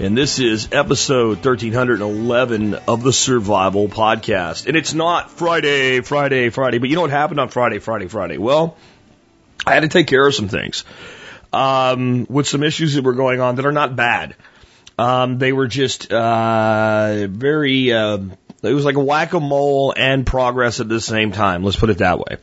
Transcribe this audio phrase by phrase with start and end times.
[0.00, 4.66] and this is episode 1311 of the Survival Podcast.
[4.68, 8.38] And it's not Friday, Friday, Friday, but you know what happened on Friday, Friday, Friday?
[8.38, 8.76] Well,
[9.66, 10.84] I had to take care of some things
[11.52, 14.36] um, with some issues that were going on that are not bad.
[14.98, 17.92] Um, they were just uh, very.
[17.92, 18.18] Uh,
[18.62, 21.64] it was like a whack a mole and progress at the same time.
[21.64, 22.36] Let's put it that way.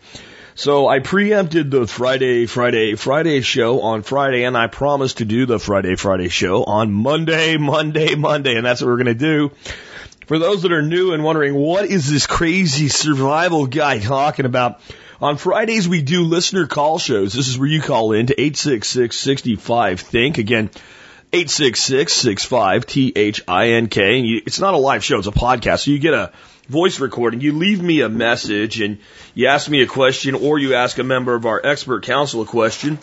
[0.57, 5.45] So I preempted the Friday, Friday, Friday show on Friday, and I promised to do
[5.45, 9.51] the Friday, Friday show on Monday, Monday, Monday, and that's what we're going to do.
[10.27, 14.79] For those that are new and wondering, what is this crazy survival guy talking about?
[15.19, 17.33] On Fridays, we do listener call shows.
[17.33, 20.37] This is where you call in to 866-65-THINK.
[20.37, 20.69] Again,
[21.35, 24.17] 866-65-T-H-I-N-K.
[24.17, 25.83] And you, it's not a live show, it's a podcast.
[25.83, 26.31] So you get a
[26.69, 27.41] voice recording.
[27.41, 28.99] You leave me a message and
[29.33, 32.45] you ask me a question or you ask a member of our expert council a
[32.45, 32.99] question.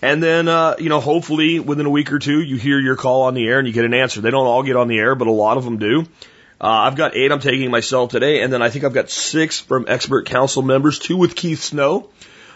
[0.00, 3.20] And then, uh, you know, hopefully within a week or two, you hear your call
[3.22, 4.22] on the air and you get an answer.
[4.22, 6.06] They don't all get on the air, but a lot of them do.
[6.60, 9.60] Uh, I've got eight I'm taking myself today, and then I think I've got six
[9.60, 12.08] from expert council members, two with Keith Snow,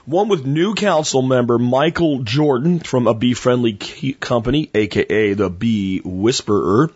[0.08, 6.00] one with new council member Michael Jordan from a bee friendly company, aka the Bee
[6.02, 6.90] Whisperer.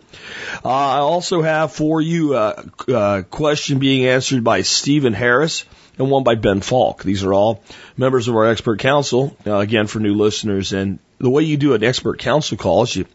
[0.65, 5.65] Uh, I also have for you a, a question being answered by Stephen Harris
[5.99, 7.03] and one by Ben Falk.
[7.03, 7.63] These are all
[7.95, 10.73] members of our expert council, uh, again for new listeners.
[10.73, 13.05] And the way you do an expert council call is you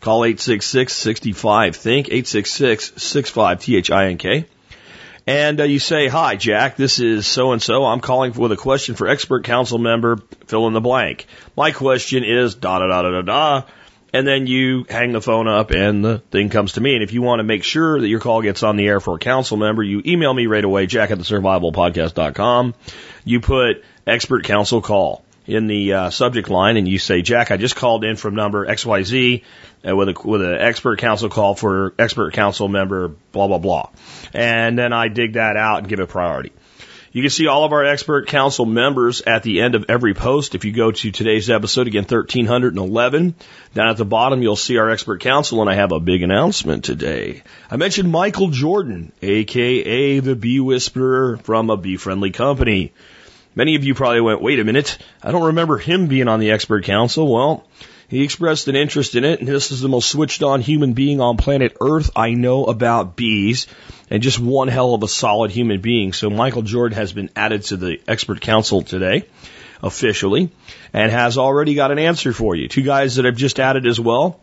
[0.00, 4.48] call 866-65-THINK, 866-65-THINK.
[5.26, 7.84] And uh, you say, hi, Jack, this is so-and-so.
[7.84, 11.26] I'm calling with a question for expert council member, fill in the blank.
[11.56, 13.62] My question is da da da da da da.
[14.14, 16.94] And then you hang the phone up and the thing comes to me.
[16.94, 19.14] And if you want to make sure that your call gets on the air for
[19.14, 22.74] a council member, you email me right away, jack at the.
[23.24, 27.56] You put expert council call in the uh, subject line and you say, Jack, I
[27.56, 29.42] just called in from number XYZ
[29.86, 33.90] uh, with a, with an expert council call for expert council member, blah, blah, blah.
[34.32, 36.52] And then I dig that out and give it priority.
[37.14, 40.54] You can see all of our expert council members at the end of every post.
[40.54, 43.34] If you go to today's episode, again, 1311,
[43.74, 46.84] down at the bottom, you'll see our expert council, and I have a big announcement
[46.84, 47.42] today.
[47.70, 52.94] I mentioned Michael Jordan, aka the Bee Whisperer from a bee friendly company.
[53.54, 56.52] Many of you probably went, wait a minute, I don't remember him being on the
[56.52, 57.32] expert council.
[57.32, 57.66] Well,
[58.08, 61.20] he expressed an interest in it, and this is the most switched on human being
[61.20, 63.66] on planet Earth I know about bees,
[64.10, 66.12] and just one hell of a solid human being.
[66.12, 69.26] So Michael Jordan has been added to the expert council today,
[69.82, 70.50] officially,
[70.92, 72.68] and has already got an answer for you.
[72.68, 74.40] Two guys that have just added as well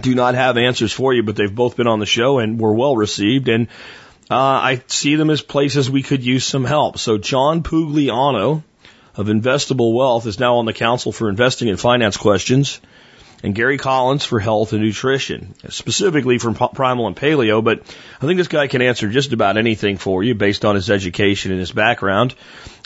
[0.00, 2.72] do not have answers for you, but they've both been on the show and were
[2.72, 3.68] well received, and
[4.30, 6.98] uh, I see them as places we could use some help.
[6.98, 8.62] So John Pugliano,
[9.18, 12.80] of Investable Wealth is now on the Council for Investing and Finance Questions,
[13.42, 17.62] and Gary Collins for Health and Nutrition, specifically from Primal and Paleo.
[17.62, 17.80] But
[18.20, 21.50] I think this guy can answer just about anything for you based on his education
[21.50, 22.34] and his background,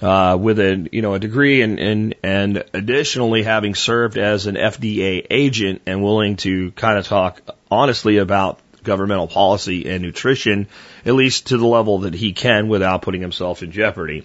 [0.02, 4.56] uh, with a you know a degree and and and additionally having served as an
[4.56, 10.66] FDA agent and willing to kind of talk honestly about governmental policy and nutrition,
[11.04, 14.24] at least to the level that he can without putting himself in jeopardy.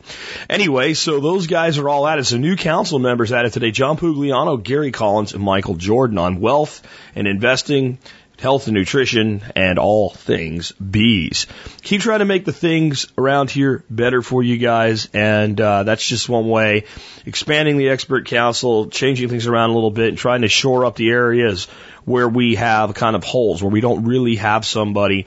[0.50, 2.26] Anyway, so those guys are all at it.
[2.26, 6.82] So new council members added today, John Pugliano, Gary Collins, and Michael Jordan on wealth
[7.16, 7.98] and investing,
[8.40, 11.48] health and nutrition, and all things bees.
[11.82, 16.06] Keep trying to make the things around here better for you guys, and uh, that's
[16.06, 16.84] just one way.
[17.26, 20.96] Expanding the expert council, changing things around a little bit, and trying to shore up
[20.96, 21.68] the areas
[22.08, 25.26] where we have kind of holes, where we don't really have somebody.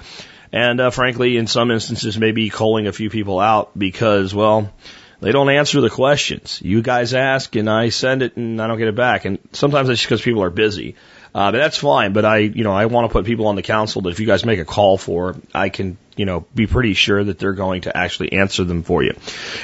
[0.50, 4.72] And uh, frankly, in some instances, maybe calling a few people out because, well,
[5.20, 6.58] they don't answer the questions.
[6.64, 9.26] You guys ask and I send it and I don't get it back.
[9.26, 10.96] And sometimes that's because people are busy.
[11.34, 12.14] Uh, but that's fine.
[12.14, 14.26] But I, you know, I want to put people on the council that if you
[14.26, 17.82] guys make a call for, I can, you know, be pretty sure that they're going
[17.82, 19.14] to actually answer them for you.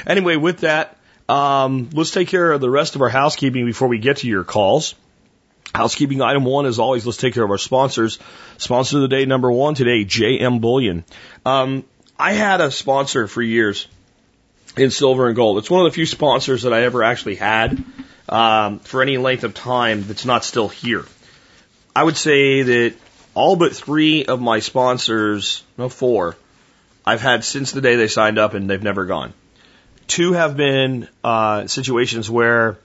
[0.05, 0.95] Anyway, with that,
[1.27, 4.43] um, let's take care of the rest of our housekeeping before we get to your
[4.43, 4.93] calls.
[5.77, 8.17] Housekeeping item one, as always, let's take care of our sponsors.
[8.57, 11.05] Sponsor of the day number one today, JM Bullion.
[11.45, 11.83] Um,
[12.17, 13.87] I had a sponsor for years
[14.75, 15.59] in silver and gold.
[15.59, 17.83] It's one of the few sponsors that I ever actually had
[18.27, 21.05] um, for any length of time that's not still here.
[21.95, 22.95] I would say that
[23.35, 26.37] all but three of my sponsors, no four,
[27.05, 29.31] I've had since the day they signed up and they've never gone.
[30.07, 32.79] Two have been uh, situations where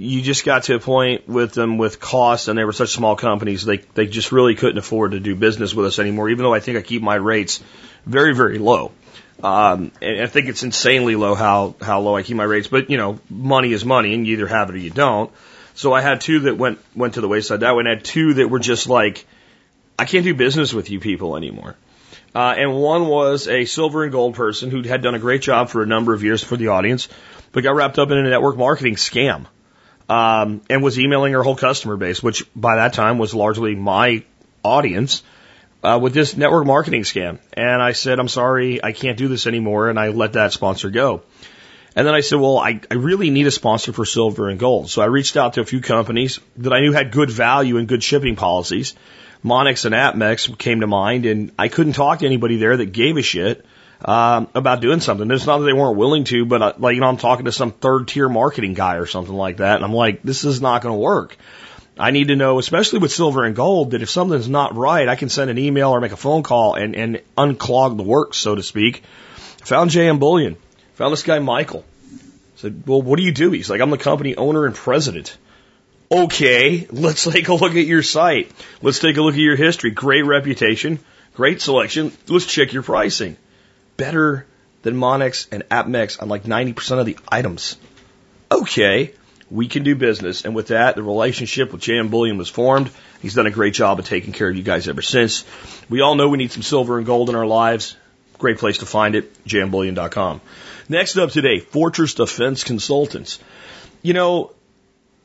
[0.00, 3.16] you just got to a point with them with costs and they were such small
[3.16, 6.54] companies they they just really couldn't afford to do business with us anymore even though
[6.54, 7.62] I think I keep my rates
[8.06, 8.92] very very low.
[9.42, 12.88] Um, and I think it's insanely low how how low I keep my rates but
[12.88, 15.30] you know money is money and you either have it or you don't.
[15.74, 18.04] So I had two that went went to the wayside that way and I had
[18.04, 19.26] two that were just like
[19.98, 21.76] I can't do business with you people anymore.
[22.34, 25.68] Uh, and one was a silver and gold person who had done a great job
[25.68, 27.08] for a number of years for the audience
[27.52, 29.46] but got wrapped up in a network marketing scam
[30.10, 34.24] um, and was emailing her whole customer base, which by that time was largely my
[34.64, 35.22] audience,
[35.84, 37.38] uh, with this network marketing scam.
[37.52, 39.88] And I said, I'm sorry, I can't do this anymore.
[39.88, 41.22] And I let that sponsor go.
[41.94, 44.90] And then I said, well, I, I really need a sponsor for silver and gold.
[44.90, 47.86] So I reached out to a few companies that I knew had good value and
[47.86, 48.94] good shipping policies.
[49.44, 53.16] Monex and APMEX came to mind, and I couldn't talk to anybody there that gave
[53.16, 53.64] a shit
[54.04, 55.30] um, about doing something.
[55.30, 57.52] It's not that they weren't willing to, but uh, like you know, I'm talking to
[57.52, 60.82] some third tier marketing guy or something like that, and I'm like, this is not
[60.82, 61.36] going to work.
[61.98, 65.16] I need to know, especially with silver and gold, that if something's not right, I
[65.16, 68.54] can send an email or make a phone call and, and unclog the works, so
[68.54, 69.02] to speak.
[69.64, 70.56] Found JM Bullion.
[70.94, 71.84] Found this guy, Michael.
[72.56, 73.50] Said, well, what do you do?
[73.50, 75.36] He's like, I'm the company owner and president.
[76.10, 78.50] Okay, let's take a look at your site.
[78.80, 79.90] Let's take a look at your history.
[79.90, 81.00] Great reputation,
[81.34, 82.12] great selection.
[82.28, 83.36] Let's check your pricing
[84.00, 84.46] better
[84.82, 87.76] than Monex and APMEX on like 90% of the items.
[88.50, 89.12] Okay,
[89.50, 90.44] we can do business.
[90.44, 92.90] And with that, the relationship with JM Bullion was formed.
[93.20, 95.44] He's done a great job of taking care of you guys ever since.
[95.90, 97.96] We all know we need some silver and gold in our lives.
[98.38, 100.40] Great place to find it, jmbullion.com.
[100.88, 103.38] Next up today, Fortress Defense Consultants.
[104.02, 104.52] You know,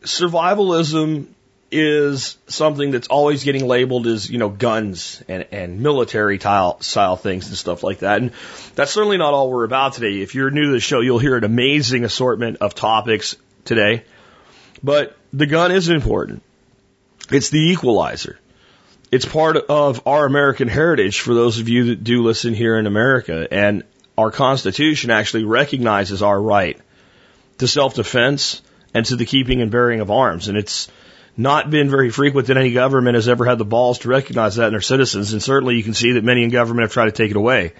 [0.01, 1.27] survivalism
[1.75, 7.17] is something that's always getting labeled as, you know, guns and, and military style, style
[7.17, 8.21] things and stuff like that.
[8.21, 8.31] And
[8.75, 10.21] that's certainly not all we're about today.
[10.21, 13.35] If you're new to the show, you'll hear an amazing assortment of topics
[13.65, 14.03] today.
[14.81, 16.41] But the gun is important.
[17.29, 18.39] It's the equalizer.
[19.11, 22.87] It's part of our American heritage for those of you that do listen here in
[22.87, 23.47] America.
[23.51, 23.83] And
[24.17, 26.79] our Constitution actually recognizes our right
[27.57, 28.61] to self-defense
[28.93, 30.47] and to the keeping and bearing of arms.
[30.47, 30.89] And it's,
[31.37, 34.67] not been very frequent that any government has ever had the balls to recognize that
[34.67, 37.11] in their citizens, and certainly you can see that many in government have tried to
[37.11, 37.73] take it away.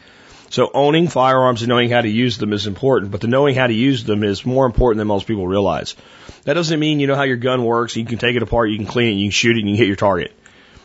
[0.50, 3.68] So owning firearms and knowing how to use them is important, but the knowing how
[3.68, 5.96] to use them is more important than most people realize.
[6.44, 8.78] That doesn't mean you know how your gun works, you can take it apart, you
[8.78, 10.34] can clean it, you can shoot it, and you can hit your target.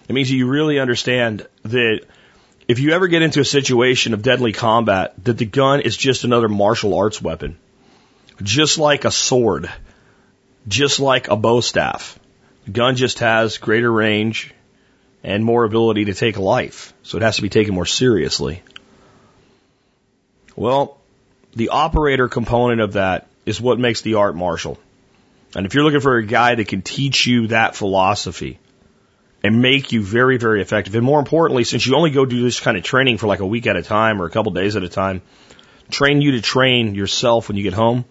[0.08, 2.00] It means that you really understand that
[2.70, 6.22] if you ever get into a situation of deadly combat, that the gun is just
[6.22, 7.58] another martial arts weapon.
[8.40, 9.68] Just like a sword.
[10.68, 12.19] Just like a bow staff.
[12.70, 14.52] Gun just has greater range
[15.22, 18.62] and more ability to take life, so it has to be taken more seriously.
[20.56, 20.98] Well,
[21.54, 24.78] the operator component of that is what makes the art martial.
[25.54, 28.58] And if you're looking for a guy that can teach you that philosophy
[29.42, 32.60] and make you very, very effective, and more importantly, since you only go do this
[32.60, 34.84] kind of training for like a week at a time or a couple days at
[34.84, 35.22] a time,
[35.90, 38.04] train you to train yourself when you get home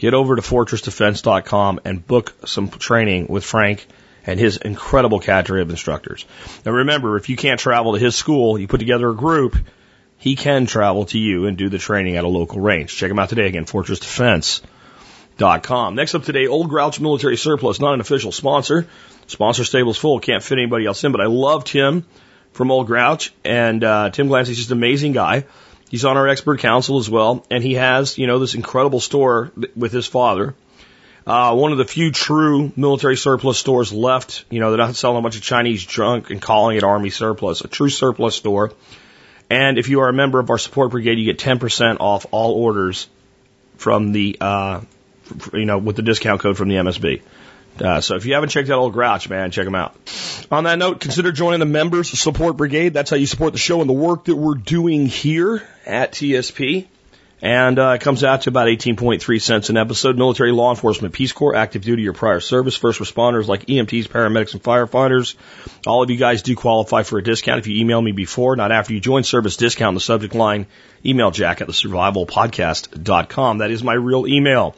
[0.00, 3.86] get over to fortressdefense.com and book some training with Frank
[4.24, 6.24] and his incredible cadre of instructors.
[6.64, 9.58] Now remember, if you can't travel to his school, you put together a group,
[10.16, 12.96] he can travel to you and do the training at a local range.
[12.96, 15.94] Check him out today again, fortressdefense.com.
[15.94, 18.86] Next up today, Old Grouch Military Surplus, not an official sponsor.
[19.26, 22.06] Sponsor stable's full, can't fit anybody else in, but I love Tim
[22.52, 25.44] from Old Grouch, and uh, Tim Glancy's just an amazing guy.
[25.90, 29.50] He's on our expert council as well, and he has, you know, this incredible store
[29.74, 30.54] with his father.
[31.26, 34.44] Uh, one of the few true military surplus stores left.
[34.50, 37.60] You know, they're not selling a bunch of Chinese junk and calling it Army surplus.
[37.60, 38.72] A true surplus store.
[39.50, 42.52] And if you are a member of our support brigade, you get 10% off all
[42.52, 43.08] orders
[43.76, 44.80] from the, uh,
[45.52, 47.22] you know, with the discount code from the MSB.
[47.78, 49.96] Uh, so if you haven't checked out Old Grouch, man, check them out.
[50.50, 52.92] On that note, consider joining the Members Support Brigade.
[52.92, 56.86] That's how you support the show and the work that we're doing here at TSP.
[57.42, 60.18] And uh, it comes out to about 18.3 cents an episode.
[60.18, 64.52] Military, law enforcement, Peace Corps, active duty or prior service, first responders like EMTs, paramedics,
[64.52, 65.36] and firefighters.
[65.86, 68.72] All of you guys do qualify for a discount if you email me before, not
[68.72, 70.66] after you join service discount in the subject line.
[71.04, 73.58] Email jack at the survivalpodcast.com.
[73.58, 74.74] That is my real email.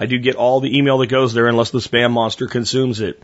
[0.00, 3.22] I do get all the email that goes there unless the spam monster consumes it.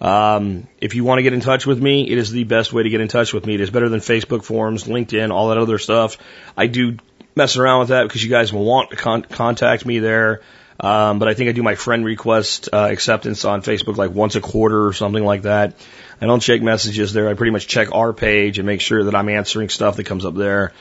[0.00, 2.82] Um, if you want to get in touch with me, it is the best way
[2.82, 3.54] to get in touch with me.
[3.54, 6.18] It is better than Facebook forums, LinkedIn, all that other stuff.
[6.56, 6.96] I do
[7.36, 10.42] mess around with that because you guys will want to con- contact me there.
[10.80, 14.34] Um, but I think I do my friend request uh, acceptance on Facebook like once
[14.34, 15.74] a quarter or something like that.
[16.20, 17.28] I don't check messages there.
[17.28, 20.24] I pretty much check our page and make sure that I'm answering stuff that comes
[20.24, 20.72] up there.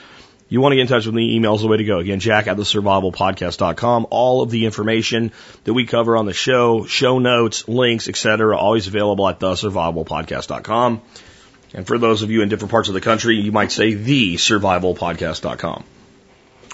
[0.48, 2.00] You want to get in touch with me, email's is the way to go.
[2.00, 4.08] Again, jack at the survivalpodcast.com.
[4.12, 5.32] All of the information
[5.64, 11.02] that we cover on the show, show notes, links, etc., always available at the survivalpodcast.com.
[11.74, 14.36] And for those of you in different parts of the country, you might say the
[14.36, 15.84] survivalpodcast.com.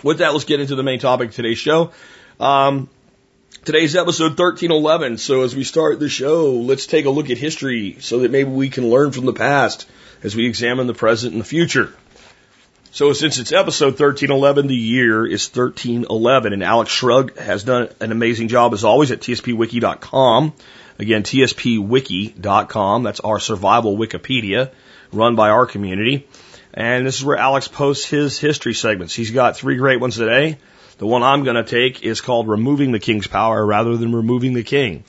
[0.03, 1.91] With that, let's get into the main topic of today's show.
[2.39, 2.89] Um,
[3.63, 5.17] today's episode 1311.
[5.17, 8.49] So as we start the show, let's take a look at history so that maybe
[8.49, 9.87] we can learn from the past
[10.23, 11.93] as we examine the present and the future.
[12.93, 18.11] So since it's episode 1311, the year is 1311, and Alex Shrugged has done an
[18.11, 20.51] amazing job as always at tspwiki.com.
[20.99, 23.03] Again, tspwiki.com.
[23.03, 24.71] That's our survival Wikipedia
[25.13, 26.27] run by our community.
[26.73, 29.15] And this is where Alex posts his history segments.
[29.15, 30.57] He's got three great ones today.
[30.97, 34.53] The one I'm going to take is called Removing the King's Power rather than Removing
[34.53, 35.05] the King.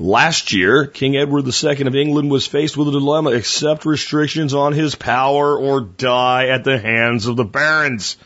[0.00, 4.72] Last year, King Edward II of England was faced with a dilemma accept restrictions on
[4.72, 8.16] his power or die at the hands of the barons.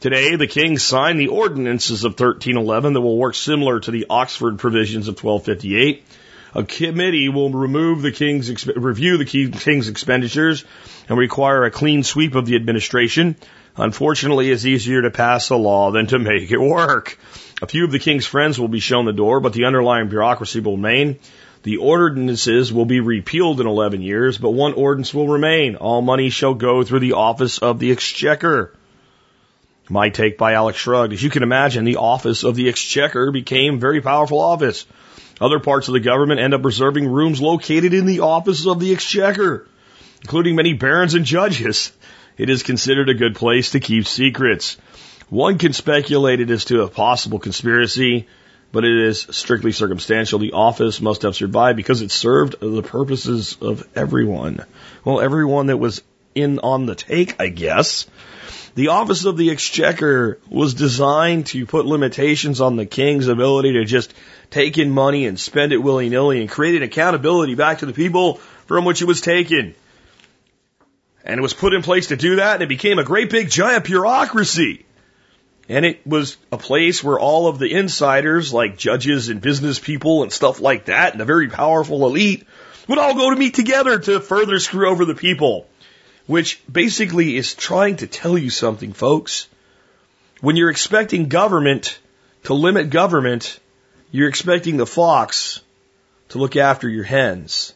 [0.00, 4.58] Today, the king signed the ordinances of 1311 that will work similar to the Oxford
[4.58, 6.04] provisions of 1258.
[6.56, 10.64] A committee will remove the king's, review the king's expenditures
[11.08, 13.36] and require a clean sweep of the administration.
[13.76, 17.16] Unfortunately, it's easier to pass a law than to make it work.
[17.62, 20.60] A few of the king's friends will be shown the door, but the underlying bureaucracy
[20.60, 21.18] will remain.
[21.62, 25.76] The ordinances will be repealed in 11 years, but one ordinance will remain.
[25.76, 28.74] All money shall go through the office of the exchequer.
[29.90, 31.12] My take by Alex Shrugged.
[31.12, 34.86] As you can imagine, the office of the exchequer became a very powerful office.
[35.38, 38.92] Other parts of the government end up reserving rooms located in the office of the
[38.92, 39.66] exchequer,
[40.22, 41.92] including many barons and judges.
[42.38, 44.78] It is considered a good place to keep secrets.
[45.30, 48.26] One can speculate it as to a possible conspiracy,
[48.72, 50.40] but it is strictly circumstantial.
[50.40, 54.64] The office must have survived because it served the purposes of everyone.
[55.04, 56.02] Well, everyone that was
[56.34, 58.06] in on the take, I guess.
[58.74, 63.84] The office of the exchequer was designed to put limitations on the king's ability to
[63.84, 64.12] just
[64.50, 67.92] take in money and spend it willy nilly and create an accountability back to the
[67.92, 68.34] people
[68.66, 69.76] from which it was taken.
[71.24, 73.48] And it was put in place to do that and it became a great big
[73.48, 74.86] giant bureaucracy.
[75.70, 80.24] And it was a place where all of the insiders, like judges and business people
[80.24, 82.44] and stuff like that, and the very powerful elite,
[82.88, 85.68] would all go to meet together to further screw over the people.
[86.26, 89.46] Which basically is trying to tell you something, folks.
[90.40, 92.00] When you're expecting government
[92.44, 93.60] to limit government,
[94.10, 95.60] you're expecting the fox
[96.30, 97.74] to look after your hens.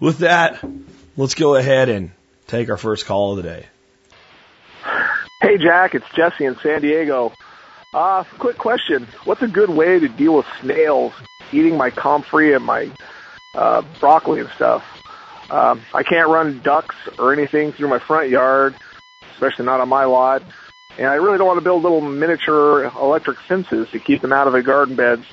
[0.00, 0.64] With that,
[1.16, 2.10] let's go ahead and
[2.48, 3.66] take our first call of the day.
[5.40, 7.32] Hey, Jack, it's Jesse in San Diego.
[7.94, 9.06] Uh, quick question.
[9.24, 11.12] What's a good way to deal with snails
[11.52, 12.90] eating my comfrey and my
[13.54, 14.82] uh, broccoli and stuff?
[15.48, 18.74] Um, I can't run ducks or anything through my front yard,
[19.34, 20.42] especially not on my lot.
[20.98, 24.48] And I really don't want to build little miniature electric fences to keep them out
[24.48, 25.24] of the garden beds.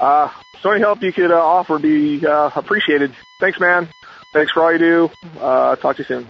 [0.00, 0.30] Uh,
[0.62, 3.14] so any help you could uh, offer would be uh, appreciated.
[3.38, 3.88] Thanks, man.
[4.32, 5.10] Thanks for all you do.
[5.38, 6.26] Uh, talk to you soon.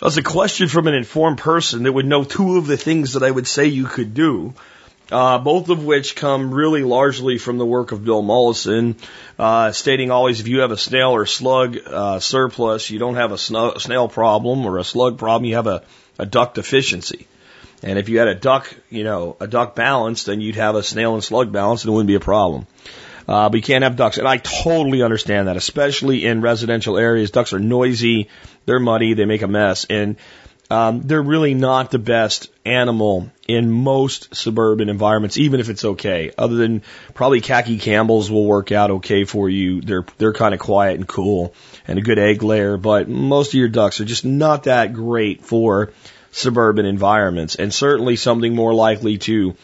[0.00, 3.24] That's a question from an informed person that would know two of the things that
[3.24, 4.54] I would say you could do.
[5.10, 8.94] Uh, both of which come really largely from the work of Bill Mollison,
[9.38, 13.32] uh, stating always if you have a snail or slug uh, surplus, you don't have
[13.32, 15.82] a snail problem or a slug problem, you have a,
[16.18, 17.26] a duck deficiency.
[17.82, 20.82] And if you had a duck, you know, a duck balance, then you'd have a
[20.82, 22.66] snail and slug balance and it wouldn't be a problem.
[23.26, 24.18] Uh, but you can't have ducks.
[24.18, 27.30] And I totally understand that, especially in residential areas.
[27.30, 28.28] Ducks are noisy,
[28.68, 30.16] they're muddy, they make a mess, and
[30.70, 36.32] um, they're really not the best animal in most suburban environments, even if it's okay.
[36.36, 36.82] Other than
[37.14, 39.80] probably khaki Campbells will work out okay for you.
[39.80, 41.54] They're they're kind of quiet and cool
[41.86, 45.42] and a good egg layer, but most of your ducks are just not that great
[45.42, 45.90] for
[46.30, 49.56] suburban environments, and certainly something more likely to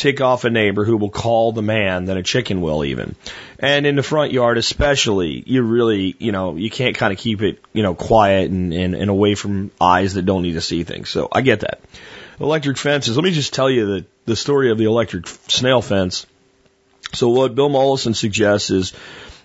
[0.00, 3.14] tick off a neighbor who will call the man than a chicken will even.
[3.58, 7.42] And in the front yard especially, you really, you know, you can't kind of keep
[7.42, 10.84] it, you know, quiet and, and, and away from eyes that don't need to see
[10.84, 11.10] things.
[11.10, 11.80] So I get that.
[12.40, 13.16] Electric fences.
[13.16, 16.26] Let me just tell you the, the story of the electric snail fence.
[17.12, 18.94] So what Bill Mollison suggests is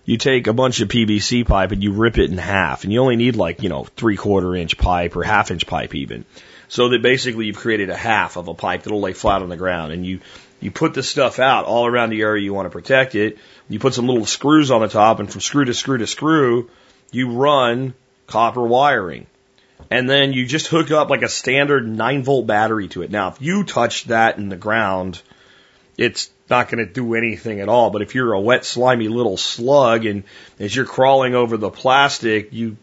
[0.05, 3.01] you take a bunch of PVC pipe and you rip it in half and you
[3.01, 6.23] only need like, you know, three quarter inch pipe or half inch pipe even.
[6.67, 9.57] So that basically you've created a half of a pipe that'll lay flat on the
[9.57, 10.21] ground and you
[10.65, 13.37] you put the stuff out all around the area you want to protect it.
[13.69, 16.71] You put some little screws on the top, and from screw to screw to screw,
[17.11, 17.93] you run
[18.25, 19.27] copper wiring.
[19.91, 23.11] And then you just hook up like a standard 9 volt battery to it.
[23.11, 25.21] Now, if you touch that in the ground,
[25.99, 27.91] it's not going to do anything at all.
[27.91, 30.23] But if you're a wet, slimy little slug and
[30.59, 32.77] as you're crawling over the plastic, you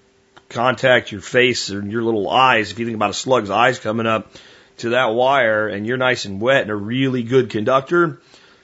[0.48, 4.06] contact your face and your little eyes, if you think about a slug's eyes coming
[4.06, 4.30] up
[4.82, 8.20] to that wire and you're nice and wet and a really good conductor,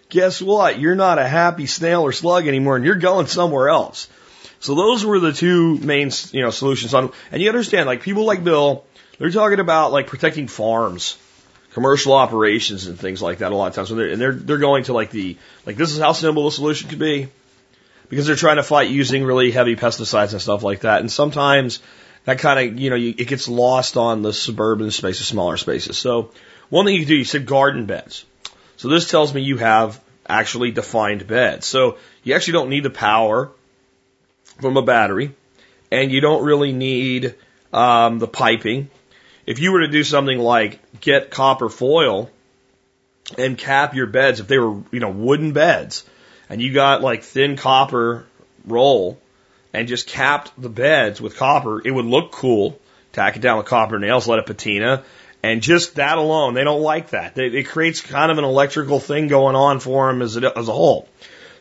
[0.09, 0.79] guess what?
[0.79, 4.09] You're not a happy snail or slug anymore and you're going somewhere else.
[4.61, 8.25] So those were the two main, you know, solutions on, and you understand, like people
[8.25, 8.85] like Bill,
[9.19, 11.17] they're talking about like protecting farms,
[11.73, 13.91] commercial operations and things like that a lot of times.
[13.91, 16.99] And they're, they're going to like the, like this is how simple the solution could
[16.99, 17.29] be
[18.09, 21.01] because they're trying to fight using really heavy pesticides and stuff like that.
[21.01, 21.81] And sometimes
[22.25, 25.97] that kind of, you know, you, it gets lost on the suburban spaces, smaller spaces.
[25.97, 26.31] So
[26.69, 28.25] one thing you do, you said garden beds.
[28.77, 31.67] So this tells me you have actually defined beds.
[31.67, 33.51] So you actually don't need the power
[34.61, 35.35] from a battery
[35.91, 37.35] and you don't really need
[37.73, 38.91] um, the piping.
[39.47, 42.31] If you were to do something like get copper foil
[43.37, 46.05] and cap your beds, if they were, you know, wooden beds,
[46.51, 48.27] and you got like thin copper
[48.67, 49.19] roll
[49.73, 52.79] and just capped the beds with copper, it would look cool.
[53.13, 55.03] Tack it down with copper nails, let it patina.
[55.43, 57.39] And just that alone, they don't like that.
[57.39, 60.73] It creates kind of an electrical thing going on for them as a, as a
[60.73, 61.09] whole.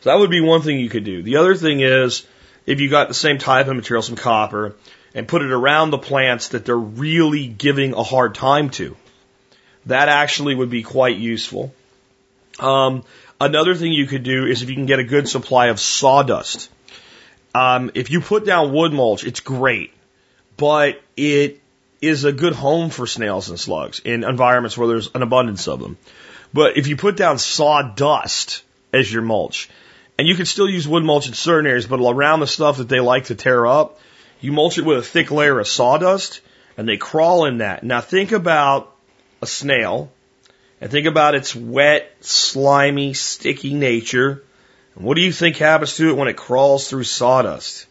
[0.00, 1.22] So that would be one thing you could do.
[1.22, 2.26] The other thing is,
[2.66, 4.74] if you got the same type of material, some copper,
[5.14, 8.96] and put it around the plants that they're really giving a hard time to,
[9.86, 11.72] that actually would be quite useful.
[12.58, 13.04] Um,
[13.40, 16.70] another thing you could do is if you can get a good supply of sawdust.
[17.54, 19.92] Um, if you put down wood mulch, it's great,
[20.56, 21.60] but it
[22.00, 25.80] is a good home for snails and slugs in environments where there's an abundance of
[25.80, 25.96] them.
[26.52, 28.62] But if you put down sawdust
[28.92, 29.68] as your mulch,
[30.18, 32.88] and you can still use wood mulch in certain areas, but around the stuff that
[32.88, 34.00] they like to tear up,
[34.40, 36.40] you mulch it with a thick layer of sawdust,
[36.76, 37.82] and they crawl in that.
[37.82, 38.94] Now think about
[39.42, 40.10] a snail,
[40.80, 44.44] and think about its wet, slimy, sticky nature.
[44.98, 47.86] What do you think happens to it when it crawls through sawdust?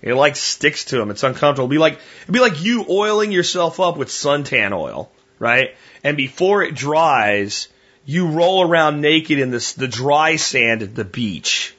[0.00, 1.10] It like sticks to them.
[1.10, 1.64] It's uncomfortable.
[1.64, 5.74] It'd be like it'd be like you oiling yourself up with suntan oil, right?
[6.04, 7.66] And before it dries,
[8.06, 11.74] you roll around naked in this the dry sand at the beach,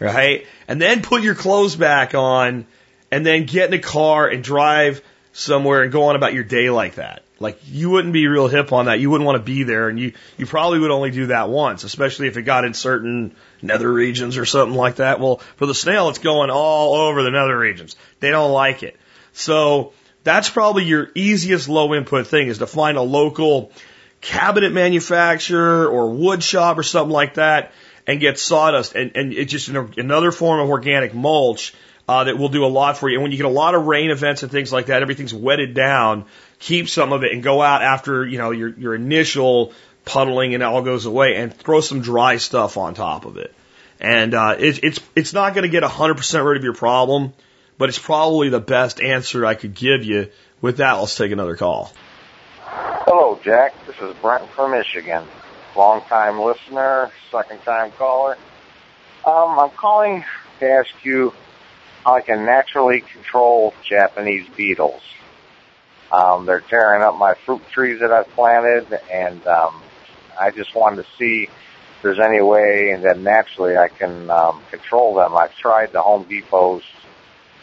[0.00, 0.46] right?
[0.66, 2.66] And then put your clothes back on,
[3.12, 5.00] and then get in the car and drive
[5.32, 7.22] somewhere and go on about your day like that.
[7.40, 9.00] Like you wouldn't be real hip on that.
[9.00, 11.84] You wouldn't want to be there, and you you probably would only do that once,
[11.84, 15.20] especially if it got in certain nether regions or something like that.
[15.20, 17.96] Well, for the snail, it's going all over the nether regions.
[18.20, 18.96] They don't like it,
[19.32, 23.72] so that's probably your easiest low input thing is to find a local
[24.20, 27.72] cabinet manufacturer or wood shop or something like that
[28.06, 31.72] and get sawdust and and it's just another form of organic mulch
[32.10, 33.14] uh, that will do a lot for you.
[33.14, 35.74] And when you get a lot of rain events and things like that, everything's wetted
[35.74, 36.24] down.
[36.60, 39.72] Keep some of it and go out after you know your your initial
[40.04, 43.54] puddling and it all goes away, and throw some dry stuff on top of it.
[44.00, 47.32] And uh, it, it's it's not going to get 100% rid of your problem,
[47.78, 50.30] but it's probably the best answer I could give you.
[50.60, 51.92] With that, let's take another call.
[52.64, 53.74] Hello, Jack.
[53.86, 55.24] This is Brent from Michigan.
[55.74, 58.36] Long time listener, second time caller.
[59.24, 60.24] Um, I'm calling
[60.60, 61.32] to ask you
[62.04, 65.02] how I can naturally control Japanese beetles.
[66.12, 69.80] Um, they're tearing up my fruit trees that I've planted, and um,
[70.40, 75.14] I just wanted to see if there's any way that naturally I can um, control
[75.14, 75.36] them.
[75.36, 76.84] I've tried the Home Depot's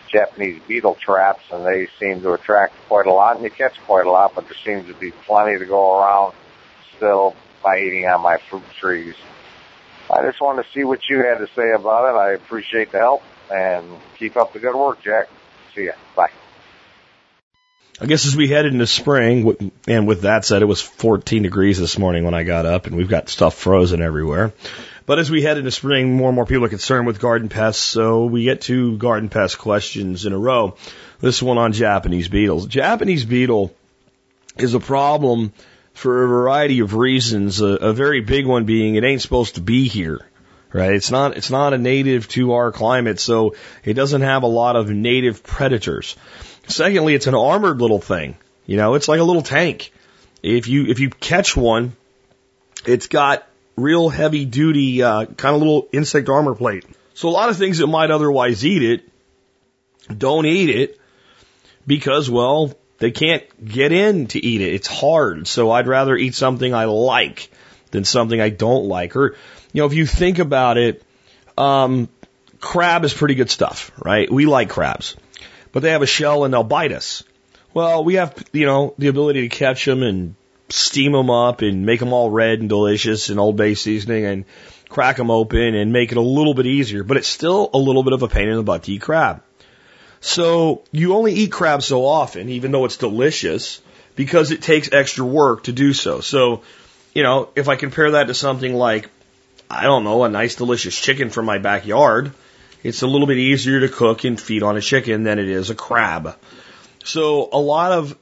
[0.09, 4.05] Japanese beetle traps, and they seem to attract quite a lot, and you catch quite
[4.05, 6.33] a lot, but there seems to be plenty to go around
[6.95, 9.15] still by eating on my fruit trees.
[10.09, 12.17] I just wanted to see what you had to say about it.
[12.17, 13.85] I appreciate the help and
[14.17, 15.27] keep up the good work, Jack.
[15.75, 15.93] See ya.
[16.15, 16.31] Bye.
[17.99, 21.79] I guess as we head into spring, and with that said, it was 14 degrees
[21.79, 24.53] this morning when I got up, and we've got stuff frozen everywhere.
[25.07, 27.81] But as we head into spring, more and more people are concerned with garden pests,
[27.81, 30.77] so we get two garden pest questions in a row.
[31.21, 32.67] This one on Japanese beetles.
[32.67, 33.73] Japanese beetle
[34.57, 35.51] is a problem
[35.93, 37.61] for a variety of reasons.
[37.61, 40.19] A, a very big one being it ain't supposed to be here
[40.73, 40.93] right?
[40.93, 44.75] It's not it's not a native to our climate, so it doesn't have a lot
[44.75, 46.15] of native predators.
[46.67, 48.37] Secondly, it's an armored little thing.
[48.65, 49.91] You know, it's like a little tank.
[50.43, 51.95] If you if you catch one,
[52.85, 56.85] it's got real heavy duty uh, kind of little insect armor plate.
[57.13, 59.09] So a lot of things that might otherwise eat it
[60.15, 60.99] don't eat it
[61.85, 64.73] because well they can't get in to eat it.
[64.73, 65.47] It's hard.
[65.47, 67.49] So I'd rather eat something I like
[67.91, 69.15] than something I don't like.
[69.15, 69.35] Or
[69.71, 71.03] you know, if you think about it,
[71.57, 72.09] um,
[72.59, 74.31] crab is pretty good stuff, right?
[74.31, 75.15] We like crabs,
[75.77, 77.23] but they have a shell and they'll bite us.
[77.71, 80.33] Well, we have, you know, the ability to catch them and
[80.69, 84.45] steam them up and make them all red and delicious and Old Bay seasoning and
[84.89, 88.01] crack them open and make it a little bit easier, but it's still a little
[88.01, 89.43] bit of a pain in the butt to eat crab.
[90.19, 93.79] So you only eat crab so often, even though it's delicious,
[94.15, 96.21] because it takes extra work to do so.
[96.21, 96.63] So,
[97.13, 99.11] you know, if I compare that to something like,
[99.69, 102.31] I don't know, a nice delicious chicken from my backyard,
[102.83, 105.69] it's a little bit easier to cook and feed on a chicken than it is
[105.69, 106.35] a crab.
[107.03, 108.17] So a lot of,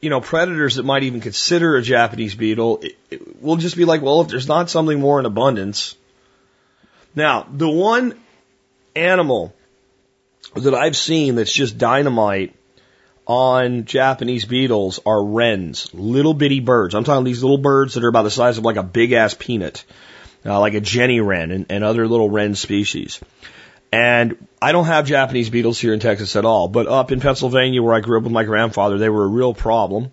[0.00, 3.84] you know, predators that might even consider a Japanese beetle it, it will just be
[3.84, 5.96] like, well, if there's not something more in abundance.
[7.14, 8.18] Now, the one
[8.94, 9.54] animal
[10.54, 12.54] that I've seen that's just dynamite
[13.26, 16.94] on Japanese beetles are wrens, little bitty birds.
[16.94, 19.34] I'm talking these little birds that are about the size of like a big ass
[19.38, 19.84] peanut,
[20.44, 23.20] uh, like a Jenny wren and, and other little wren species.
[23.92, 27.82] And I don't have Japanese beetles here in Texas at all, but up in Pennsylvania
[27.82, 30.12] where I grew up with my grandfather, they were a real problem.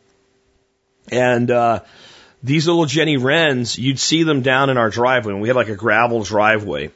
[1.09, 1.79] And, uh,
[2.43, 5.69] these little Jenny wrens, you'd see them down in our driveway, and we had like
[5.69, 6.91] a gravel driveway.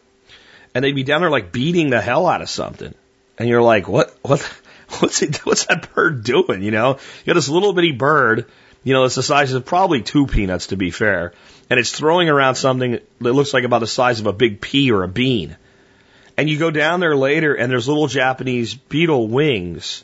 [0.73, 2.93] And they'd be down there like beating the hell out of something.
[3.37, 4.41] And you're like, what, what,
[4.99, 6.63] what's it, what's that bird doing?
[6.63, 8.45] You know, you got this little bitty bird,
[8.83, 11.33] you know, it's the size of probably two peanuts to be fair.
[11.69, 14.91] And it's throwing around something that looks like about the size of a big pea
[14.91, 15.55] or a bean.
[16.37, 20.03] And you go down there later and there's little Japanese beetle wings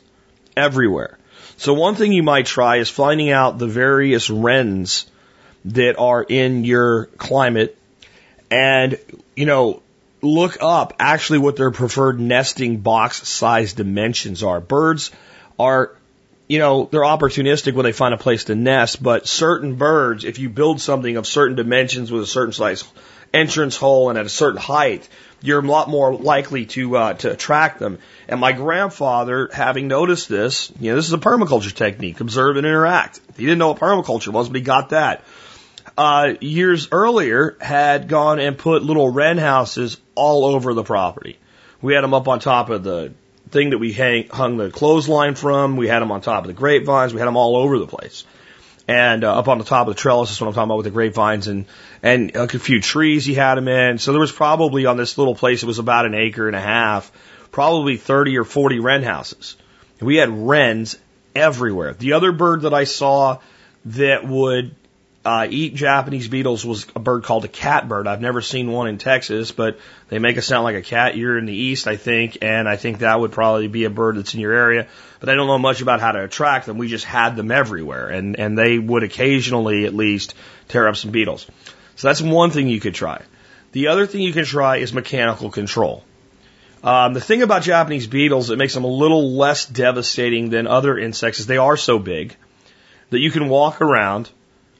[0.56, 1.18] everywhere.
[1.56, 5.06] So one thing you might try is finding out the various wrens
[5.66, 7.76] that are in your climate
[8.50, 8.98] and,
[9.36, 9.82] you know,
[10.22, 14.60] look up actually what their preferred nesting box size dimensions are.
[14.60, 15.10] Birds
[15.58, 15.94] are,
[16.48, 20.38] you know, they're opportunistic when they find a place to nest, but certain birds, if
[20.38, 22.84] you build something of certain dimensions with a certain size
[23.32, 25.08] entrance hole and at a certain height,
[25.42, 27.98] you're a lot more likely to uh, to attract them.
[28.28, 32.66] And my grandfather, having noticed this, you know, this is a permaculture technique: observe and
[32.66, 33.20] interact.
[33.36, 35.24] He didn't know what permaculture was, but he got that
[35.96, 41.38] uh, years earlier had gone and put little wren houses all over the property.
[41.82, 43.12] We had them up on top of the
[43.50, 45.76] thing that we hang, hung the clothesline from.
[45.76, 47.12] We had them on top of the grapevines.
[47.12, 48.24] We had them all over the place.
[48.90, 50.84] And uh, up on the top of the trellis is what I'm talking about with
[50.86, 51.66] the grapevines and
[52.02, 53.98] and a few trees he had them in.
[53.98, 56.60] So there was probably on this little place it was about an acre and a
[56.60, 57.12] half,
[57.52, 59.56] probably 30 or 40 wren houses.
[60.00, 60.98] We had wrens
[61.36, 61.94] everywhere.
[61.94, 63.38] The other bird that I saw
[63.84, 64.74] that would
[65.24, 68.08] uh, eat Japanese beetles was a bird called a catbird.
[68.08, 71.16] I've never seen one in Texas, but they make it sound like a cat.
[71.16, 74.16] You're in the east, I think, and I think that would probably be a bird
[74.16, 74.88] that's in your area.
[75.20, 76.78] But I don't know much about how to attract them.
[76.78, 80.34] We just had them everywhere, and and they would occasionally, at least,
[80.68, 81.46] tear up some beetles.
[81.96, 83.22] So that's one thing you could try.
[83.72, 86.02] The other thing you can try is mechanical control.
[86.82, 90.98] Um, the thing about Japanese beetles that makes them a little less devastating than other
[90.98, 92.36] insects is they are so big
[93.10, 94.30] that you can walk around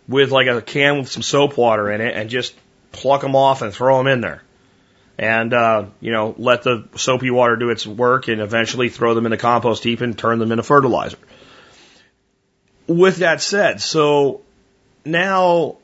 [0.08, 2.54] with like a can with some soap water in it and just
[2.90, 4.42] pluck them off and throw them in there.
[5.20, 9.26] And, uh, you know, let the soapy water do its work and eventually throw them
[9.26, 11.18] in the compost heap and turn them into fertilizer.
[12.86, 14.40] With that said, so
[15.04, 15.76] now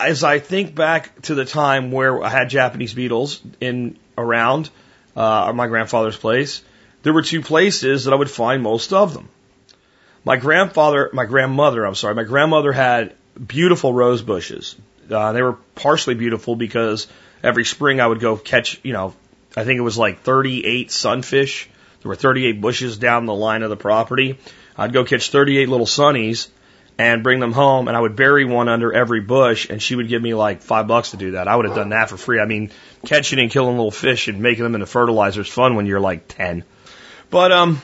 [0.00, 4.70] as I think back to the time where I had Japanese beetles in around
[5.14, 6.62] uh, my grandfather's place,
[7.02, 9.28] there were two places that I would find most of them.
[10.24, 13.14] My grandfather, my grandmother, I'm sorry, my grandmother had
[13.46, 14.74] beautiful rose bushes.
[15.08, 17.06] Uh, they were partially beautiful because
[17.42, 19.14] every spring I would go catch, you know,
[19.56, 21.68] I think it was like 38 sunfish.
[22.02, 24.38] There were 38 bushes down the line of the property.
[24.76, 26.48] I'd go catch 38 little sunnies
[26.98, 30.08] and bring them home and I would bury one under every bush and she would
[30.08, 31.48] give me like five bucks to do that.
[31.48, 32.40] I would have done that for free.
[32.40, 32.70] I mean,
[33.04, 36.28] catching and killing little fish and making them into fertilizer is fun when you're like
[36.28, 36.64] 10.
[37.30, 37.82] But, um,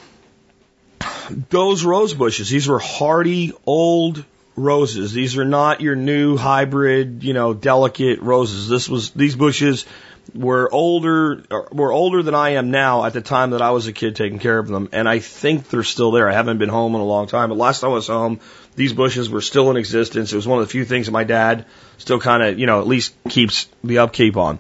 [1.51, 4.25] those rose bushes, these were hardy old
[4.57, 5.13] roses.
[5.13, 8.69] These are not your new hybrid, you know, delicate roses.
[8.69, 9.87] This was these bushes
[10.35, 13.93] were older were older than I am now at the time that I was a
[13.93, 16.29] kid taking care of them, and I think they're still there.
[16.29, 18.41] I haven't been home in a long time, but last time I was home,
[18.75, 20.33] these bushes were still in existence.
[20.33, 21.67] It was one of the few things that my dad
[21.99, 24.59] still kind of, you know, at least keeps the upkeep on.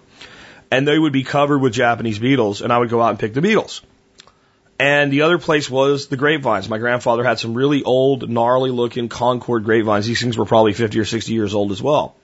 [0.71, 3.35] And they would be covered with Japanese beetles, and I would go out and pick
[3.35, 3.83] the beetles.
[4.79, 6.69] And the other place was the grapevines.
[6.69, 10.07] My grandfather had some really old, gnarly looking Concord grapevines.
[10.07, 12.15] These things were probably 50 or 60 years old as well.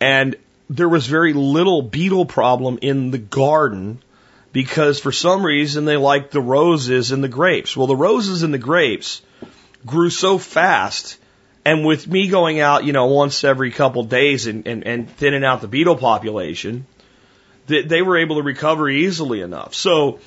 [0.00, 0.36] And
[0.70, 4.00] there was very little beetle problem in the garden
[4.52, 7.76] because for some reason they liked the roses and the grapes.
[7.76, 9.20] Well, the roses and the grapes
[9.84, 11.18] grew so fast.
[11.64, 15.44] And with me going out, you know, once every couple days and, and, and thinning
[15.44, 16.86] out the beetle population,
[17.66, 19.74] that they were able to recover easily enough.
[19.74, 20.20] So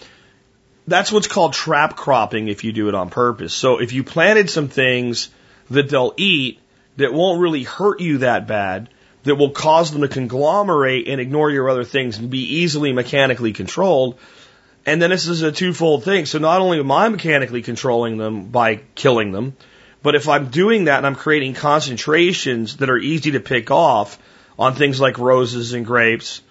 [0.88, 3.54] that's what's called trap cropping if you do it on purpose.
[3.54, 5.30] So if you planted some things
[5.70, 6.60] that they'll eat
[6.96, 8.90] that won't really hurt you that bad,
[9.24, 13.52] that will cause them to conglomerate and ignore your other things and be easily mechanically
[13.52, 14.18] controlled,
[14.86, 16.26] And then this is a twofold thing.
[16.26, 19.58] So not only am I mechanically controlling them by killing them,
[20.02, 24.18] but if I'm doing that and I'm creating concentrations that are easy to pick off
[24.58, 26.42] on things like roses and grapes,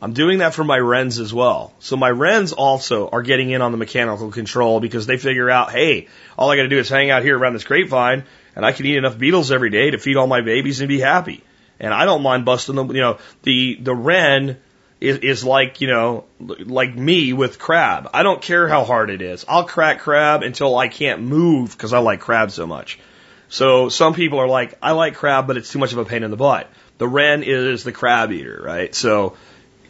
[0.00, 1.72] I'm doing that for my wrens as well.
[1.78, 5.70] So my wrens also are getting in on the mechanical control because they figure out,
[5.70, 8.72] hey, all I got to do is hang out here around this grapevine and I
[8.72, 11.42] can eat enough beetles every day to feed all my babies and be happy.
[11.80, 12.94] And I don't mind busting them.
[12.94, 14.58] You know, the, the wren
[15.00, 18.10] is, is like, you know, like me with crab.
[18.12, 19.46] I don't care how hard it is.
[19.48, 22.98] I'll crack crab until I can't move because I like crab so much.
[23.48, 26.22] So some people are like, I like crab, but it's too much of a pain
[26.22, 26.68] in the butt.
[26.98, 28.94] The wren is the crab eater, right?
[28.94, 29.36] So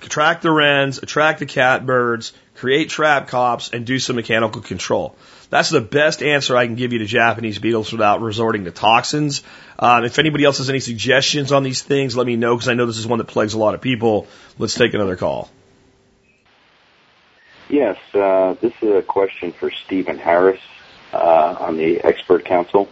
[0.03, 5.17] attract the wrens, attract the catbirds, create trap crops, and do some mechanical control.
[5.51, 9.43] That's the best answer I can give you to Japanese beetles without resorting to toxins.
[9.79, 12.75] Um, if anybody else has any suggestions on these things, let me know because I
[12.75, 14.27] know this is one that plagues a lot of people.
[14.59, 15.49] Let's take another call.
[17.69, 20.61] Yes, uh, this is a question for Stephen Harris
[21.13, 22.89] uh, on the expert council.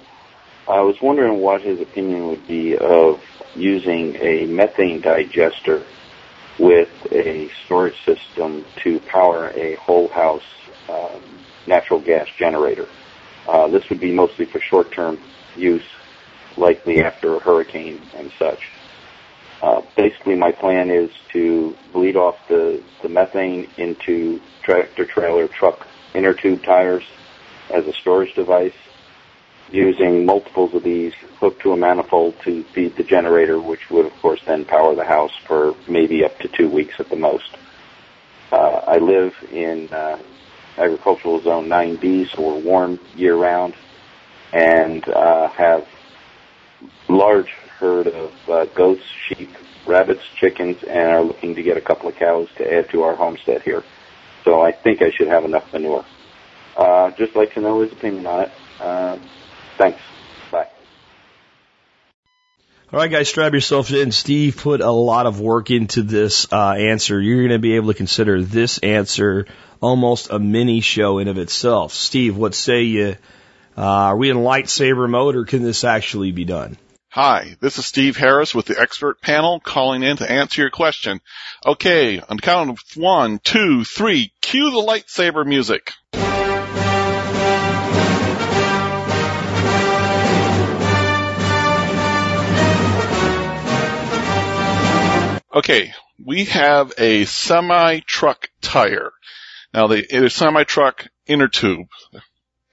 [0.69, 3.23] I was wondering what his opinion would be of
[3.55, 5.83] using a methane digester
[6.59, 10.45] with a storage system to power a whole house
[10.89, 11.23] um,
[11.67, 12.89] natural gas generator.
[13.49, 15.19] Uh, this would be mostly for short-term
[15.57, 15.85] use,
[16.57, 18.71] likely after a hurricane and such.
[19.63, 25.87] Uh, basically, my plan is to bleed off the, the methane into tractor trailer truck
[26.15, 27.05] inner tube tires
[27.71, 28.75] as a storage device
[29.75, 34.13] using multiples of these hooked to a manifold to feed the generator, which would, of
[34.21, 37.57] course, then power the house for maybe up to two weeks at the most.
[38.53, 40.23] Uh, I live in uh,
[40.79, 43.75] agricultural zone 9B, so we're warm year round,
[44.53, 45.89] and uh, have
[47.09, 49.51] large herd of uh, goats, sheep,
[49.89, 53.17] rabbits, chickens, and are looking to get a couple of cows to add to our
[53.17, 53.83] homestead here.
[54.45, 56.05] So I think I should have enough manure.
[56.77, 58.53] Uh, just like to know his opinion on it.
[58.81, 59.19] Uh,
[59.79, 60.01] Thanks.
[60.51, 60.69] Bye.
[62.93, 64.13] All right, guys, strap yourselves in.
[64.13, 67.21] Steve put a lot of work into this uh, answer.
[67.21, 69.47] You're going to be able to consider this answer
[69.81, 71.93] almost a mini show in of itself.
[71.93, 73.17] Steve, what say you?
[73.77, 76.77] Uh, are we in lightsaber mode, or can this actually be done?
[77.09, 81.21] Hi, this is Steve Harris with the expert panel calling in to answer your question.
[81.65, 85.93] Okay, on count of one, two, three, cue the lightsaber music.
[95.55, 99.13] Okay, we have a semi truck tire.
[99.73, 101.87] Now the it is semi truck inner tube.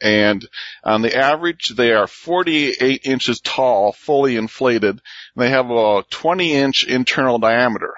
[0.01, 0.47] And
[0.83, 4.99] on the average, they are 48 inches tall, fully inflated.
[4.99, 4.99] And
[5.35, 7.93] they have a 20 inch internal diameter.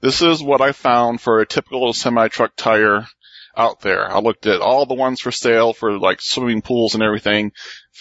[0.00, 3.06] This is what I found for a typical semi truck tire
[3.54, 4.10] out there.
[4.10, 7.52] I looked at all the ones for sale for like swimming pools and everything.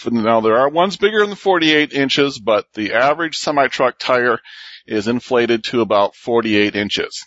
[0.10, 4.40] Now there are ones bigger than 48 inches, but the average semi truck tire
[4.86, 7.26] is inflated to about 48 inches.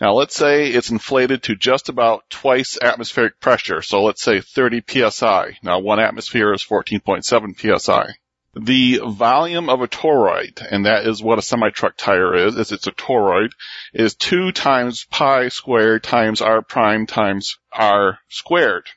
[0.00, 4.82] Now let's say it's inflated to just about twice atmospheric pressure, so let's say 30
[5.10, 5.58] psi.
[5.62, 8.14] Now one atmosphere is 14.7 psi.
[8.54, 12.88] The volume of a toroid, and that is what a semi-truck tire is, is it's
[12.88, 13.52] a toroid,
[13.92, 18.88] is 2 times pi squared times r prime times r squared.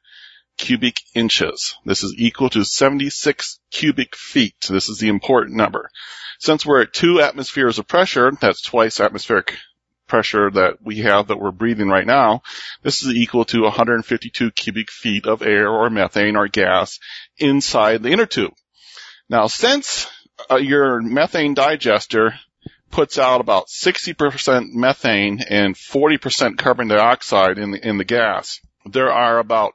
[0.57, 1.75] cubic inches.
[1.85, 4.67] This is equal to 76 cubic feet.
[4.69, 5.89] This is the important number.
[6.39, 9.57] Since we're at two atmospheres of pressure, that's twice atmospheric
[10.07, 12.41] pressure that we have that we're breathing right now,
[12.81, 16.99] this is equal to 152 cubic feet of air or methane or gas
[17.37, 18.51] inside the inner tube.
[19.29, 20.07] Now, since
[20.49, 22.33] uh, your methane digester
[22.91, 28.59] puts out about 60% methane and 40% carbon dioxide in the, in the gas.
[28.85, 29.73] There are about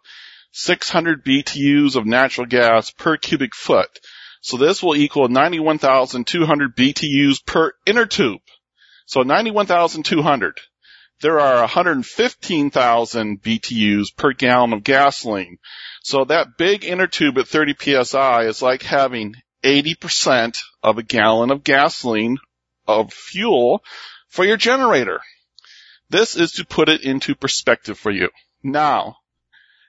[0.52, 4.00] 600 BTUs of natural gas per cubic foot.
[4.40, 8.40] So this will equal 91,200 BTUs per inner tube.
[9.06, 10.60] So 91,200.
[11.20, 15.58] There are 115,000 BTUs per gallon of gasoline.
[16.02, 21.50] So that big inner tube at 30 psi is like having 80% of a gallon
[21.50, 22.38] of gasoline
[22.86, 23.82] of fuel
[24.28, 25.20] for your generator.
[26.10, 28.28] This is to put it into perspective for you.
[28.62, 29.16] Now,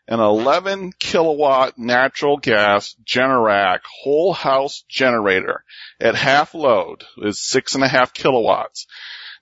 [0.08, 5.64] an 11 kilowatt natural gas Generac whole house generator
[6.00, 8.88] at half load is six and a half kilowatts.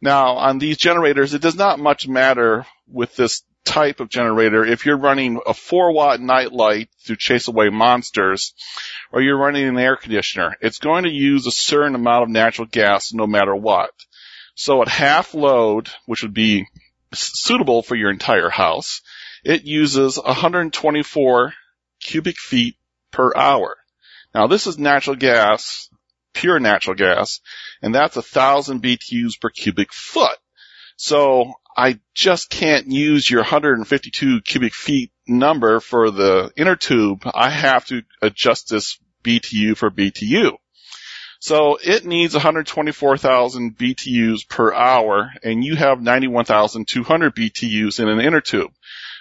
[0.01, 4.85] Now, on these generators, it does not much matter with this type of generator, if
[4.85, 8.53] you're running a 4 watt night light to chase away monsters,
[9.11, 12.67] or you're running an air conditioner, it's going to use a certain amount of natural
[12.67, 13.91] gas no matter what.
[14.55, 16.67] So at half load, which would be
[17.13, 19.01] suitable for your entire house,
[19.43, 21.53] it uses 124
[22.01, 22.75] cubic feet
[23.11, 23.77] per hour.
[24.33, 25.89] Now this is natural gas,
[26.33, 27.39] pure natural gas,
[27.81, 30.37] and that's a thousand BTUs per cubic foot.
[30.95, 37.23] So I just can't use your 152 cubic feet number for the inner tube.
[37.33, 40.57] I have to adjust this BTU for BTU.
[41.39, 48.39] So it needs 124,000 BTUs per hour and you have 91,200 BTUs in an inner
[48.39, 48.71] tube.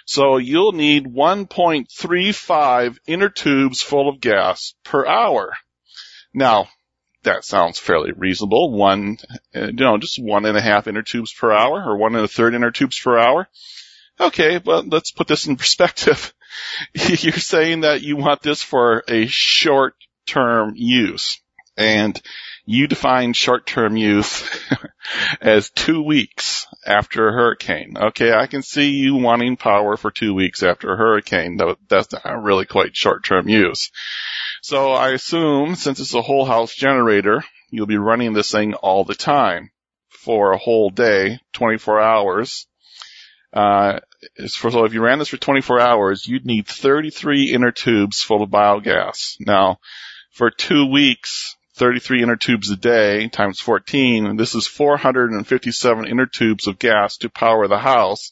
[0.05, 5.53] So you'll need 1.35 inner tubes full of gas per hour.
[6.33, 6.69] Now,
[7.23, 8.71] that sounds fairly reasonable.
[8.71, 9.17] One,
[9.55, 12.25] uh, you know, just one and a half inner tubes per hour or one and
[12.25, 13.47] a third inner tubes per hour.
[14.19, 16.33] Okay, but let's put this in perspective.
[16.93, 21.39] You're saying that you want this for a short term use
[21.77, 22.21] and
[22.65, 24.47] you define short-term use
[25.41, 27.95] as two weeks after a hurricane.
[27.97, 31.59] Okay, I can see you wanting power for two weeks after a hurricane.
[31.89, 33.91] That's not really quite short-term use.
[34.63, 39.03] So I assume since it's a whole house generator, you'll be running this thing all
[39.03, 39.71] the time
[40.07, 42.65] for a whole day, 24 hours.
[43.51, 43.99] Uh,
[44.45, 48.51] so if you ran this for 24 hours, you'd need 33 inner tubes full of
[48.51, 49.35] biogas.
[49.41, 49.79] Now,
[50.31, 56.67] for two weeks, 33 inner tubes a day times 14, this is 457 inner tubes
[56.67, 58.31] of gas to power the house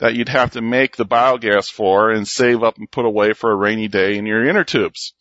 [0.00, 3.52] that you'd have to make the biogas for and save up and put away for
[3.52, 5.14] a rainy day in your inner tubes.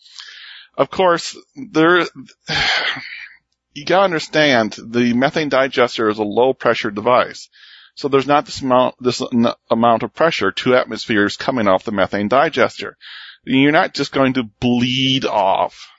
[0.78, 2.00] Of course, there,
[3.74, 7.50] you gotta understand the methane digester is a low pressure device.
[7.96, 9.22] So there's not this amount, this
[9.70, 12.98] amount of pressure, two atmospheres coming off the methane digester.
[13.44, 15.92] You're not just going to bleed off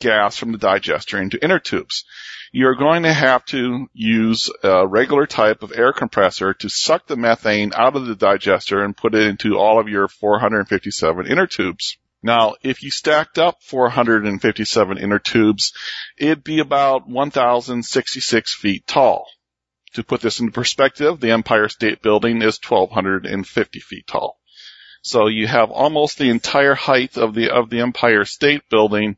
[0.00, 2.04] gas from the digester into inner tubes.
[2.52, 7.16] You're going to have to use a regular type of air compressor to suck the
[7.16, 11.96] methane out of the digester and put it into all of your 457 inner tubes.
[12.22, 15.72] Now, if you stacked up 457 inner tubes,
[16.18, 19.26] it'd be about 1,066 feet tall.
[19.94, 24.38] To put this into perspective, the Empire State Building is 1,250 feet tall.
[25.02, 29.16] So you have almost the entire height of the, of the Empire State Building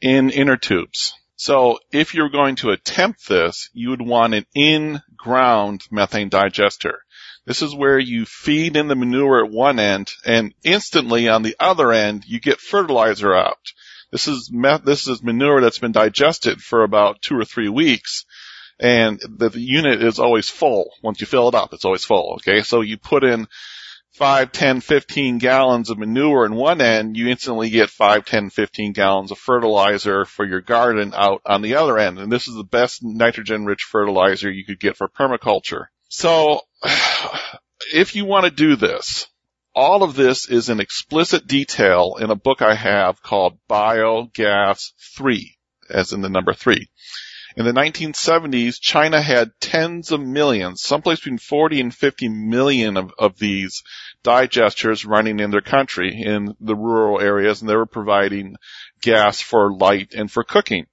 [0.00, 1.12] in inner tubes.
[1.36, 7.03] So if you're going to attempt this, you would want an in-ground methane digester.
[7.46, 11.56] This is where you feed in the manure at one end and instantly on the
[11.60, 13.58] other end you get fertilizer out.
[14.10, 14.50] This is
[14.84, 18.24] this is manure that's been digested for about two or three weeks
[18.78, 20.90] and the, the unit is always full.
[21.02, 22.34] Once you fill it up, it's always full.
[22.40, 22.62] Okay.
[22.62, 23.46] So you put in
[24.14, 28.92] 5, 10, 15 gallons of manure in one end, you instantly get 5, 10, 15
[28.92, 32.18] gallons of fertilizer for your garden out on the other end.
[32.20, 35.86] And this is the best nitrogen rich fertilizer you could get for permaculture.
[36.08, 36.60] So
[37.92, 39.26] if you want to do this,
[39.74, 45.56] all of this is in explicit detail in a book I have called Biogas 3,
[45.90, 46.88] as in the number 3.
[47.56, 53.12] In the 1970s, China had tens of millions, someplace between 40 and 50 million of,
[53.16, 53.82] of these
[54.24, 58.56] digesters running in their country in the rural areas, and they were providing
[59.00, 60.86] gas for light and for cooking.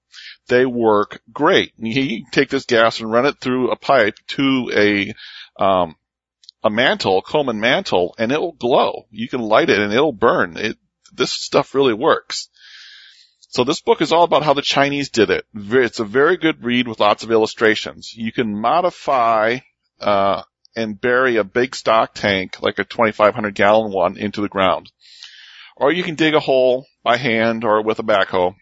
[0.47, 1.73] They work great.
[1.77, 5.13] You take this gas and run it through a pipe to a
[5.57, 5.95] um,
[6.63, 9.05] a mantle, Coleman mantle, and it will glow.
[9.09, 10.57] You can light it and it'll burn.
[10.57, 10.77] It,
[11.13, 12.49] this stuff really works.
[13.49, 15.45] So this book is all about how the Chinese did it.
[15.53, 18.13] It's a very good read with lots of illustrations.
[18.13, 19.59] You can modify
[19.99, 20.43] uh,
[20.75, 24.89] and bury a big stock tank, like a 2,500 gallon one, into the ground.
[25.75, 28.55] Or you can dig a hole by hand or with a backhoe,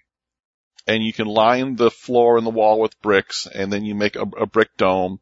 [0.88, 4.15] and you can line the floor and the wall with bricks, and then you make
[4.15, 5.19] a, a brick dome,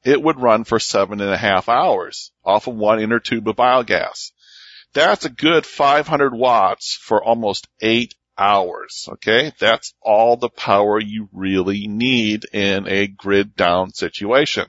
[0.04, 3.56] it would run for seven and a half hours off of one inner tube of
[3.56, 4.32] biogas.
[4.94, 9.08] That's a good 500 watts for almost eight hours.
[9.12, 9.52] Okay.
[9.58, 14.66] That's all the power you really need in a grid down situation.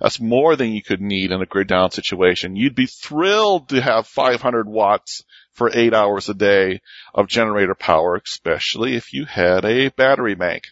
[0.00, 2.56] That's more than you could need in a grid down situation.
[2.56, 5.22] You'd be thrilled to have 500 watts
[5.52, 6.80] for eight hours a day
[7.14, 10.64] of generator power, especially if you had a battery bank.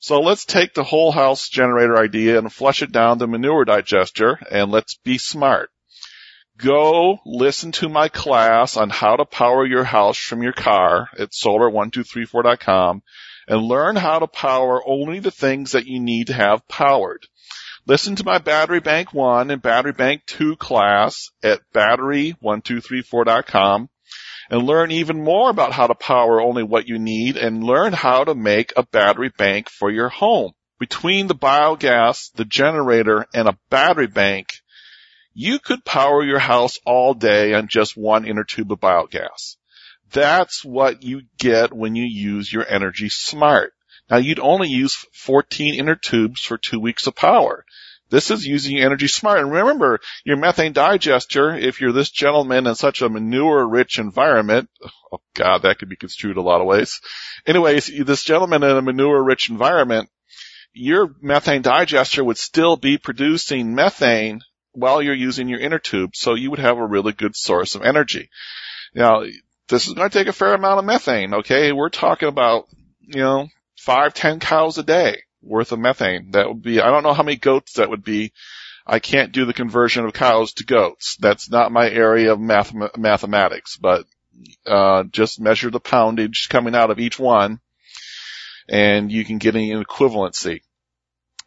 [0.00, 4.38] So let's take the whole house generator idea and flush it down the manure digester
[4.50, 5.70] and let's be smart.
[6.58, 11.30] Go listen to my class on how to power your house from your car at
[11.30, 13.02] solar1234.com
[13.46, 17.28] and learn how to power only the things that you need to have powered.
[17.86, 23.88] Listen to my battery bank one and battery bank two class at battery1234.com
[24.50, 28.24] and learn even more about how to power only what you need and learn how
[28.24, 30.50] to make a battery bank for your home.
[30.80, 34.54] Between the biogas, the generator, and a battery bank,
[35.38, 39.54] you could power your house all day on just one inner tube of biogas.
[40.10, 43.72] That's what you get when you use your energy smart.
[44.10, 47.64] Now you'd only use 14 inner tubes for two weeks of power.
[48.10, 49.38] This is using energy smart.
[49.38, 54.68] And remember, your methane digester, if you're this gentleman in such a manure rich environment,
[55.12, 57.00] oh god, that could be construed a lot of ways.
[57.46, 60.10] Anyways, this gentleman in a manure rich environment,
[60.72, 64.40] your methane digester would still be producing methane
[64.78, 67.82] while you're using your inner tube, so you would have a really good source of
[67.82, 68.30] energy.
[68.94, 69.24] Now,
[69.68, 71.72] this is going to take a fair amount of methane, okay?
[71.72, 72.68] We're talking about,
[73.00, 73.48] you know,
[73.78, 76.30] five, ten cows a day worth of methane.
[76.32, 78.32] That would be, I don't know how many goats that would be.
[78.86, 81.16] I can't do the conversion of cows to goats.
[81.20, 84.06] That's not my area of math, mathematics, but,
[84.66, 87.60] uh, just measure the poundage coming out of each one
[88.68, 90.60] and you can get an equivalency.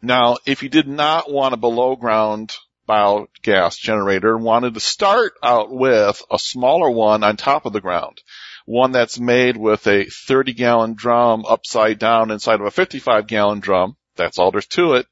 [0.02, 2.56] Now, if you did not want a below ground
[2.88, 7.80] biogas generator, and wanted to start out with a smaller one on top of the
[7.80, 8.20] ground,
[8.66, 13.60] one that's made with a 30 gallon drum upside down inside of a 55 gallon
[13.60, 13.96] drum.
[14.16, 15.06] That's all there's to it.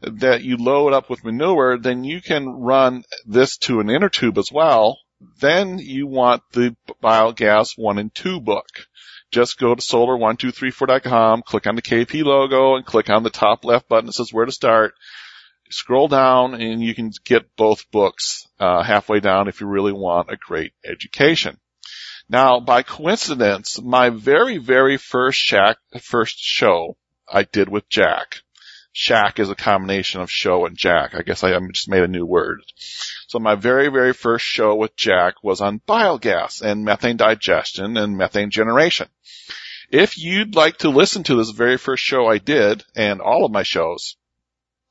[0.00, 4.38] That you load up with manure, then you can run this to an inner tube
[4.38, 4.98] as well.
[5.40, 8.66] Then you want the biogas one and two book.
[9.30, 13.88] Just go to solar1234.com, click on the KP logo and click on the top left
[13.88, 14.94] button that says where to start.
[15.70, 20.30] Scroll down and you can get both books uh, halfway down if you really want
[20.30, 21.58] a great education.
[22.28, 26.96] Now, by coincidence, my very, very first Shack, first show
[27.30, 28.42] I did with Jack.
[28.92, 31.14] Shack is a combination of show and Jack.
[31.14, 32.62] I guess I just made a new word.
[33.26, 38.16] So my very, very first show with Jack was on biogas and methane digestion and
[38.16, 39.08] methane generation.
[39.90, 43.52] If you'd like to listen to this very first show I did and all of
[43.52, 44.16] my shows,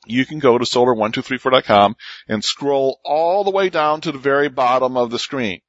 [0.05, 1.95] you can go to solar1234.com
[2.27, 5.61] and scroll all the way down to the very bottom of the screen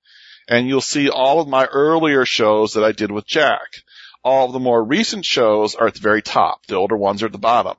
[0.49, 3.82] and you'll see all of my earlier shows that I did with Jack.
[4.22, 6.66] All of the more recent shows are at the very top.
[6.66, 7.76] The older ones are at the bottom.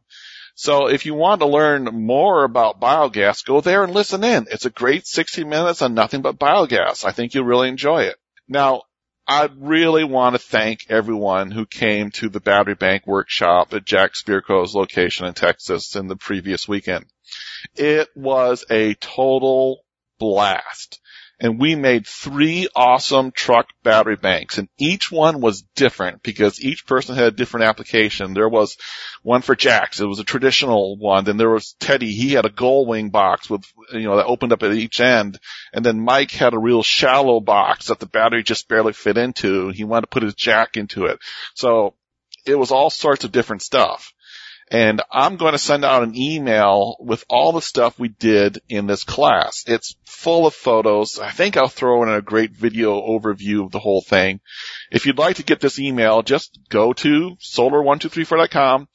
[0.56, 4.47] So if you want to learn more about biogas, go there and listen in.
[4.49, 7.03] It's a great 60 minutes on nothing but biogas.
[7.03, 8.16] I think you'll really enjoy it.
[8.47, 8.84] Now,
[9.28, 14.11] I really want to thank everyone who came to the battery bank workshop at Jack
[14.13, 17.05] Spirko's location in Texas in the previous weekend.
[17.76, 19.84] It was a total
[20.19, 20.99] blast
[21.40, 26.86] and we made three awesome truck battery banks and each one was different because each
[26.88, 28.34] person had a different application.
[28.34, 28.78] There was
[29.22, 30.00] one for Jax.
[30.00, 31.26] It was a traditional one.
[31.26, 32.12] Then there was Teddy.
[32.12, 35.40] He had a gull wing box with, you know, that opened up at each end.
[35.74, 39.70] And then Mike had a real shallow box that the battery just barely fit into.
[39.70, 41.20] He wanted to put his jack into it.
[41.54, 41.96] So
[42.46, 44.14] it was all sorts of different stuff.
[44.72, 48.88] And I'm going to send out an email with all the stuff we did in
[48.88, 49.63] this class.
[49.68, 51.20] It's full of photos.
[51.20, 54.39] I think I'll throw in a great video overview of the whole thing.
[54.91, 58.88] If you'd like to get this email, just go to solar1234.com,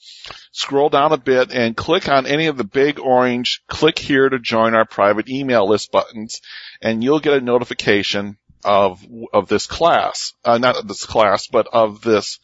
[0.50, 4.40] scroll down a bit and click on any of the big orange click here to
[4.40, 6.40] join our private email list buttons
[6.82, 12.00] and you'll get a notification of, of this class, uh, not this class, but of
[12.02, 12.40] this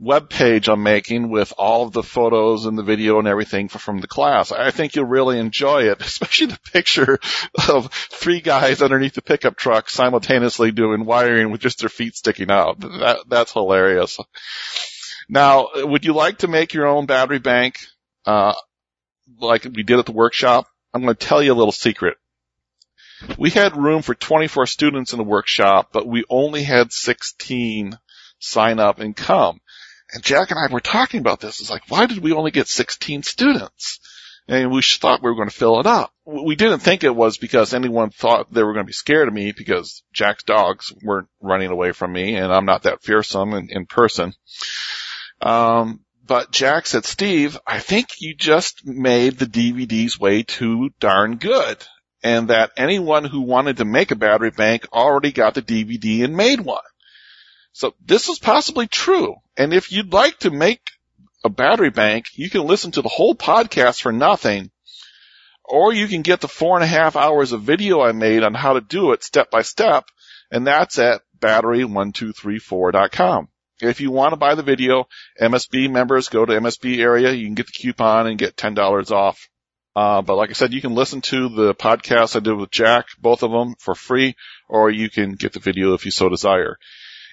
[0.00, 4.00] web page I'm making with all of the photos and the video and everything from
[4.00, 4.52] the class.
[4.52, 7.18] I think you'll really enjoy it, especially the picture
[7.68, 12.50] of three guys underneath the pickup truck simultaneously doing wiring with just their feet sticking
[12.50, 12.80] out.
[12.80, 14.18] That, that's hilarious.
[15.28, 17.78] Now, would you like to make your own battery bank,
[18.24, 18.54] uh,
[19.38, 20.66] like we did at the workshop?
[20.94, 22.16] I'm going to tell you a little secret.
[23.36, 27.98] We had room for 24 students in the workshop, but we only had 16
[28.38, 29.60] sign up and come.
[30.12, 31.60] And Jack and I were talking about this.
[31.60, 34.00] It's like, why did we only get 16 students?
[34.46, 36.10] And we thought we were going to fill it up.
[36.24, 39.34] We didn't think it was because anyone thought they were going to be scared of
[39.34, 43.68] me because Jack's dogs weren't running away from me and I'm not that fearsome in,
[43.70, 44.32] in person.
[45.42, 51.36] Um, but Jack said, Steve, I think you just made the DVDs way too darn
[51.36, 51.84] good.
[52.22, 56.36] And that anyone who wanted to make a battery bank already got the DVD and
[56.36, 56.82] made one.
[57.72, 59.36] So this is possibly true.
[59.56, 60.80] And if you'd like to make
[61.44, 64.70] a battery bank, you can listen to the whole podcast for nothing.
[65.64, 68.54] Or you can get the four and a half hours of video I made on
[68.54, 70.06] how to do it step by step.
[70.50, 73.48] And that's at battery1234.com.
[73.80, 75.06] If you want to buy the video,
[75.40, 77.32] MSB members go to MSB area.
[77.32, 79.48] You can get the coupon and get $10 off.
[79.94, 83.06] Uh, but like I said, you can listen to the podcast I did with Jack,
[83.20, 84.36] both of them for free,
[84.68, 86.78] or you can get the video if you so desire.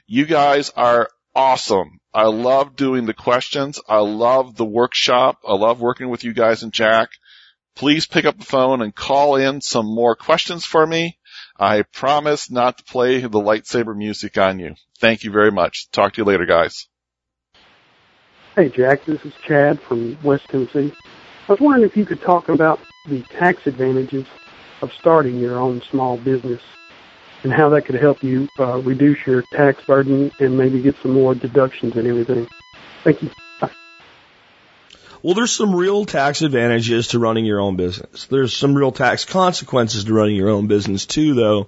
[0.08, 2.00] You guys are awesome.
[2.14, 3.80] I love doing the questions.
[3.90, 5.40] I love the workshop.
[5.48, 7.10] I love working with you guys and Jack.
[7.76, 11.18] Please pick up the phone and call in some more questions for me.
[11.60, 14.76] I promise not to play the lightsaber music on you.
[15.00, 15.90] Thank you very much.
[15.92, 16.88] Talk to you later, guys.
[18.56, 19.06] Hey, Jack.
[19.06, 20.94] This is Chad from West Tennessee.
[21.48, 24.28] I was wondering if you could talk about the tax advantages
[24.82, 26.62] of starting your own small business
[27.46, 31.14] and how that could help you uh, reduce your tax burden and maybe get some
[31.14, 32.48] more deductions and everything.
[33.04, 33.30] Thank you.
[35.22, 38.26] Well, there's some real tax advantages to running your own business.
[38.26, 41.68] There's some real tax consequences to running your own business too, though.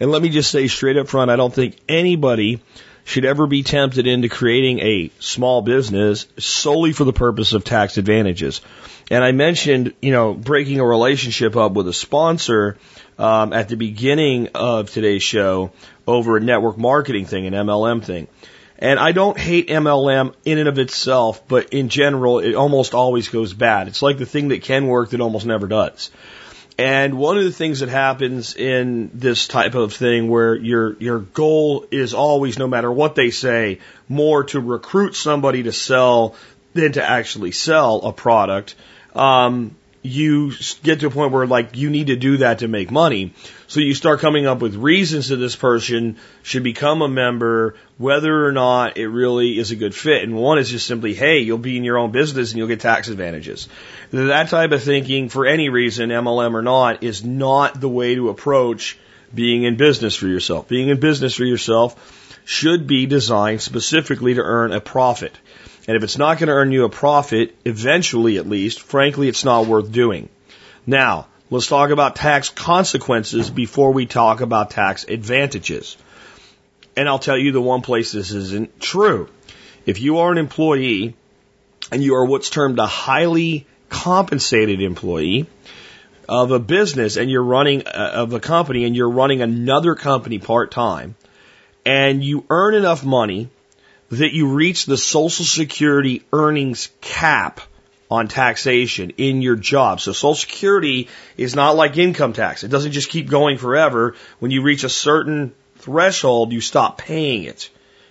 [0.00, 2.60] And let me just say straight up front, I don't think anybody
[3.04, 7.96] should ever be tempted into creating a small business solely for the purpose of tax
[7.96, 8.60] advantages.
[9.10, 12.76] And I mentioned, you know, breaking a relationship up with a sponsor
[13.18, 15.72] um, at the beginning of today's show
[16.06, 18.28] over a network marketing thing, an MLM thing.
[18.78, 23.28] And I don't hate MLM in and of itself, but in general, it almost always
[23.28, 23.88] goes bad.
[23.88, 26.10] It's like the thing that can work that almost never does.
[26.78, 31.20] And one of the things that happens in this type of thing where your, your
[31.20, 36.34] goal is always, no matter what they say, more to recruit somebody to sell
[36.74, 38.74] than to actually sell a product,
[39.14, 39.74] um,
[40.06, 40.52] you
[40.82, 43.32] get to a point where like you need to do that to make money.
[43.66, 48.46] So you start coming up with reasons that this person should become a member, whether
[48.46, 50.22] or not it really is a good fit.
[50.22, 52.80] And one is just simply, hey, you'll be in your own business and you'll get
[52.80, 53.68] tax advantages.
[54.10, 58.28] That type of thinking, for any reason, MLM or not, is not the way to
[58.28, 58.98] approach
[59.34, 60.68] being in business for yourself.
[60.68, 65.36] Being in business for yourself should be designed specifically to earn a profit.
[65.86, 69.44] And if it's not going to earn you a profit, eventually at least, frankly, it's
[69.44, 70.28] not worth doing.
[70.86, 75.96] Now, let's talk about tax consequences before we talk about tax advantages.
[76.96, 79.28] And I'll tell you the one place this isn't true.
[79.84, 81.14] If you are an employee
[81.92, 85.46] and you are what's termed a highly compensated employee
[86.28, 90.40] of a business and you're running uh, of a company and you're running another company
[90.40, 91.14] part time
[91.84, 93.48] and you earn enough money
[94.10, 97.60] that you reach the Social Security earnings cap
[98.10, 100.00] on taxation in your job.
[100.00, 102.62] So Social Security is not like income tax.
[102.62, 104.14] It doesn't just keep going forever.
[104.38, 107.68] When you reach a certain threshold, you stop paying it.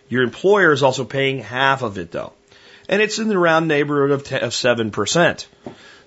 [0.10, 2.34] Your employer is also paying half of it though.
[2.88, 5.46] And it's in the round neighborhood of, of 7%.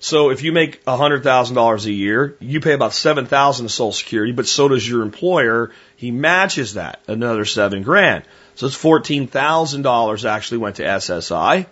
[0.01, 4.47] So if you make $100,000 a year, you pay about 7,000 to Social Security, but
[4.47, 5.73] so does your employer.
[5.97, 8.23] He matches that, another seven grand.
[8.59, 11.67] So it's $14,000 actually went to SSI,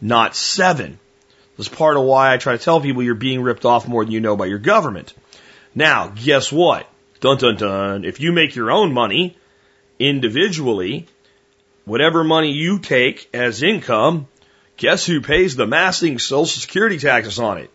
[0.00, 0.98] not seven.
[1.58, 4.10] That's part of why I try to tell people you're being ripped off more than
[4.10, 5.12] you know by your government.
[5.74, 6.88] Now, guess what?
[7.20, 8.04] Dun dun dun.
[8.06, 9.36] If you make your own money
[9.98, 11.08] individually,
[11.84, 14.26] whatever money you take as income,
[14.78, 17.70] guess who pays the massing social security taxes on it?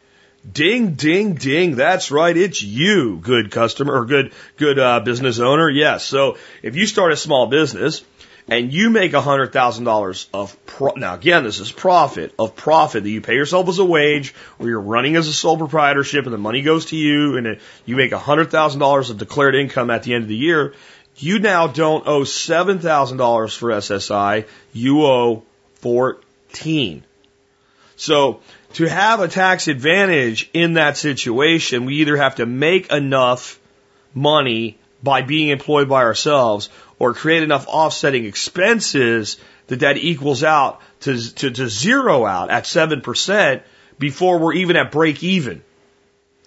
[0.51, 1.75] Ding, ding, ding.
[1.75, 2.35] That's right.
[2.35, 5.69] It's you, good customer or good, good, uh, business owner.
[5.69, 6.03] Yes.
[6.03, 8.03] So if you start a small business,
[8.47, 12.55] and you make a hundred thousand dollars of pro- now again this is profit of
[12.55, 16.25] profit that you pay yourself as a wage or you're running as a sole proprietorship
[16.25, 19.55] and the money goes to you and you make a hundred thousand dollars of declared
[19.55, 20.73] income at the end of the year
[21.17, 25.43] you now don't owe seven thousand dollars for SSI you owe
[25.85, 27.03] 14.
[27.95, 28.39] So
[28.73, 33.59] to have a tax advantage in that situation, we either have to make enough
[34.15, 36.69] money by being employed by ourselves
[36.99, 39.37] or create enough offsetting expenses
[39.67, 43.61] that that equals out to, to, to zero out at 7%
[43.97, 45.63] before we're even at break even.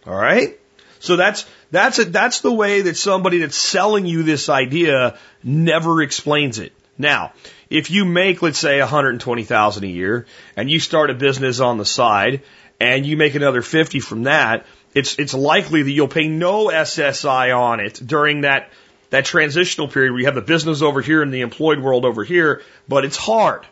[0.06, 0.58] All right?
[1.00, 2.12] So that's, that's it.
[2.12, 6.72] That's the way that somebody that's selling you this idea never explains it.
[6.96, 7.32] Now,
[7.70, 10.26] if you make, let's say, 120,000 a year
[10.56, 12.42] and you start a business on the side
[12.80, 17.56] and you make another 50 from that, it's, it's likely that you'll pay no SSI
[17.56, 18.70] on it during that,
[19.10, 22.24] that transitional period where you have the business over here and the employed world over
[22.24, 23.66] here, but it's hard.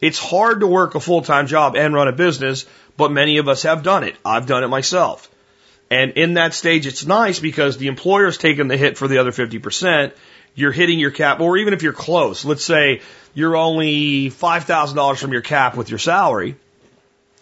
[0.00, 2.66] It's hard to work a full-time job and run a business,
[2.96, 4.16] but many of us have done it.
[4.24, 5.30] I've done it myself.
[5.90, 9.30] And in that stage, it's nice because the employer's taking the hit for the other
[9.30, 10.12] 50%.
[10.54, 13.02] You're hitting your cap, or even if you're close, let's say
[13.34, 16.56] you're only $5,000 from your cap with your salary,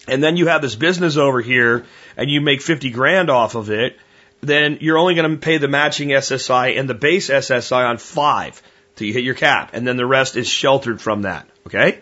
[0.07, 1.85] and then you have this business over here
[2.17, 3.97] and you make 50 grand off of it,
[4.41, 8.61] then you're only going to pay the matching SSI and the base SSI on five
[8.95, 9.71] till you hit your cap.
[9.73, 11.47] And then the rest is sheltered from that.
[11.67, 12.01] Okay.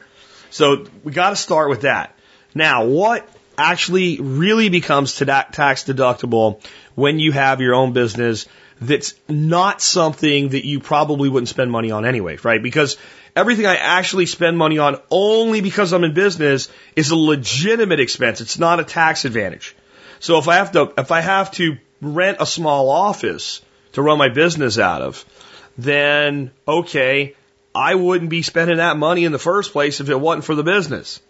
[0.49, 2.15] So we got to start with that.
[2.55, 3.27] Now, what
[3.57, 6.63] actually really becomes tax deductible
[6.95, 8.47] when you have your own business
[8.81, 12.63] that's not something that you probably wouldn't spend money on anyway, right?
[12.63, 12.97] Because
[13.35, 18.39] everything I actually spend money on only because I'm in business is a legitimate expense.
[18.39, 19.75] It's not a tax advantage.
[20.19, 23.61] So if I have to, if I have to rent a small office
[23.93, 25.25] to run my business out of,
[25.77, 27.35] then okay,
[27.73, 30.63] I wouldn't be spending that money in the first place if it wasn't for the
[30.63, 31.21] business.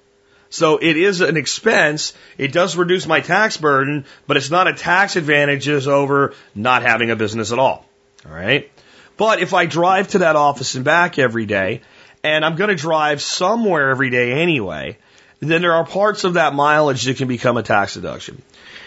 [0.50, 2.14] So it is an expense.
[2.38, 7.12] It does reduce my tax burden, but it's not a tax advantage over not having
[7.12, 7.86] a business at all.
[8.26, 8.72] All right.
[9.16, 11.82] But if I drive to that office and back every day,
[12.24, 14.98] and I'm going to drive somewhere every day anyway,
[15.40, 18.42] then there are parts of that mileage that can become a tax deduction.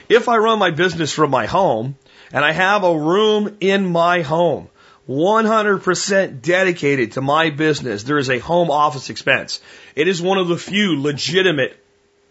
[0.08, 1.96] If I run my business from my home
[2.32, 4.68] and I have a room in my home
[5.08, 8.02] 100% dedicated to my business.
[8.02, 9.60] There is a home office expense.
[9.96, 11.76] It is one of the few legitimate,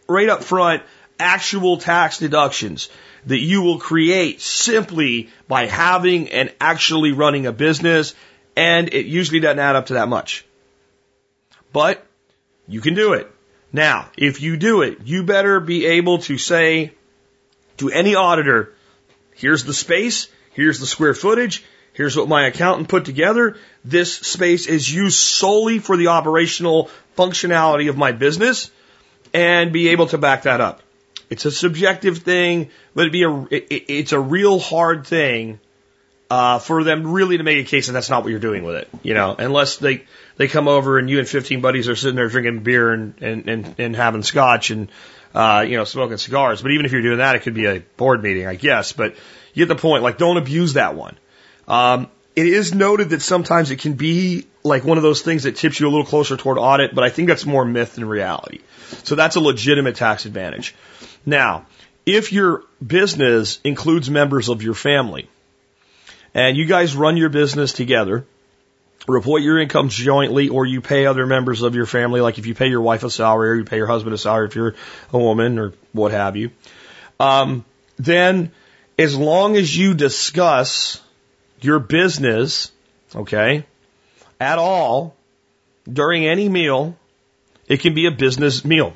[0.07, 0.83] right up front,
[1.19, 2.89] actual tax deductions
[3.27, 8.15] that you will create simply by having and actually running a business.
[8.55, 10.45] And it usually doesn't add up to that much.
[11.71, 12.05] But
[12.67, 13.30] you can do it.
[13.73, 16.93] Now, if you do it, you better be able to say
[17.77, 18.73] to any auditor,
[19.35, 21.63] here's the space, here's the square footage,
[21.93, 23.57] Here's what my accountant put together.
[23.83, 28.71] This space is used solely for the operational functionality of my business
[29.33, 30.81] and be able to back that up.
[31.29, 35.59] It's a subjective thing, but it'd be a, it, it's a real hard thing,
[36.29, 38.75] uh, for them really to make a case that that's not what you're doing with
[38.75, 40.05] it, you know, unless they,
[40.41, 43.47] they come over and you and 15 buddies are sitting there drinking beer and, and,
[43.47, 44.89] and, and having scotch and,
[45.35, 46.63] uh, you know, smoking cigars.
[46.63, 48.91] But even if you're doing that, it could be a board meeting, I guess.
[48.91, 49.15] But
[49.53, 50.01] you get the point.
[50.01, 51.15] Like, don't abuse that one.
[51.67, 55.57] Um, it is noted that sometimes it can be like one of those things that
[55.57, 58.61] tips you a little closer toward audit, but I think that's more myth than reality.
[59.03, 60.73] So that's a legitimate tax advantage.
[61.23, 61.67] Now,
[62.03, 65.29] if your business includes members of your family
[66.33, 68.25] and you guys run your business together,
[69.07, 72.55] report your income jointly or you pay other members of your family, like if you
[72.55, 74.75] pay your wife a salary or you pay your husband a salary if you're
[75.11, 76.51] a woman or what have you,
[77.19, 77.65] um,
[77.97, 78.51] then
[78.97, 81.01] as long as you discuss
[81.61, 82.71] your business,
[83.15, 83.65] okay,
[84.39, 85.15] at all
[85.91, 86.95] during any meal,
[87.67, 88.93] it can be a business meal.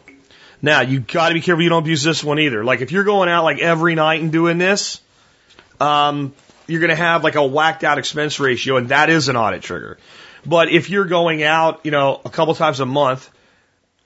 [0.61, 2.63] Now, you got to be careful you don't abuse this one either.
[2.63, 5.01] Like if you're going out like every night and doing this,
[5.79, 6.33] um,
[6.67, 9.61] you're going to have like a whacked out expense ratio, and that is an audit
[9.61, 9.97] trigger.
[10.45, 13.29] But if you're going out, you know, a couple times a month,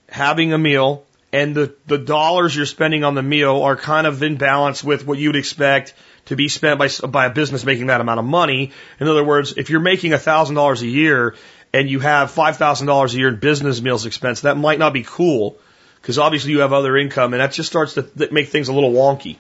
[0.08, 4.24] having a meal, and the, the dollars you're spending on the meal are kind of
[4.24, 5.94] in balance with what you'd expect
[6.26, 8.72] to be spent by, by a business making that amount of money.
[9.00, 11.36] In other words, if you're making $1,000 a year
[11.74, 15.58] and you have $5,000 a year in business meals expense, that might not be cool
[16.02, 18.74] because obviously you have other income and that just starts to th- make things a
[18.74, 19.38] little wonky.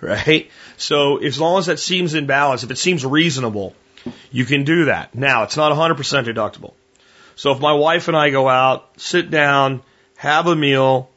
[0.00, 0.50] Right?
[0.76, 3.74] So as long as that seems in balance, if it seems reasonable,
[4.32, 5.14] you can do that.
[5.14, 6.72] Now, it's not 100% deductible.
[7.36, 9.82] So if my wife and I go out, sit down,
[10.16, 11.10] have a meal,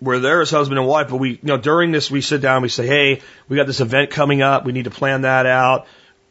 [0.00, 2.62] we're there as husband and wife, but we, you know, during this, we sit down,
[2.62, 5.86] we say, hey, we got this event coming up, we need to plan that out.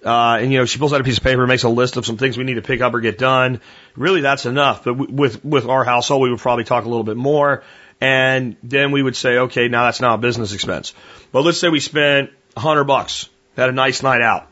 [0.06, 2.06] Uh, and you know, she pulls out a piece of paper, makes a list of
[2.06, 3.60] some things we need to pick up or get done.
[3.96, 4.84] Really, that's enough.
[4.84, 7.64] But with with our household, we would probably talk a little bit more,
[8.00, 10.94] and then we would say, okay, now that's not a business expense.
[11.32, 14.48] But let's say we spent a hundred bucks, had a nice night out.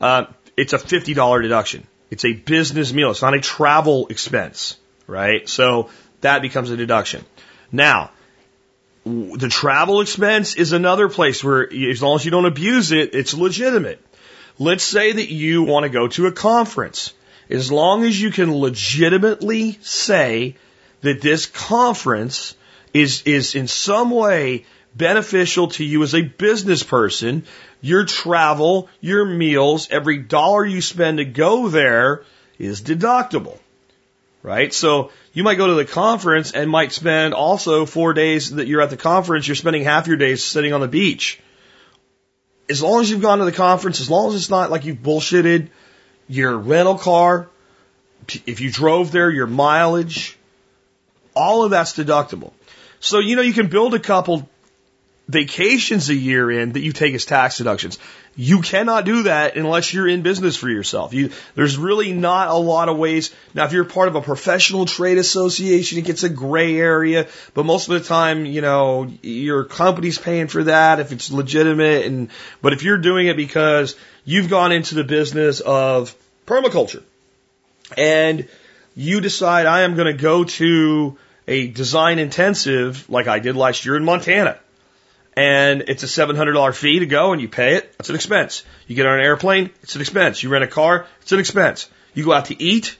[0.00, 0.24] Uh,
[0.56, 1.86] it's a fifty dollar deduction.
[2.10, 3.10] It's a business meal.
[3.10, 4.76] It's not a travel expense,
[5.06, 5.48] right?
[5.48, 5.90] So
[6.20, 7.24] that becomes a deduction.
[7.70, 8.10] Now,
[9.04, 13.34] the travel expense is another place where, as long as you don't abuse it, it's
[13.34, 14.04] legitimate.
[14.58, 17.14] Let's say that you want to go to a conference.
[17.50, 20.56] As long as you can legitimately say
[21.00, 22.54] that this conference
[22.94, 24.66] is, is in some way
[24.96, 27.44] beneficial to you as a business person,
[27.80, 32.24] your travel, your meals, every dollar you spend to go there
[32.58, 33.58] is deductible.
[34.42, 34.74] Right?
[34.74, 38.82] So you might go to the conference and might spend also four days that you're
[38.82, 41.40] at the conference, you're spending half your days sitting on the beach.
[42.68, 44.98] As long as you've gone to the conference, as long as it's not like you've
[44.98, 45.68] bullshitted
[46.28, 47.48] your rental car,
[48.46, 50.38] if you drove there, your mileage,
[51.34, 52.52] all of that's deductible.
[53.00, 54.48] So, you know, you can build a couple
[55.28, 57.98] vacations a year in that you take as tax deductions.
[58.34, 61.12] You cannot do that unless you're in business for yourself.
[61.12, 63.34] You, there's really not a lot of ways.
[63.54, 67.66] Now, if you're part of a professional trade association, it gets a gray area, but
[67.66, 72.06] most of the time, you know, your company's paying for that if it's legitimate.
[72.06, 72.30] And,
[72.62, 76.14] but if you're doing it because you've gone into the business of
[76.46, 77.02] permaculture
[77.96, 78.48] and
[78.96, 83.84] you decide I am going to go to a design intensive like I did last
[83.84, 84.58] year in Montana
[85.36, 87.96] and it's a $700 fee to go and you pay it.
[87.96, 88.64] That's an expense.
[88.86, 90.42] You get on an airplane, it's an expense.
[90.42, 91.88] You rent a car, it's an expense.
[92.14, 92.98] You go out to eat,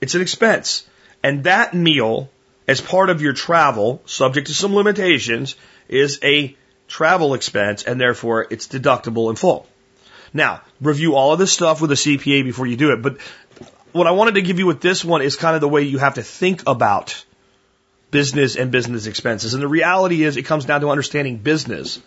[0.00, 0.86] it's an expense.
[1.22, 2.30] And that meal,
[2.68, 5.56] as part of your travel, subject to some limitations,
[5.88, 6.56] is a
[6.88, 9.66] travel expense and therefore it's deductible in full.
[10.32, 13.02] Now, review all of this stuff with a CPA before you do it.
[13.02, 13.18] But
[13.92, 15.98] what I wanted to give you with this one is kind of the way you
[15.98, 17.24] have to think about
[18.10, 19.54] business and business expenses.
[19.54, 22.00] And the reality is it comes down to understanding business.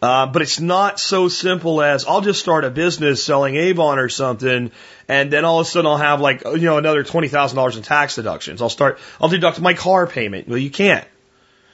[0.00, 4.08] Uh, but it's not so simple as I'll just start a business selling Avon or
[4.08, 4.72] something,
[5.06, 7.76] and then all of a sudden I'll have like you know another twenty thousand dollars
[7.76, 8.60] in tax deductions.
[8.60, 10.48] I'll start I'll deduct my car payment.
[10.48, 11.06] Well, you can't.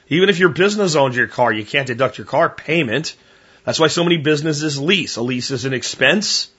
[0.09, 3.15] Even if your business owns your car, you can't deduct your car payment.
[3.63, 5.15] That's why so many businesses lease.
[5.17, 6.51] A lease is an expense.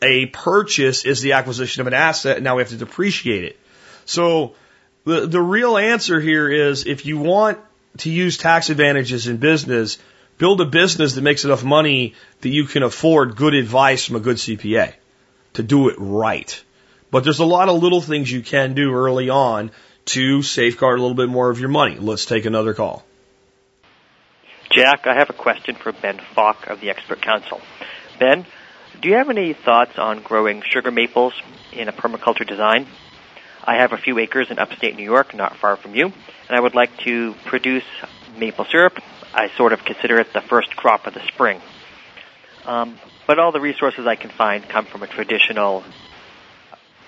[0.00, 3.58] A purchase is the acquisition of an asset, and now we have to depreciate it.
[4.06, 4.54] So
[5.06, 7.58] the, the real answer here is if you want
[7.98, 9.98] to use tax advantages in business,
[10.36, 14.20] build a business that makes enough money that you can afford good advice from a
[14.20, 14.92] good CPA
[15.54, 16.62] to do it right.
[17.10, 19.70] But there's a lot of little things you can do early on
[20.06, 21.96] to safeguard a little bit more of your money.
[21.98, 23.04] Let's take another call.
[24.70, 27.60] Jack, I have a question for Ben Falk of the Expert Council.
[28.18, 28.44] Ben,
[29.00, 31.32] do you have any thoughts on growing sugar maples
[31.72, 32.88] in a permaculture design?
[33.66, 36.60] I have a few acres in upstate New York, not far from you, and I
[36.60, 37.84] would like to produce
[38.38, 38.98] maple syrup.
[39.34, 41.60] I sort of consider it the first crop of the spring.
[42.64, 45.84] Um, but all the resources I can find come from a traditional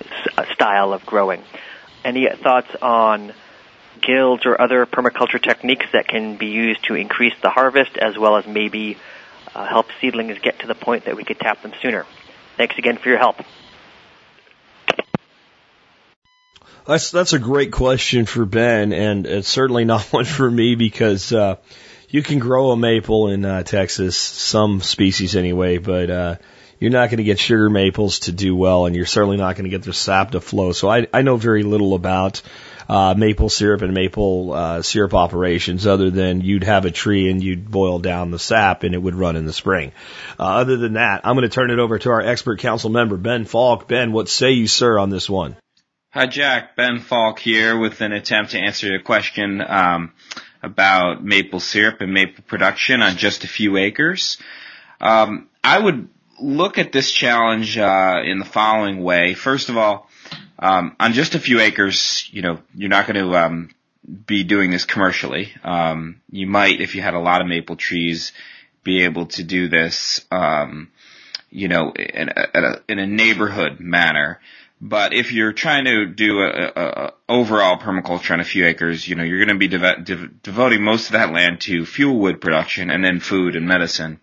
[0.01, 1.43] s- style of growing.
[2.05, 3.33] Any thoughts on
[4.01, 8.37] guilds or other permaculture techniques that can be used to increase the harvest as well
[8.37, 8.97] as maybe
[9.55, 12.05] uh, help seedlings get to the point that we could tap them sooner?
[12.57, 13.37] Thanks again for your help.
[16.89, 21.35] That's that's a great question for Ben, and it's certainly not one for me because
[21.35, 21.57] uh,
[22.09, 26.37] you can grow a maple in uh, Texas, some species anyway, but uh,
[26.81, 29.65] you're not going to get sugar maples to do well, and you're certainly not going
[29.65, 30.73] to get their sap to flow.
[30.73, 32.41] So I, I know very little about
[32.89, 37.45] uh, maple syrup and maple uh, syrup operations, other than you'd have a tree and
[37.45, 39.93] you'd boil down the sap and it would run in the spring.
[40.41, 43.19] Uh, other than that, I'm going to turn it over to our expert council member
[43.19, 43.89] Ben Falk.
[43.89, 45.55] Ben, what say you, sir, on this one?
[46.11, 46.75] Hi, Jack.
[46.75, 50.15] Ben Falk here with an attempt to answer your question um,
[50.63, 54.39] about maple syrup and maple production on just a few acres.
[55.03, 56.09] Um, I would
[56.41, 59.35] look at this challenge uh, in the following way.
[59.35, 60.09] First of all,
[60.59, 63.69] um, on just a few acres, you know, you're not going to um,
[64.27, 65.53] be doing this commercially.
[65.63, 68.33] Um, you might, if you had a lot of maple trees,
[68.83, 70.91] be able to do this, um,
[71.51, 74.41] you know, in a, in a neighborhood manner.
[74.81, 79.17] But if you're trying to do a, a, overall permaculture on a few acres, you
[79.17, 82.41] know, you're going to be dev- dev- devoting most of that land to fuel wood
[82.41, 84.21] production and then food and medicine.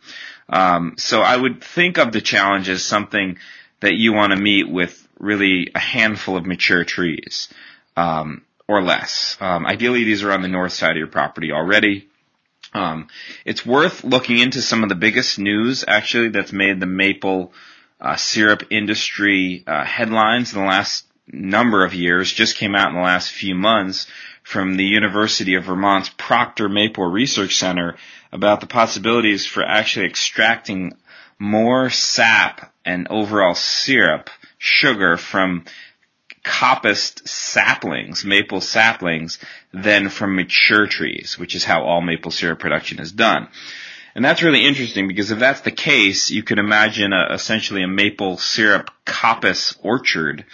[0.48, 3.38] Um, so I would think of the challenge as something
[3.82, 7.50] that you want to meet with really a handful of mature trees,
[7.98, 9.38] um, or less.
[9.42, 12.08] Um, ideally, these are on the north side of your property already.
[12.74, 13.08] Um,
[13.46, 17.54] it's worth looking into some of the biggest news actually that's made the maple
[18.00, 22.96] uh, syrup industry uh, headlines in the last number of years just came out in
[22.96, 24.08] the last few months
[24.44, 27.96] from the University of Vermont's Proctor Maple Research Center
[28.32, 30.94] about the possibilities for actually extracting
[31.40, 35.66] more sap and overall syrup, sugar from
[36.44, 39.40] coppiced saplings, maple saplings,
[39.74, 43.48] than from mature trees, which is how all maple syrup production is done.
[44.16, 47.88] And that's really interesting because if that's the case, you could imagine a, essentially a
[47.88, 50.46] maple syrup coppice orchard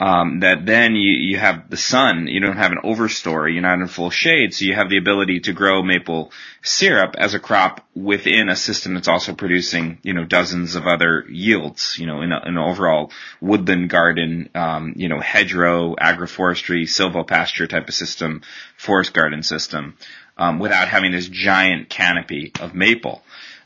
[0.00, 3.80] um, that then you, you have the sun, you don't have an overstory, you're not
[3.80, 6.32] in full shade, so you have the ability to grow maple
[6.62, 11.26] syrup as a crop within a system that's also producing, you know, dozens of other
[11.28, 16.84] yields, you know, in, a, in an overall woodland garden, um, you know, hedgerow, agroforestry,
[16.84, 18.40] silvopasture type of system,
[18.78, 19.98] forest garden system,
[20.40, 23.22] um, without having this giant canopy of maple,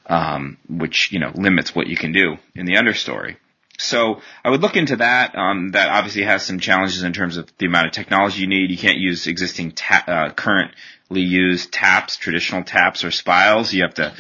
[0.07, 3.37] um, which, you know, limits what you can do in the understory.
[3.79, 5.37] So I would look into that.
[5.37, 8.71] Um, that obviously has some challenges in terms of the amount of technology you need.
[8.71, 13.73] You can't use existing ta- uh, currently used taps, traditional taps or spiles.
[13.73, 14.13] You have to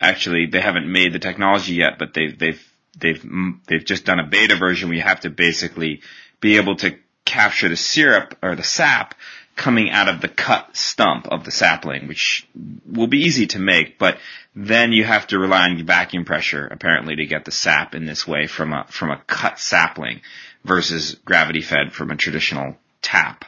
[0.00, 3.24] actually they haven't made the technology yet, but they've they've they've
[3.66, 6.02] they've just done a beta version you have to basically
[6.40, 9.14] be able to capture the syrup or the sap
[9.56, 12.46] coming out of the cut stump of the sapling, which
[12.86, 14.18] will be easy to make, but
[14.54, 18.26] then you have to rely on vacuum pressure apparently to get the sap in this
[18.26, 20.20] way from a from a cut sapling
[20.64, 23.44] versus gravity fed from a traditional tap.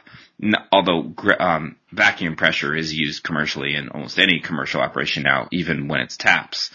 [0.71, 6.01] Although um, vacuum pressure is used commercially in almost any commercial operation now, even when
[6.01, 6.71] it's taps.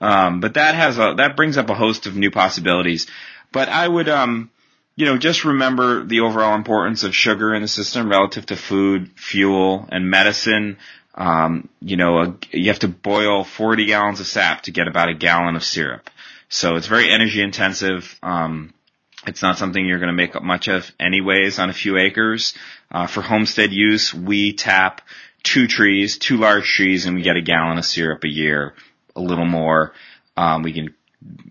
[0.00, 3.06] Um, but that has a that brings up a host of new possibilities.
[3.52, 4.50] But I would um,
[4.94, 9.10] you know, just remember the overall importance of sugar in the system relative to food,
[9.16, 10.76] fuel, and medicine.
[11.14, 15.08] Um, you know, a, you have to boil 40 gallons of sap to get about
[15.08, 16.10] a gallon of syrup.
[16.48, 18.18] So it's very energy intensive.
[18.22, 18.74] Um,
[19.26, 22.54] it's not something you're going to make up much of anyways on a few acres.
[22.90, 25.00] Uh, for homestead use, we tap
[25.42, 28.74] two trees, two large trees, and we get a gallon of syrup a year,
[29.16, 29.92] a little more.
[30.36, 30.94] Um, we can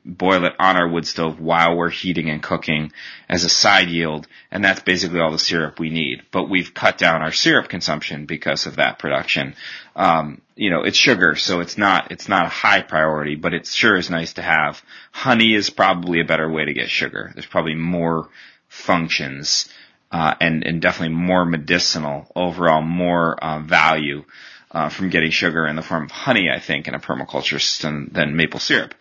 [0.06, 2.92] boil it on our wood stove while we're heating and cooking
[3.30, 6.24] as a side yield, and that's basically all the syrup we need.
[6.32, 9.56] But we've cut down our syrup consumption because of that production.
[9.96, 13.66] Um, you know, it's sugar, so it's not it's not a high priority, but it
[13.66, 14.82] sure is nice to have.
[15.12, 17.32] Honey is probably a better way to get sugar.
[17.34, 18.30] There's probably more
[18.68, 19.70] functions.
[20.14, 24.26] Uh, and, and definitely more medicinal overall, more uh, value
[24.70, 28.10] uh, from getting sugar in the form of honey, I think, in a permaculture system
[28.12, 28.94] than maple syrup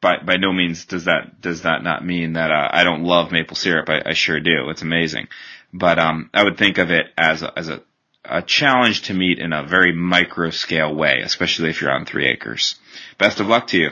[0.00, 3.32] by by no means does that does that not mean that uh, I don't love
[3.32, 3.88] maple syrup.
[3.88, 4.70] I, I sure do.
[4.70, 5.28] It's amazing,
[5.72, 7.82] but um, I would think of it as a, as a
[8.24, 12.28] a challenge to meet in a very micro scale way, especially if you're on three
[12.28, 12.76] acres.
[13.18, 13.90] Best of luck to you.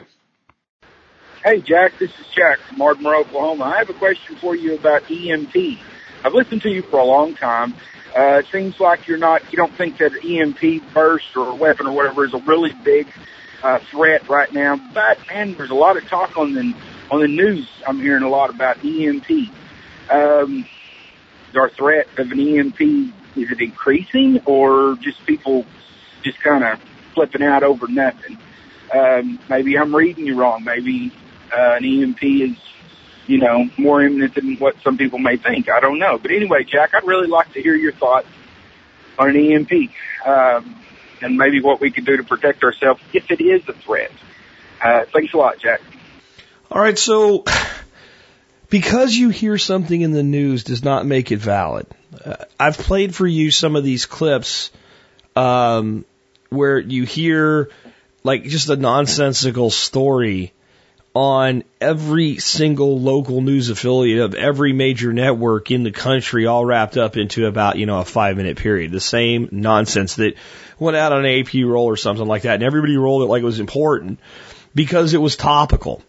[1.42, 3.64] Hey Jack, this is Jack from Ardmore, Oklahoma.
[3.64, 5.54] I have a question for you about EMP.
[6.24, 7.74] I've listened to you for a long time.
[8.16, 11.92] Uh, it seems like you're not, you don't think that EMP burst or weapon or
[11.92, 13.06] whatever is a really big
[13.62, 14.76] uh, threat right now.
[14.94, 16.72] But man, there's a lot of talk on the
[17.10, 17.68] on the news.
[17.86, 19.30] I'm hearing a lot about EMP.
[20.10, 20.64] Um,
[21.56, 22.80] our threat of an EMP
[23.36, 25.64] is it increasing or just people
[26.22, 26.80] just kind of
[27.14, 28.38] flipping out over nothing?
[28.94, 30.64] Um, maybe I'm reading you wrong.
[30.64, 31.12] Maybe
[31.52, 32.56] uh, an EMP is
[33.26, 35.68] you know more imminent than what some people may think.
[35.68, 36.18] I don't know.
[36.18, 38.28] But anyway, Jack, I'd really like to hear your thoughts
[39.18, 39.72] on an EMP.
[40.26, 40.76] Um,
[41.22, 44.12] and maybe what we can do to protect ourselves if it is a threat.
[44.82, 45.80] Uh, thanks a lot, Jack.
[46.70, 47.44] All right, so
[48.70, 51.86] because you hear something in the news does not make it valid.
[52.24, 54.70] Uh, I've played for you some of these clips
[55.36, 56.04] um,
[56.50, 57.70] where you hear
[58.24, 60.52] like just a nonsensical story
[61.14, 66.96] on every single local news affiliate of every major network in the country all wrapped
[66.96, 68.92] up into about, you know, a five minute period.
[68.92, 70.34] The same nonsense that
[70.78, 72.54] went out on an AP roll or something like that.
[72.54, 74.18] And everybody rolled it like it was important
[74.74, 76.02] because it was topical.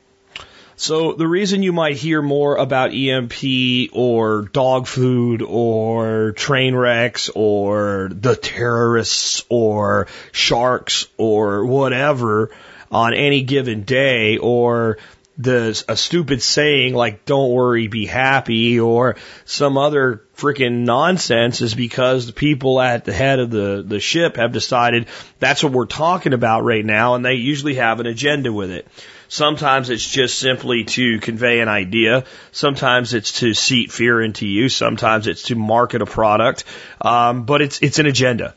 [0.75, 7.29] So the reason you might hear more about EMP or dog food or train wrecks
[7.35, 12.51] or the terrorists or sharks or whatever
[12.89, 14.99] on any given day or
[15.39, 19.15] the a stupid saying like "Don't worry, be happy" or
[19.45, 24.35] some other freaking nonsense is because the people at the head of the the ship
[24.35, 25.07] have decided
[25.39, 28.85] that's what we're talking about right now, and they usually have an agenda with it.
[29.29, 32.25] Sometimes it's just simply to convey an idea.
[32.51, 34.67] Sometimes it's to seat fear into you.
[34.67, 36.65] Sometimes it's to market a product.
[36.99, 38.55] Um, but it's it's an agenda,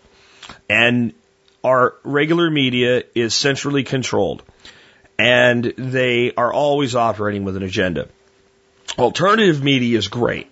[0.68, 1.12] and
[1.62, 4.42] our regular media is centrally controlled
[5.22, 8.08] and they are always operating with an agenda.
[8.98, 10.50] Alternative media is great,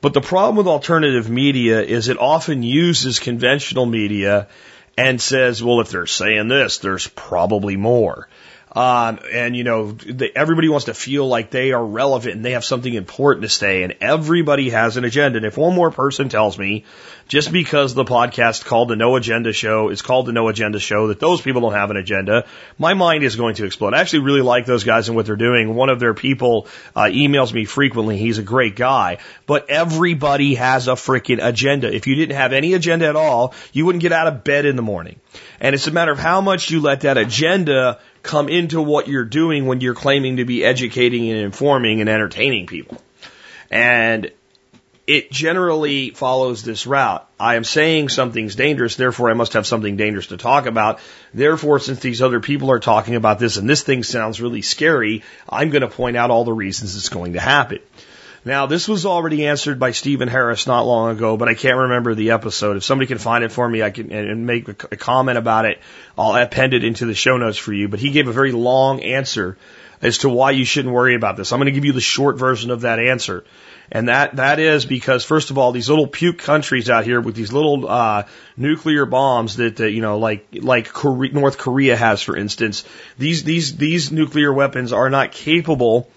[0.00, 4.48] but the problem with alternative media is it often uses conventional media
[4.96, 8.28] and says, well, if they're saying this, there's probably more.
[8.72, 12.52] Um, and you know, they, everybody wants to feel like they are relevant and they
[12.52, 15.38] have something important to say and everybody has an agenda.
[15.38, 16.84] And if one more person tells me
[17.28, 21.08] just because the podcast called the No Agenda Show is called the No Agenda Show
[21.08, 22.46] that those people don't have an agenda,
[22.78, 23.94] my mind is going to explode.
[23.94, 25.74] I actually really like those guys and what they're doing.
[25.74, 28.16] One of their people uh, emails me frequently.
[28.16, 31.94] He's a great guy, but everybody has a freaking agenda.
[31.94, 34.76] If you didn't have any agenda at all, you wouldn't get out of bed in
[34.76, 35.20] the morning.
[35.60, 39.24] And it's a matter of how much you let that agenda come into what you're
[39.24, 43.00] doing when you're claiming to be educating and informing and entertaining people.
[43.70, 44.30] And
[45.06, 47.26] it generally follows this route.
[47.40, 51.00] I am saying something's dangerous, therefore I must have something dangerous to talk about.
[51.32, 55.24] Therefore, since these other people are talking about this and this thing sounds really scary,
[55.48, 57.78] I'm going to point out all the reasons it's going to happen.
[58.44, 62.14] Now, this was already answered by Steven Harris not long ago, but I can't remember
[62.14, 62.76] the episode.
[62.76, 65.80] If somebody can find it for me, I can and make a comment about it.
[66.16, 67.88] I'll append it into the show notes for you.
[67.88, 69.58] But he gave a very long answer
[70.00, 71.52] as to why you shouldn't worry about this.
[71.52, 73.44] I'm going to give you the short version of that answer.
[73.90, 77.34] And that, that is because, first of all, these little puke countries out here with
[77.34, 78.24] these little, uh,
[78.56, 82.84] nuclear bombs that, uh, you know, like, like Korea, North Korea has, for instance,
[83.16, 86.10] these, these, these nuclear weapons are not capable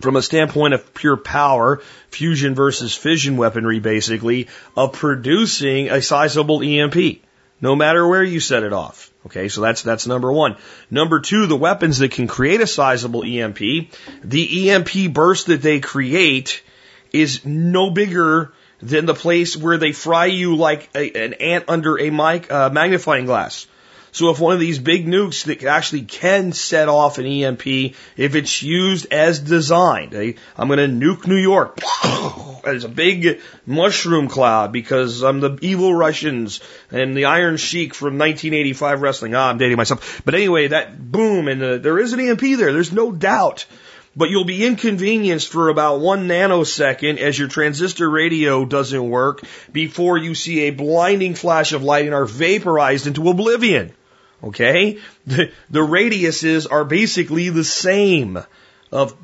[0.00, 6.62] from a standpoint of pure power, fusion versus fission weaponry, basically, of producing a sizable
[6.62, 7.22] EMP,
[7.60, 9.10] no matter where you set it off.
[9.26, 10.56] Okay, so that's that's number one.
[10.90, 13.58] Number two, the weapons that can create a sizable EMP,
[14.24, 16.62] the EMP burst that they create
[17.12, 21.98] is no bigger than the place where they fry you like a, an ant under
[21.98, 23.66] a mic, uh, magnifying glass.
[24.18, 27.64] So if one of these big nukes that actually can set off an EMP,
[28.16, 31.78] if it's used as designed, eh, I'm going to nuke New York.
[32.64, 36.58] There's a big mushroom cloud because I'm the evil Russians
[36.90, 39.36] and the Iron Sheik from 1985 wrestling.
[39.36, 40.20] Ah, I'm dating myself.
[40.24, 42.72] But anyway, that boom and the, there is an EMP there.
[42.72, 43.66] There's no doubt.
[44.16, 50.18] But you'll be inconvenienced for about one nanosecond as your transistor radio doesn't work before
[50.18, 53.92] you see a blinding flash of light and are vaporized into oblivion.
[54.42, 54.98] Okay?
[55.26, 58.38] The, the radiuses are basically the same
[58.92, 59.16] of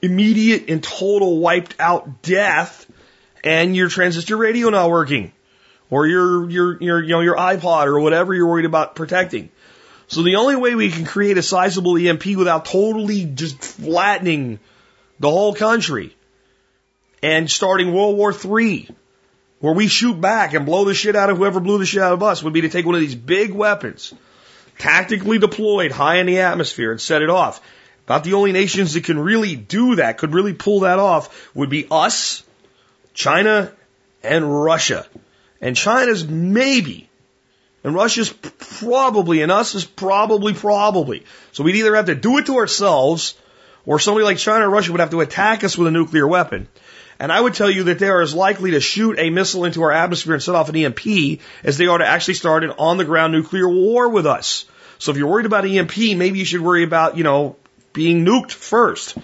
[0.00, 2.86] immediate and total wiped out death
[3.44, 5.32] and your transistor radio not working
[5.90, 9.50] or your, your, your, you know, your iPod or whatever you're worried about protecting.
[10.08, 14.58] So the only way we can create a sizable EMP without totally just flattening
[15.20, 16.16] the whole country
[17.22, 18.88] and starting World War III,
[19.60, 22.12] where we shoot back and blow the shit out of whoever blew the shit out
[22.12, 24.12] of us, would be to take one of these big weapons,
[24.78, 27.60] tactically deployed high in the atmosphere and set it off.
[28.06, 31.70] About the only nations that can really do that, could really pull that off, would
[31.70, 32.42] be us,
[33.14, 33.72] China,
[34.22, 35.06] and Russia.
[35.60, 37.08] And China's maybe
[37.84, 41.24] and Russia's probably, and us is probably, probably.
[41.52, 43.34] So we'd either have to do it to ourselves,
[43.84, 46.68] or somebody like China or Russia would have to attack us with a nuclear weapon.
[47.22, 49.82] And I would tell you that they are as likely to shoot a missile into
[49.82, 52.96] our atmosphere and set off an EMP as they are to actually start an on
[52.96, 54.64] the ground nuclear war with us.
[54.98, 57.54] So if you're worried about EMP, maybe you should worry about, you know,
[57.92, 59.16] being nuked first.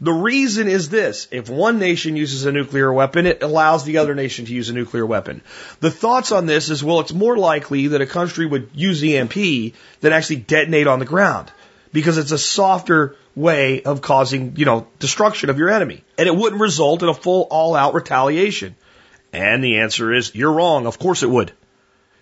[0.00, 1.26] The reason is this.
[1.32, 4.72] If one nation uses a nuclear weapon, it allows the other nation to use a
[4.72, 5.42] nuclear weapon.
[5.80, 9.74] The thoughts on this is, well, it's more likely that a country would use EMP
[10.00, 11.50] than actually detonate on the ground.
[11.92, 16.04] Because it's a softer way of causing, you know, destruction of your enemy.
[16.18, 18.76] And it wouldn't result in a full all out retaliation.
[19.32, 20.86] And the answer is, you're wrong.
[20.86, 21.52] Of course it would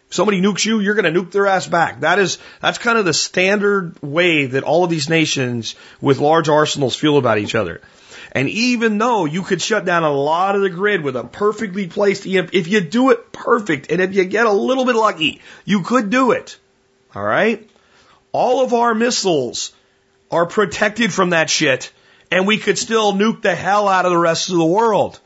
[0.08, 2.00] If somebody nukes you, you're going to nuke their ass back.
[2.00, 6.48] That is, that's kind of the standard way that all of these nations with large
[6.48, 7.80] arsenals feel about each other.
[8.32, 11.88] And even though you could shut down a lot of the grid with a perfectly
[11.88, 15.40] placed EMP, if you do it perfect and if you get a little bit lucky,
[15.64, 16.56] you could do it.
[17.14, 17.68] All right?
[18.30, 19.72] All of our missiles
[20.30, 21.92] are protected from that shit
[22.30, 25.18] and we could still nuke the hell out of the rest of the world.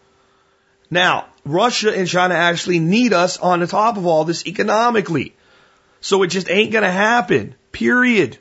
[0.90, 5.34] Now, Russia and China actually need us on the top of all this economically.
[6.00, 7.54] So it just ain't gonna happen.
[7.72, 8.38] Period.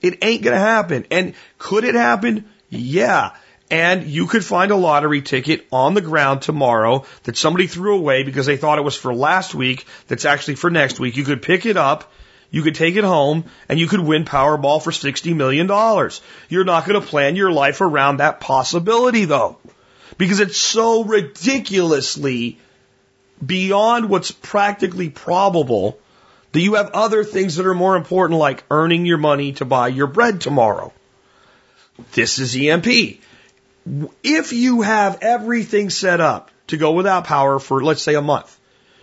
[0.00, 1.06] It ain't gonna happen.
[1.10, 2.48] And could it happen?
[2.68, 3.32] Yeah.
[3.70, 8.24] And you could find a lottery ticket on the ground tomorrow that somebody threw away
[8.24, 11.16] because they thought it was for last week that's actually for next week.
[11.16, 12.12] You could pick it up,
[12.50, 15.68] you could take it home, and you could win Powerball for $60 million.
[16.48, 19.58] You're not going to plan your life around that possibility though
[20.18, 22.58] because it's so ridiculously
[23.44, 25.98] beyond what's practically probable
[26.52, 29.88] that you have other things that are more important like earning your money to buy
[29.88, 30.92] your bread tomorrow.
[32.12, 32.86] This is EMP.
[34.22, 38.58] If you have everything set up to go without power for, let's say, a month,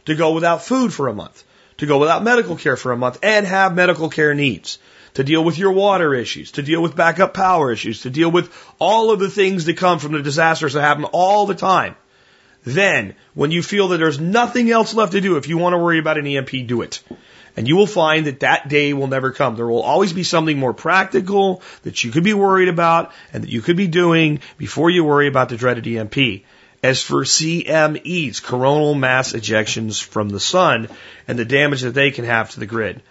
[0.05, 1.43] to go without food for a month,
[1.77, 4.79] to go without medical care for a month, and have medical care needs,
[5.13, 8.51] to deal with your water issues, to deal with backup power issues, to deal with
[8.79, 11.95] all of the things that come from the disasters that happen all the time.
[12.63, 15.77] Then, when you feel that there's nothing else left to do, if you want to
[15.77, 17.01] worry about an EMP, do it.
[17.55, 19.55] And you will find that that day will never come.
[19.55, 23.49] There will always be something more practical that you could be worried about and that
[23.49, 26.43] you could be doing before you worry about the dreaded EMP.
[26.83, 30.89] As for CMEs, coronal mass ejections from the sun,
[31.27, 33.01] and the damage that they can have to the grid.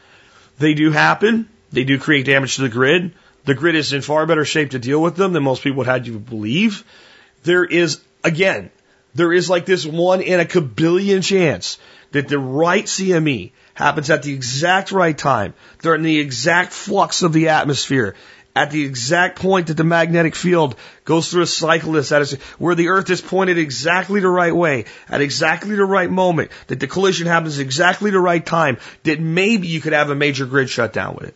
[0.58, 1.48] They do happen.
[1.72, 3.12] They do create damage to the grid.
[3.44, 5.86] The grid is in far better shape to deal with them than most people would
[5.86, 6.84] have you believe.
[7.42, 8.70] There is, again,
[9.14, 11.78] there is like this one in a kabillion chance
[12.12, 15.54] that the right CME happens at the exact right time.
[15.80, 18.14] They're in the exact flux of the atmosphere
[18.56, 22.74] at the exact point that the magnetic field goes through a cycle that's at where
[22.74, 26.86] the earth is pointed exactly the right way, at exactly the right moment, that the
[26.86, 31.14] collision happens exactly the right time, that maybe you could have a major grid shutdown
[31.14, 31.34] with it.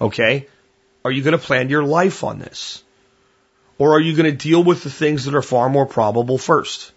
[0.00, 0.46] Okay?
[1.04, 2.84] Are you going to plan your life on this?
[3.76, 6.92] Or are you going to deal with the things that are far more probable first?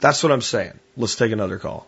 [0.00, 0.78] That's what I'm saying.
[0.94, 1.86] Let's take another call.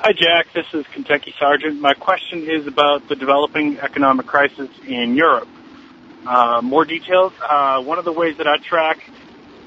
[0.00, 0.52] Hi, Jack.
[0.54, 1.80] This is Kentucky Sergeant.
[1.80, 5.48] My question is about the developing economic crisis in Europe.
[6.24, 7.32] Uh, more details.
[7.42, 8.98] Uh, one of the ways that I track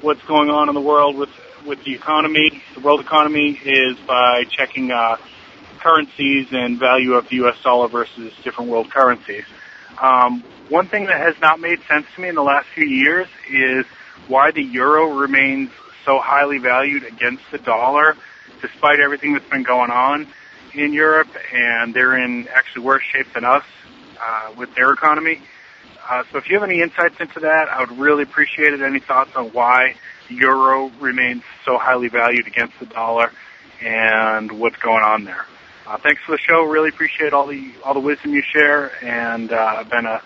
[0.00, 1.28] what's going on in the world with
[1.66, 5.18] with the economy, the world economy, is by checking uh,
[5.80, 7.62] currencies and value of the U.S.
[7.62, 9.44] dollar versus different world currencies.
[10.00, 13.28] Um, one thing that has not made sense to me in the last few years
[13.50, 13.84] is
[14.28, 15.70] why the euro remains
[16.06, 18.16] so highly valued against the dollar
[18.62, 20.26] despite everything that's been going on
[20.74, 23.64] in Europe, and they're in actually worse shape than us
[24.20, 25.40] uh, with their economy.
[26.08, 28.80] Uh, so if you have any insights into that, I would really appreciate it.
[28.80, 29.96] Any thoughts on why
[30.28, 33.30] the euro remains so highly valued against the dollar
[33.82, 35.46] and what's going on there?
[35.86, 36.62] Uh, thanks for the show.
[36.62, 40.22] Really appreciate all the all the wisdom you share, and uh, I've been a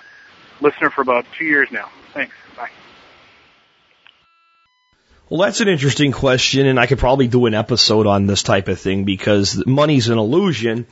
[0.60, 1.88] listener for about two years now.
[2.12, 2.34] Thanks.
[5.28, 8.68] Well, that's an interesting question, and I could probably do an episode on this type
[8.68, 10.86] of thing because money's an illusion,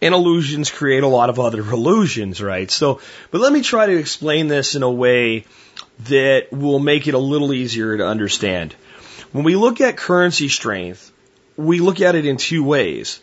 [0.00, 2.70] and illusions create a lot of other illusions, right?
[2.70, 3.00] So,
[3.32, 5.44] but let me try to explain this in a way
[6.04, 8.76] that will make it a little easier to understand.
[9.32, 11.10] When we look at currency strength,
[11.56, 13.20] we look at it in two ways.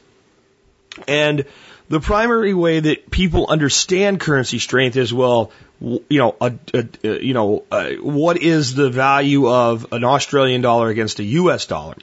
[1.07, 1.45] And
[1.89, 7.23] the primary way that people understand currency strength is well, you know, a, a, a
[7.23, 11.65] you know, uh, what is the value of an Australian dollar against a U.S.
[11.65, 11.95] dollar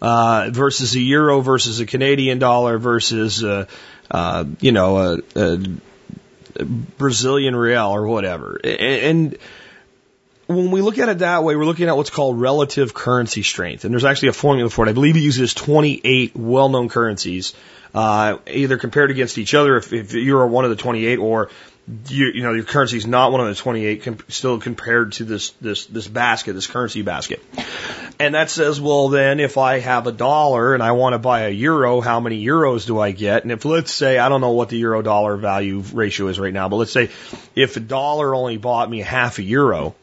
[0.00, 3.66] uh, versus a euro versus a Canadian dollar versus uh,
[4.10, 9.38] uh, you know a, a Brazilian real or whatever, and, and
[10.46, 13.84] when we look at it that way, we're looking at what's called relative currency strength.
[13.84, 14.90] And there's actually a formula for it.
[14.90, 17.52] I believe it uses 28 well-known currencies,
[17.94, 21.50] uh, either compared against each other if, if you're one of the 28 or
[22.08, 25.24] you, you know, your currency is not one of the 28 com- still compared to
[25.24, 27.40] this, this, this basket, this currency basket.
[28.18, 31.42] And that says, well, then if I have a dollar and I want to buy
[31.42, 33.44] a euro, how many euros do I get?
[33.44, 36.52] And if let's say, I don't know what the euro dollar value ratio is right
[36.52, 37.10] now, but let's say
[37.54, 39.94] if a dollar only bought me half a euro,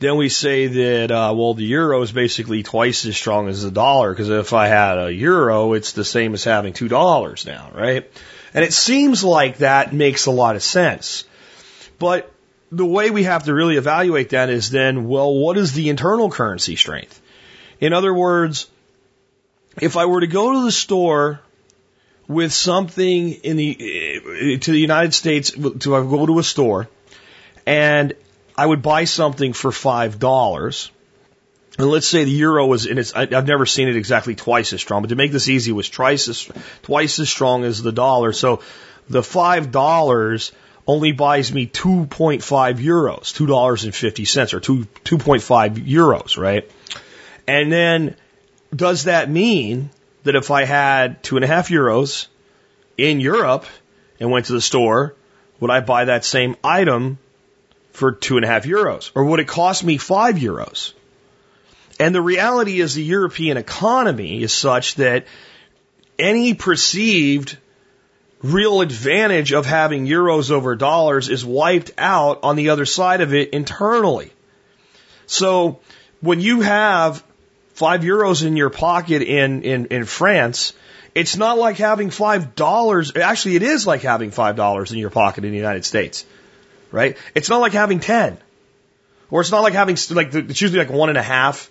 [0.00, 3.70] then we say that, uh, well, the euro is basically twice as strong as the
[3.70, 7.70] dollar because if I had a euro, it's the same as having two dollars now,
[7.74, 8.10] right?
[8.54, 11.24] And it seems like that makes a lot of sense.
[11.98, 12.32] But
[12.72, 16.30] the way we have to really evaluate that is then, well, what is the internal
[16.30, 17.20] currency strength?
[17.78, 18.68] In other words,
[19.82, 21.40] if I were to go to the store
[22.26, 26.88] with something in the, to the United States, to go to a store
[27.66, 28.14] and
[28.60, 30.90] I would buy something for five dollars.
[31.78, 34.74] And let's say the euro was, and it's, I, I've never seen it exactly twice
[34.74, 36.46] as strong, but to make this easy, was twice as,
[36.82, 38.34] twice as strong as the dollar.
[38.34, 38.60] So
[39.08, 40.52] the five dollars
[40.86, 46.70] only buys me 2.5 euros, $2.50 or 2, 2.5 euros, right?
[47.48, 48.14] And then
[48.76, 49.88] does that mean
[50.24, 52.26] that if I had two and a half euros
[52.98, 53.64] in Europe
[54.18, 55.14] and went to the store,
[55.60, 57.18] would I buy that same item
[57.92, 59.10] for two and a half euros?
[59.14, 60.92] Or would it cost me five euros?
[61.98, 65.26] And the reality is the European economy is such that
[66.18, 67.58] any perceived
[68.42, 73.34] real advantage of having euros over dollars is wiped out on the other side of
[73.34, 74.32] it internally.
[75.26, 75.80] So
[76.20, 77.22] when you have
[77.74, 80.72] five euros in your pocket in, in, in France,
[81.14, 83.14] it's not like having five dollars.
[83.16, 86.24] Actually, it is like having five dollars in your pocket in the United States
[86.90, 87.16] right?
[87.34, 88.38] It's not like having 10.
[89.30, 91.70] Or it's not like having, like, it's usually like one and a half,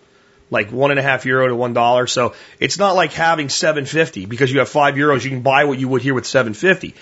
[0.50, 2.08] like one and a half euro to one dollar.
[2.08, 5.78] So it's not like having 750 because you have five euros, you can buy what
[5.78, 6.96] you would here with 750.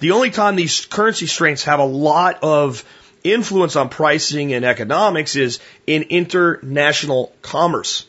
[0.00, 2.84] The only time these currency strengths have a lot of
[3.24, 8.06] influence on pricing and economics is in international commerce.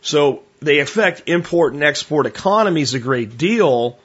[0.00, 3.98] So they affect import and export economies a great deal,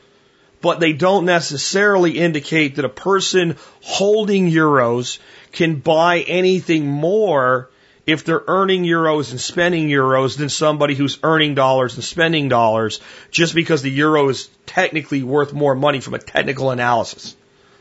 [0.62, 5.20] but they don't necessarily indicate that a person holding euros
[5.52, 7.70] can buy anything more
[8.08, 13.00] if they're earning euros and spending euros than somebody who's earning dollars and spending dollars
[13.30, 17.36] just because the euro is technically worth more money from a technical analysis.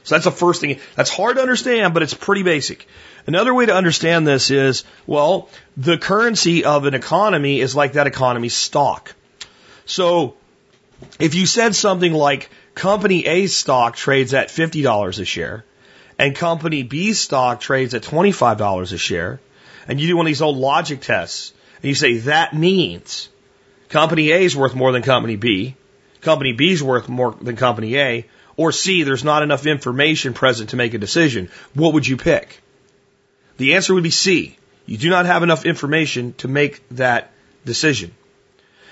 [0.05, 0.81] So that's the first thing.
[0.95, 2.87] That's hard to understand, but it's pretty basic.
[3.27, 8.07] Another way to understand this is, well, the currency of an economy is like that
[8.07, 9.15] economy's stock.
[9.85, 10.37] So
[11.19, 12.51] if you said something like
[12.81, 15.67] company A stock trades at $50 a share
[16.19, 19.39] and company B stock trades at $25 a share,
[19.87, 23.29] and you do one of these old logic tests, and you say that means
[23.91, 25.77] company A is worth more than company B,
[26.23, 28.27] company B is worth more than company A,
[28.57, 32.63] or C, there's not enough information present to make a decision, what would you pick?
[33.59, 34.57] The answer would be C.
[34.87, 37.31] You do not have enough information to make that
[37.67, 38.15] decision.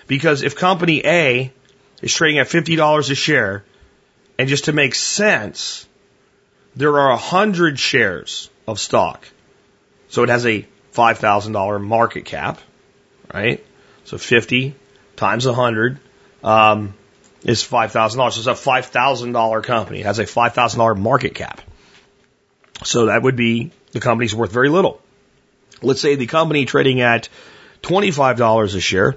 [0.06, 1.52] Because if company A
[2.02, 3.64] is trading at $50 a share,
[4.38, 5.86] and just to make sense,
[6.76, 9.26] there are a 100 shares of stock.
[10.08, 12.60] So it has a $5,000 market cap,
[13.34, 13.64] right?
[14.04, 14.74] So 50
[15.16, 15.98] times 100
[16.44, 16.94] um,
[17.44, 18.32] is $5,000.
[18.32, 20.00] So it's a $5,000 company.
[20.00, 21.60] It has a $5,000 market cap.
[22.84, 25.00] So that would be the company's worth very little.
[25.82, 27.28] Let's say the company trading at
[27.82, 29.16] $25 a share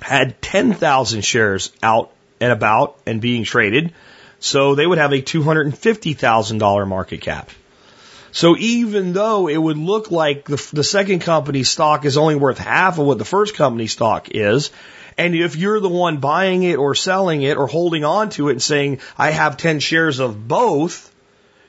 [0.00, 3.92] had 10,000 shares out and about and being traded.
[4.40, 7.50] So they would have a $250,000 market cap.
[8.30, 12.58] So even though it would look like the, the second company's stock is only worth
[12.58, 14.70] half of what the first company's stock is,
[15.16, 18.52] and if you're the one buying it or selling it or holding on to it
[18.52, 21.12] and saying, I have 10 shares of both,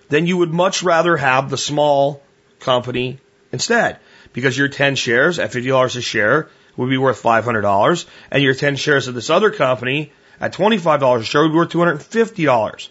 [0.09, 2.21] then you would much rather have the small
[2.59, 3.19] company
[3.51, 3.97] instead.
[4.33, 8.75] Because your 10 shares at $50 a share would be worth $500, and your 10
[8.75, 12.89] shares of this other company at $25 a share would be worth $250.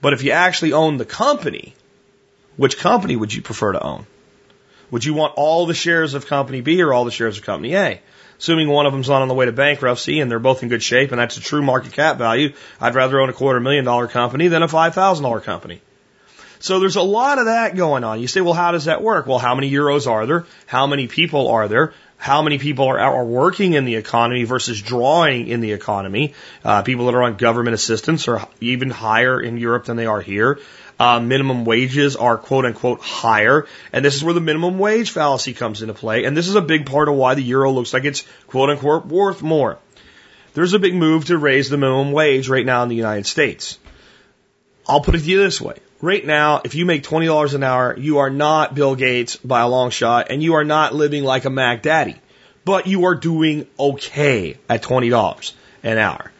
[0.00, 1.74] But if you actually own the company,
[2.56, 4.06] which company would you prefer to own?
[4.90, 7.74] Would you want all the shares of company B or all the shares of company
[7.74, 8.00] A?
[8.38, 10.82] Assuming one of them's not on the way to bankruptcy and they're both in good
[10.82, 14.08] shape and that's a true market cap value, I'd rather own a quarter million dollar
[14.08, 15.80] company than a $5,000 company.
[16.58, 18.20] So there's a lot of that going on.
[18.20, 19.26] You say, well, how does that work?
[19.26, 20.46] Well, how many euros are there?
[20.66, 21.92] How many people are there?
[22.24, 26.32] How many people are, are working in the economy versus drawing in the economy?
[26.64, 30.22] Uh, people that are on government assistance are even higher in Europe than they are
[30.22, 30.58] here.
[30.98, 33.66] Uh, minimum wages are quote unquote higher.
[33.92, 36.24] And this is where the minimum wage fallacy comes into play.
[36.24, 39.04] And this is a big part of why the euro looks like it's quote unquote
[39.04, 39.76] worth more.
[40.54, 43.78] There's a big move to raise the minimum wage right now in the United States.
[44.88, 45.76] I'll put it to you this way.
[46.04, 49.68] Right now, if you make $20 an hour, you are not Bill Gates by a
[49.68, 52.16] long shot, and you are not living like a Mac Daddy.
[52.66, 55.52] But you are doing okay at $20
[55.82, 56.30] an hour.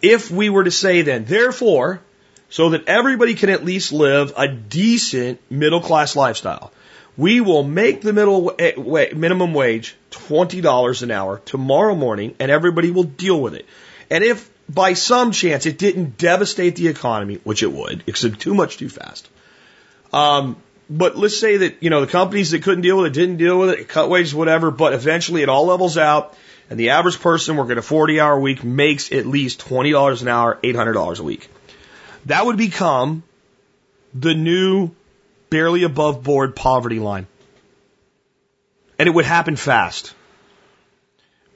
[0.00, 2.00] If we were to say then, therefore,
[2.48, 6.70] so that everybody can at least live a decent middle class lifestyle,
[7.16, 8.54] we will make the middle
[9.16, 13.66] minimum wage $20 an hour tomorrow morning and everybody will deal with it.
[14.10, 18.54] And if by some chance it didn't devastate the economy, which it would, it's too
[18.54, 19.28] much too fast.
[20.12, 20.56] Um,
[20.90, 23.58] but let's say that, you know, the companies that couldn't deal with it didn't deal
[23.58, 26.36] with it, cut wages, whatever, but eventually it all levels out
[26.70, 30.58] and the average person working a 40 hour week makes at least $20 an hour,
[30.62, 31.48] $800 a week.
[32.26, 33.22] That would become
[34.14, 34.90] the new
[35.50, 37.26] barely above board poverty line.
[38.98, 40.14] And it would happen fast.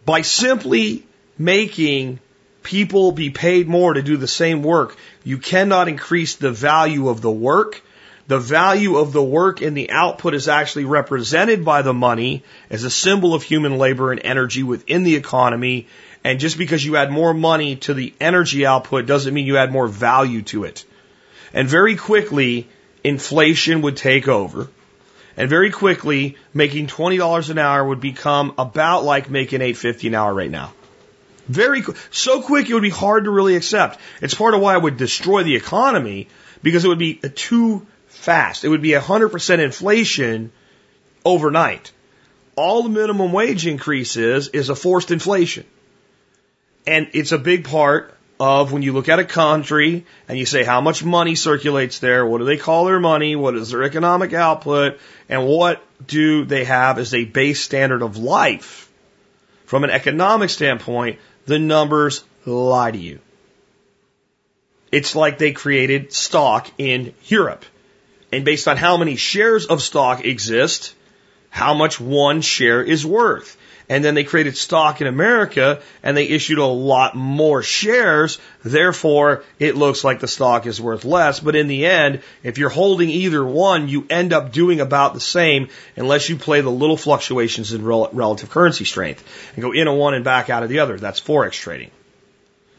[0.05, 1.06] By simply
[1.36, 2.20] making
[2.62, 4.97] people be paid more to do the same work.
[5.24, 7.82] You cannot increase the value of the work.
[8.28, 12.84] The value of the work and the output is actually represented by the money as
[12.84, 15.89] a symbol of human labor and energy within the economy.
[16.24, 19.72] And just because you add more money to the energy output doesn't mean you add
[19.72, 20.84] more value to it.
[21.52, 22.68] And very quickly,
[23.02, 24.68] inflation would take over.
[25.36, 30.32] And very quickly, making $20 an hour would become about like making 850 an hour
[30.32, 30.72] right now.
[31.48, 33.98] Very so quick it would be hard to really accept.
[34.20, 36.28] It's part of why I would destroy the economy
[36.62, 38.64] because it would be too fast.
[38.64, 40.52] It would be 100% inflation
[41.24, 41.90] overnight.
[42.55, 45.64] All the minimum wage increase is a forced inflation.
[46.86, 50.64] And it's a big part of when you look at a country and you say
[50.64, 54.32] how much money circulates there, what do they call their money, what is their economic
[54.32, 54.98] output,
[55.28, 58.90] and what do they have as a base standard of life
[59.64, 63.20] from an economic standpoint the numbers lie to you.
[64.90, 67.64] It's like they created stock in Europe.
[68.31, 70.94] And based on how many shares of stock exist,
[71.51, 73.56] how much one share is worth.
[73.93, 78.39] And then they created stock in America and they issued a lot more shares.
[78.64, 81.40] Therefore, it looks like the stock is worth less.
[81.40, 85.20] But in the end, if you're holding either one, you end up doing about the
[85.20, 89.23] same unless you play the little fluctuations in rel- relative currency strength
[89.56, 90.97] and go in on one and back out of the other.
[90.97, 91.90] That's Forex trading.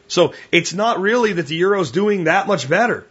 [0.08, 3.06] So it's not really that the euro's doing that much better.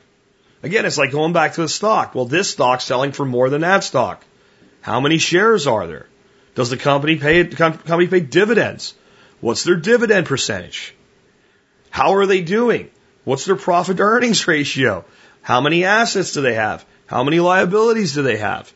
[0.62, 2.16] Again, it's like going back to the stock.
[2.16, 4.26] Well, this stock's selling for more than that stock.
[4.82, 6.08] How many shares are there?
[6.56, 8.94] Does the company pay company pay dividends?
[9.42, 10.96] What's their dividend percentage?
[11.90, 12.90] How are they doing?
[13.24, 15.06] What's their profit to earnings ratio?
[15.42, 16.86] How many assets do they have?
[17.06, 18.72] How many liabilities do they have?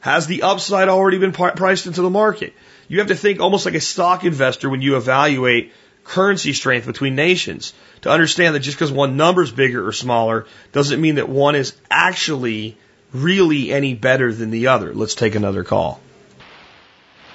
[0.00, 2.54] Has the upside already been priced into the market?
[2.88, 5.72] You have to think almost like a stock investor when you evaluate
[6.04, 7.72] currency strength between nations
[8.02, 11.56] to understand that just because one number is bigger or smaller doesn't mean that one
[11.56, 12.76] is actually
[13.12, 14.94] really any better than the other.
[14.94, 16.00] Let's take another call.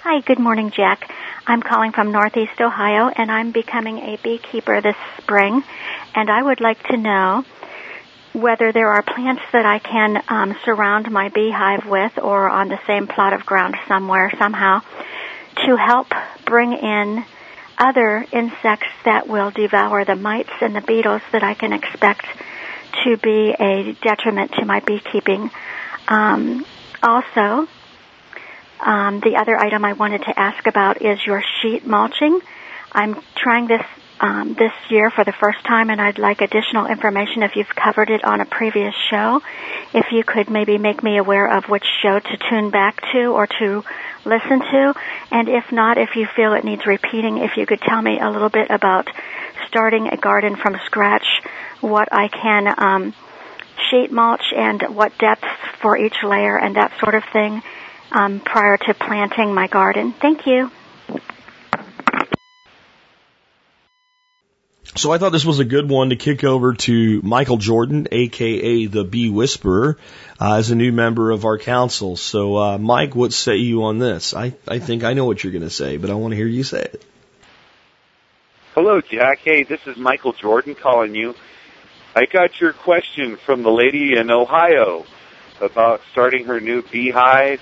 [0.04, 1.14] Hi, good morning, Jack.
[1.46, 5.64] I'm calling from Northeast Ohio and I'm becoming a beekeeper this spring
[6.16, 7.46] and I would like to know
[8.34, 12.80] whether there are plants that I can um, surround my beehive with or on the
[12.88, 14.80] same plot of ground somewhere somehow
[15.68, 16.08] to help
[16.46, 17.24] bring in
[17.78, 22.26] other insects that will devour the mites and the beetles that I can expect
[23.04, 25.52] to be a detriment to my beekeeping.
[26.08, 26.66] Um,
[27.04, 27.68] also,
[28.82, 32.42] um, the other item I wanted to ask about is your sheet mulching.
[32.92, 33.86] I'm trying this
[34.22, 38.12] um, this year for the first time, and I'd like additional information if you've covered
[38.12, 39.42] it on a previous show.
[39.94, 43.48] If you could maybe make me aware of which show to tune back to or
[43.48, 43.84] to
[44.24, 44.94] listen to,
[45.32, 48.30] and if not, if you feel it needs repeating, if you could tell me a
[48.30, 49.10] little bit about
[49.68, 51.26] starting a garden from scratch,
[51.80, 53.14] what I can um,
[53.90, 55.48] sheet mulch, and what depths
[55.82, 57.64] for each layer, and that sort of thing
[58.12, 60.14] um, prior to planting my garden.
[60.14, 60.72] Thank you.
[64.96, 68.86] So I thought this was a good one to kick over to Michael Jordan, aka
[68.88, 69.98] the Bee Whisperer,
[70.40, 72.18] uh, as a new member of our council.
[72.18, 74.34] So, uh, Mike, what say you on this?
[74.34, 76.46] I, I think I know what you're going to say, but I want to hear
[76.46, 77.06] you say it.
[78.76, 79.40] Hello, Jack.
[79.40, 81.36] Hey, this is Michael Jordan calling you.
[82.14, 85.06] I got your question from the lady in Ohio
[85.62, 87.62] about starting her new beehive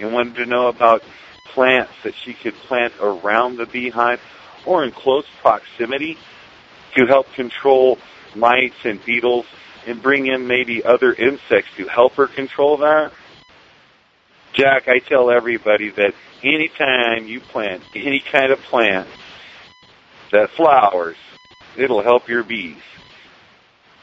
[0.00, 1.02] and wanted to know about
[1.46, 4.20] plants that she could plant around the beehive
[4.66, 6.18] or in close proximity
[6.94, 7.98] to help control
[8.34, 9.46] mites and beetles
[9.86, 13.12] and bring in maybe other insects to help her control that.
[14.52, 19.08] Jack, I tell everybody that anytime you plant any kind of plant
[20.32, 21.16] that flowers,
[21.76, 22.82] it'll help your bees.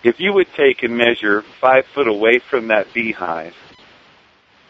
[0.04, 3.56] If you would take and measure five foot away from that beehive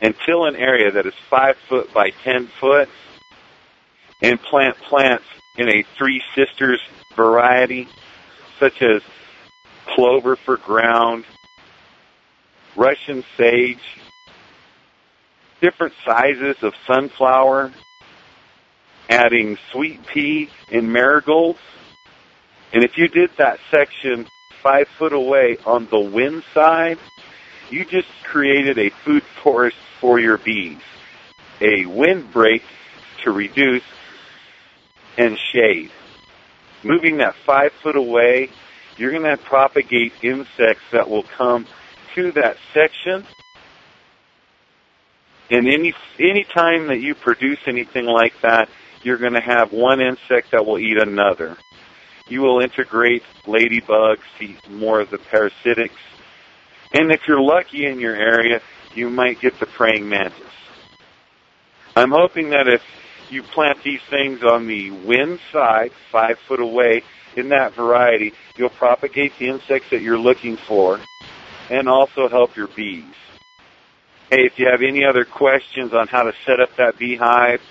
[0.06, 2.88] and till an area that is five foot by ten foot
[4.22, 5.24] and plant plants
[5.58, 6.80] in a three sisters
[7.16, 7.88] variety,
[8.60, 9.02] such as
[9.88, 11.26] clover for ground,
[12.76, 13.80] Russian sage,
[15.60, 17.72] different sizes of sunflower,
[19.10, 21.58] adding sweet pea and marigolds.
[22.74, 24.28] And if you did that section
[24.62, 27.00] five foot away on the wind side,
[27.70, 30.82] you just created a food forest for your bees.
[31.62, 32.64] A windbreak
[33.24, 33.84] to reduce
[35.18, 35.92] and shade.
[36.84, 38.50] Moving that five foot away,
[38.98, 41.66] you're going to propagate insects that will come
[42.14, 43.26] to that section.
[45.50, 48.70] And any any time that you produce anything like that,
[49.04, 51.58] you're going to have one insect that will eat another.
[52.28, 55.92] You will integrate ladybugs, eat more of the parasitics,
[56.94, 58.62] and if you're lucky in your area,
[58.94, 60.42] you might get the praying mantis.
[61.96, 62.82] I'm hoping that if
[63.30, 67.04] you plant these things on the wind side, five foot away,
[67.36, 71.00] in that variety, you'll propagate the insects that you're looking for
[71.70, 73.04] and also help your bees.
[74.30, 77.62] Hey, if you have any other questions on how to set up that beehive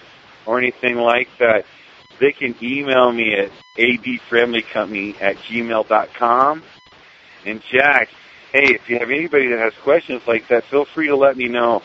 [0.46, 1.64] or anything like that,
[2.20, 6.62] they can email me at abfriendlycompany at gmail.com.
[7.44, 8.08] And Jack,
[8.54, 11.48] hey, if you have anybody that has questions like that, feel free to let me
[11.48, 11.82] know.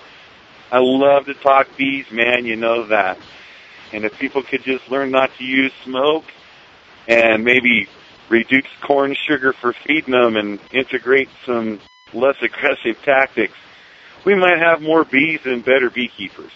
[0.72, 2.46] I love to talk bees, man.
[2.46, 3.18] You know that.
[3.92, 6.26] And if people could just learn not to use smoke
[7.08, 7.88] and maybe
[8.30, 11.80] reduce corn sugar for feeding them and integrate some
[12.14, 13.58] less aggressive tactics,
[14.24, 16.52] we might have more bees and better beekeepers.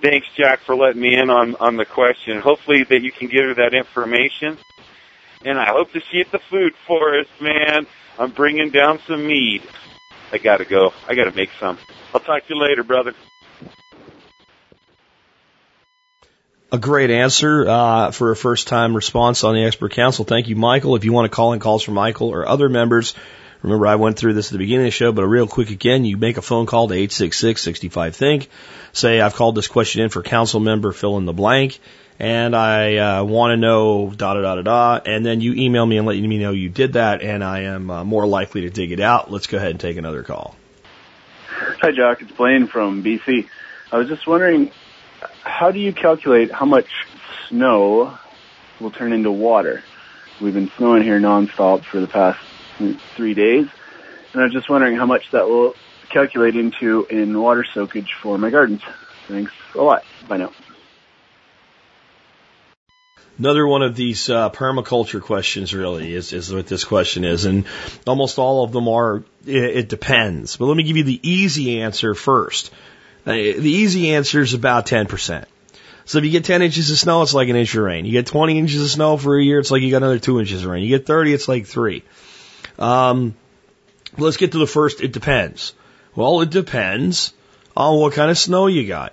[0.00, 2.40] Thanks, Jack, for letting me in on, on the question.
[2.40, 4.56] Hopefully that you can get her that information.
[5.44, 7.86] And I hope to see you at the food forest, man.
[8.18, 9.62] I'm bringing down some mead.
[10.32, 10.92] I gotta go.
[11.08, 11.78] I gotta make some.
[12.12, 13.14] I'll talk to you later, brother.
[16.72, 20.24] A great answer uh, for a first time response on the expert council.
[20.24, 20.96] Thank you, Michael.
[20.96, 23.14] If you want to call in calls for Michael or other members,
[23.62, 25.70] remember I went through this at the beginning of the show, but a real quick
[25.70, 28.48] again, you make a phone call to 866-65-THINK.
[28.92, 31.78] Say, I've called this question in for council member, fill in the blank,
[32.18, 35.84] and I uh, want to know da da da da da, and then you email
[35.84, 38.70] me and let me know you did that, and I am uh, more likely to
[38.70, 39.30] dig it out.
[39.30, 40.56] Let's go ahead and take another call.
[41.48, 42.22] Hi, Jack.
[42.22, 43.48] It's Blaine from BC.
[43.92, 44.70] I was just wondering,
[45.42, 46.88] how do you calculate how much
[47.48, 48.16] snow
[48.80, 49.82] will turn into water?
[50.40, 52.38] We've been snowing here nonstop for the past
[53.16, 53.68] three days,
[54.32, 55.74] and I was just wondering how much that will
[56.10, 58.82] calculate into in water soakage for my gardens.
[59.28, 60.04] Thanks a lot.
[60.28, 60.52] Bye now.
[63.38, 67.64] Another one of these uh, permaculture questions really is, is what this question is, and
[68.06, 70.56] almost all of them are, it, it depends.
[70.56, 72.70] But let me give you the easy answer first.
[73.26, 75.46] Uh, the easy answer is about 10%.
[76.04, 78.04] So if you get 10 inches of snow, it's like an inch of rain.
[78.04, 80.38] You get 20 inches of snow for a year, it's like you got another two
[80.38, 80.84] inches of rain.
[80.84, 82.04] You get 30, it's like three.
[82.78, 83.34] Um,
[84.16, 85.72] let's get to the first, it depends.
[86.14, 87.32] Well, it depends
[87.76, 89.12] on what kind of snow you got.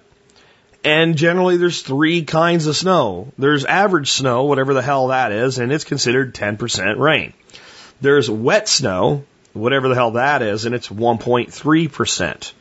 [0.83, 3.31] And generally there's three kinds of snow.
[3.37, 7.33] There's average snow, whatever the hell that is, and it's considered 10% rain.
[8.01, 12.51] There's wet snow, whatever the hell that is, and it's 1.3%.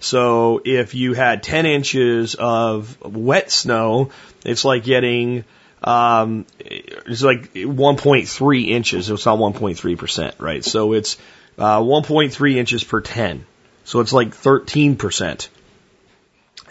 [0.00, 4.10] So if you had 10 inches of wet snow,
[4.44, 5.44] it's like getting,
[5.82, 9.10] um, it's like 1.3 inches.
[9.10, 10.64] It's not 1.3%, right?
[10.64, 11.16] So it's,
[11.58, 13.46] uh, 1.3 inches per 10.
[13.84, 15.48] So it's like 13%.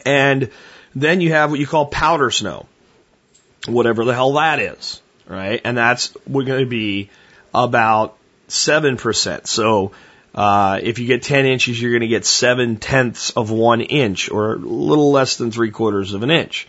[0.05, 0.49] And
[1.01, 2.65] then you have what you call powder snow,
[3.67, 5.61] whatever the hell that is, right?
[5.63, 7.09] And that's we're going to be
[7.53, 8.17] about
[8.49, 9.47] 7%.
[9.47, 9.91] So
[10.33, 14.29] uh, if you get 10 inches, you're going to get 7 tenths of one inch
[14.29, 16.67] or a little less than three quarters of an inch.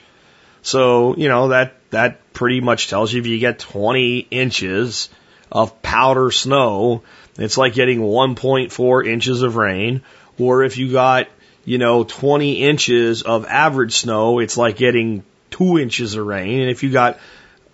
[0.62, 5.08] So, you know, that, that pretty much tells you if you get 20 inches
[5.50, 7.02] of powder snow,
[7.38, 10.02] it's like getting 1.4 inches of rain.
[10.38, 11.28] Or if you got,
[11.64, 16.60] you know, 20 inches of average snow, it's like getting two inches of rain.
[16.60, 17.18] And if you got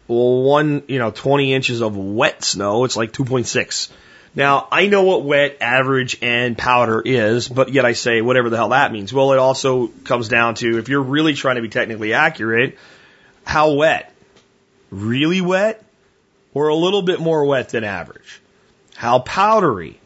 [0.06, 3.90] one, you know, 20 inches of wet snow, it's like 2.6.
[4.36, 8.56] Now, I know what wet, average, and powder is, but yet I say whatever the
[8.56, 9.12] hell that means.
[9.12, 12.76] Well, it also comes down to if you're really trying to be technically accurate,
[13.44, 14.12] how wet?
[14.90, 15.84] Really wet?
[16.52, 18.40] Or a little bit more wet than average?
[18.96, 20.00] How powdery?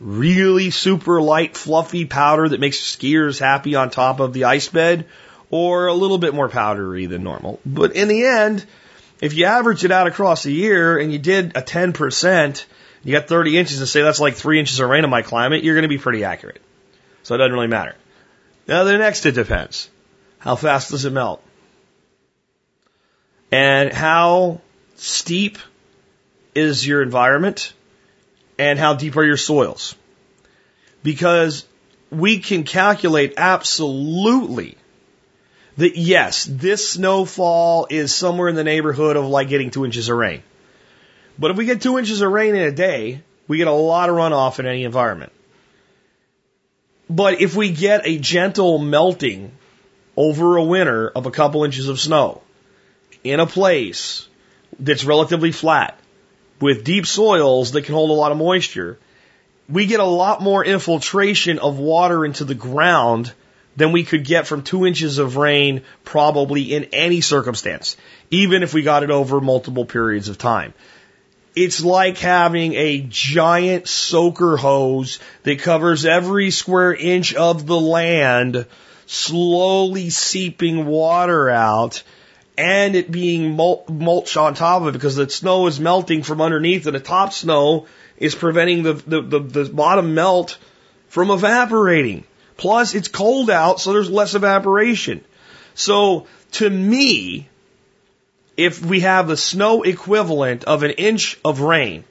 [0.00, 5.06] Really super light, fluffy powder that makes skiers happy on top of the ice bed?
[5.50, 7.58] Or a little bit more powdery than normal?
[7.64, 8.64] But in the end,
[9.20, 12.64] if you average it out across a year and you did a 10%,
[13.02, 15.64] you got 30 inches and say that's like three inches of rain in my climate,
[15.64, 16.60] you're going to be pretty accurate.
[17.22, 17.94] So it doesn't really matter.
[18.66, 19.88] Now the next it depends.
[20.38, 21.42] How fast does it melt?
[23.50, 24.60] And how
[24.96, 25.58] steep
[26.54, 27.72] is your environment?
[28.58, 29.94] And how deep are your soils?
[31.02, 31.64] Because
[32.10, 34.76] we can calculate absolutely
[35.76, 40.16] that yes, this snowfall is somewhere in the neighborhood of like getting two inches of
[40.16, 40.42] rain.
[41.38, 44.08] But if we get two inches of rain in a day, we get a lot
[44.08, 45.32] of runoff in any environment.
[47.08, 49.52] But if we get a gentle melting
[50.16, 52.42] over a winter of a couple inches of snow
[53.22, 54.28] in a place
[54.80, 55.98] that's relatively flat
[56.60, 58.98] with deep soils that can hold a lot of moisture,
[59.68, 63.32] we get a lot more infiltration of water into the ground
[63.76, 67.96] than we could get from two inches of rain probably in any circumstance,
[68.30, 70.74] even if we got it over multiple periods of time.
[71.54, 78.66] It's like having a giant soaker hose that covers every square inch of the land,
[79.06, 82.02] slowly seeping water out
[82.58, 86.86] and it being mulch on top of it because the snow is melting from underneath
[86.86, 87.86] and the top snow
[88.16, 90.58] is preventing the, the, the, the bottom melt
[91.06, 92.24] from evaporating.
[92.56, 95.24] Plus, it's cold out, so there's less evaporation.
[95.76, 97.48] So, to me,
[98.56, 102.02] if we have the snow equivalent of an inch of rain,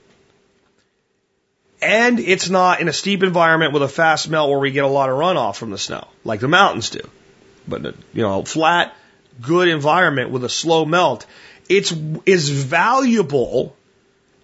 [1.82, 4.88] and it's not in a steep environment with a fast melt where we get a
[4.88, 7.02] lot of runoff from the snow, like the mountains do,
[7.68, 7.84] but
[8.14, 8.96] you know, flat,
[9.42, 11.26] good environment with a slow melt,
[11.70, 11.94] it's
[12.26, 13.76] as valuable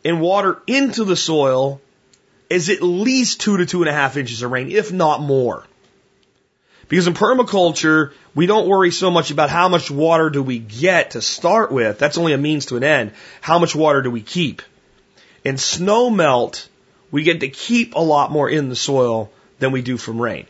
[0.04, 1.82] in water into the soil
[2.52, 5.66] as at least two to two and a half inches of rain, if not more.
[6.88, 11.12] Because in permaculture, we don't worry so much about how much water do we get
[11.12, 11.98] to start with.
[11.98, 13.14] That's only a means to an end.
[13.42, 14.62] How much water do we keep?
[15.44, 16.68] In snow melt,
[17.10, 20.46] we get to keep a lot more in the soil than we do from rain.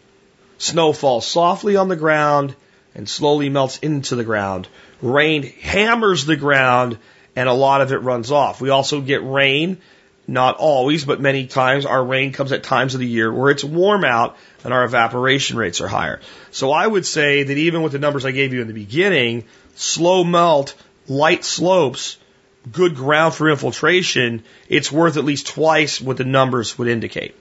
[0.57, 2.56] Snow falls softly on the ground
[2.95, 4.68] and slowly melts into the ground.
[5.02, 6.98] Rain hammers the ground
[7.36, 8.61] and a lot of it runs off.
[8.61, 9.78] We also get rain,
[10.28, 13.64] not always, but many times our rain comes at times of the year where it's
[13.64, 16.22] warm out and our evaporation rates are higher.
[16.52, 19.45] So I would say that even with the numbers I gave you in the beginning,
[19.76, 20.76] slow melt,
[21.07, 22.18] light slopes,
[22.72, 27.36] good ground for infiltration, it's worth at least twice what the numbers would indicate.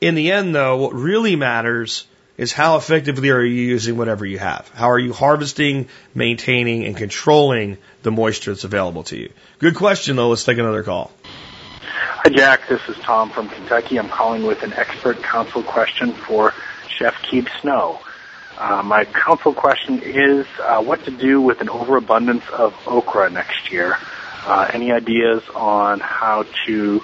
[0.00, 2.06] In the end, though, what really matters
[2.36, 4.68] is how effectively are you using whatever you have?
[4.74, 9.32] How are you harvesting, maintaining, and controlling the moisture that's available to you?
[9.58, 10.28] Good question, though.
[10.28, 11.10] Let's take another call.
[11.22, 12.68] Hi, Jack.
[12.68, 13.98] This is Tom from Kentucky.
[13.98, 16.52] I'm calling with an expert council question for
[16.88, 18.00] Chef Keith Snow.
[18.58, 23.70] Uh, my council question is uh, what to do with an overabundance of okra next
[23.70, 23.96] year.
[24.46, 27.02] Uh, any ideas on how to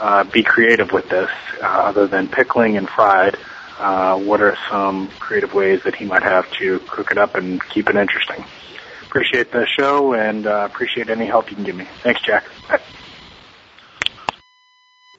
[0.00, 1.30] uh, be creative with this,
[1.62, 3.36] uh, other than pickling and fried?
[3.78, 7.62] Uh, what are some creative ways that he might have to cook it up and
[7.68, 8.44] keep it interesting?
[9.02, 11.86] Appreciate the show and uh, appreciate any help you can give me.
[12.02, 12.44] Thanks, Jack.
[12.68, 12.80] Bye.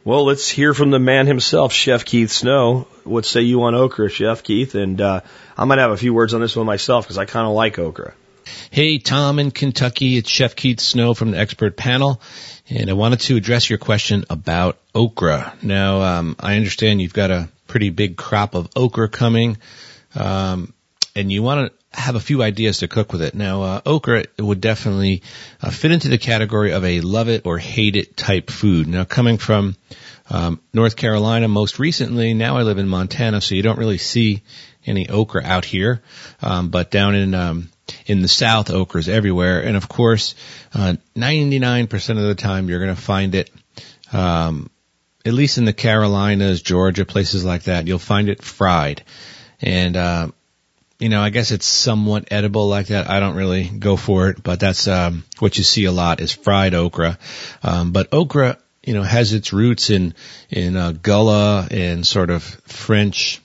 [0.04, 2.88] Well, let's hear from the man himself, Chef Keith Snow.
[3.04, 4.74] What say you on okra, Chef Keith?
[4.74, 5.22] And uh,
[5.58, 7.78] I might have a few words on this one myself because I kind of like
[7.78, 8.14] okra.
[8.72, 10.18] Hey, Tom in Kentucky.
[10.18, 12.22] It's Chef Keith Snow from the expert panel.
[12.69, 15.53] And I wanted to address your question about okra.
[15.61, 19.57] Now, um, I understand you've got a pretty big crop of okra coming,
[20.15, 20.73] um,
[21.15, 23.34] and you want to have a few ideas to cook with it.
[23.34, 25.23] Now, uh, okra would definitely
[25.61, 28.88] uh, fit into the category of a love it or hate it type food.
[28.88, 29.77] Now, coming from
[30.30, 34.44] um, North Carolina most recently, now I live in Montana, so you don't really see
[34.85, 36.02] any okra out here.
[36.41, 37.69] Um, but down in um,
[38.08, 40.34] in the South, okra's everywhere, and of course,
[40.74, 43.52] uh, 99% of the time you're going to find it.
[44.12, 44.70] Um,
[45.26, 49.04] at least in the Carolinas, Georgia, places like that, you'll find it fried.
[49.62, 50.30] And, uh,
[51.00, 53.10] you know, I guess it's somewhat edible like that.
[53.10, 56.32] I don't really go for it, but that's, um, what you see a lot is
[56.32, 57.20] fried okra.
[57.62, 60.14] Um, but okra, you know, has its roots in,
[60.50, 63.42] in, uh, gullah and sort of French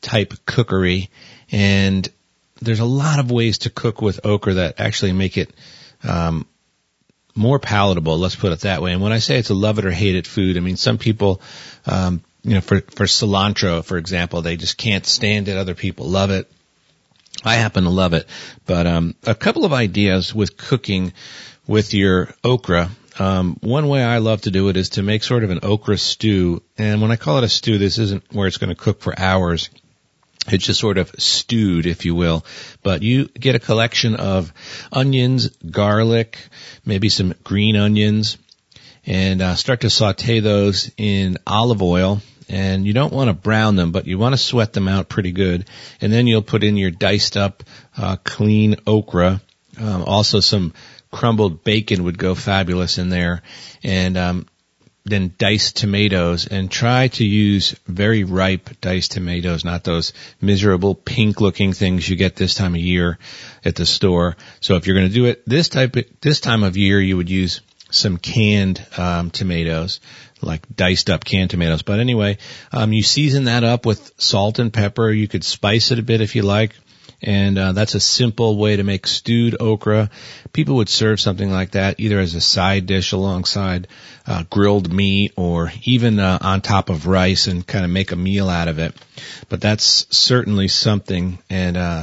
[0.00, 1.10] type cookery.
[1.50, 2.08] And
[2.60, 5.50] there's a lot of ways to cook with okra that actually make it,
[6.02, 6.46] um,
[7.34, 8.18] more palatable.
[8.18, 8.92] Let's put it that way.
[8.92, 10.98] And when I say it's a love it or hate it food, I mean some
[10.98, 11.40] people,
[11.86, 15.56] um, you know, for for cilantro, for example, they just can't stand it.
[15.56, 16.50] Other people love it.
[17.44, 18.26] I happen to love it,
[18.66, 21.12] but um, a couple of ideas with cooking
[21.66, 22.90] with your okra.
[23.18, 25.98] Um, one way I love to do it is to make sort of an okra
[25.98, 26.62] stew.
[26.76, 29.16] And when I call it a stew, this isn't where it's going to cook for
[29.18, 29.70] hours.
[30.48, 32.44] It's just sort of stewed, if you will.
[32.82, 34.52] But you get a collection of
[34.92, 36.38] onions, garlic,
[36.84, 38.38] maybe some green onions,
[39.06, 42.20] and uh, start to saute those in olive oil.
[42.50, 45.32] And you don't want to brown them, but you want to sweat them out pretty
[45.32, 45.66] good.
[46.00, 47.62] And then you'll put in your diced up,
[47.96, 49.42] uh, clean okra.
[49.78, 50.72] Um, also some
[51.10, 53.42] crumbled bacon would go fabulous in there.
[53.82, 54.46] And um,
[55.08, 61.40] then diced tomatoes and try to use very ripe diced tomatoes, not those miserable pink
[61.40, 63.18] looking things you get this time of year
[63.64, 64.36] at the store.
[64.60, 67.16] So if you're going to do it this type, of, this time of year, you
[67.16, 67.60] would use
[67.90, 70.00] some canned, um, tomatoes,
[70.42, 71.82] like diced up canned tomatoes.
[71.82, 72.38] But anyway,
[72.72, 75.10] um, you season that up with salt and pepper.
[75.10, 76.74] You could spice it a bit if you like
[77.22, 80.10] and uh, that's a simple way to make stewed okra.
[80.52, 83.88] People would serve something like that either as a side dish alongside
[84.26, 88.16] uh, grilled meat or even uh, on top of rice and kind of make a
[88.16, 88.94] meal out of it.
[89.48, 92.02] But that's certainly something, and uh,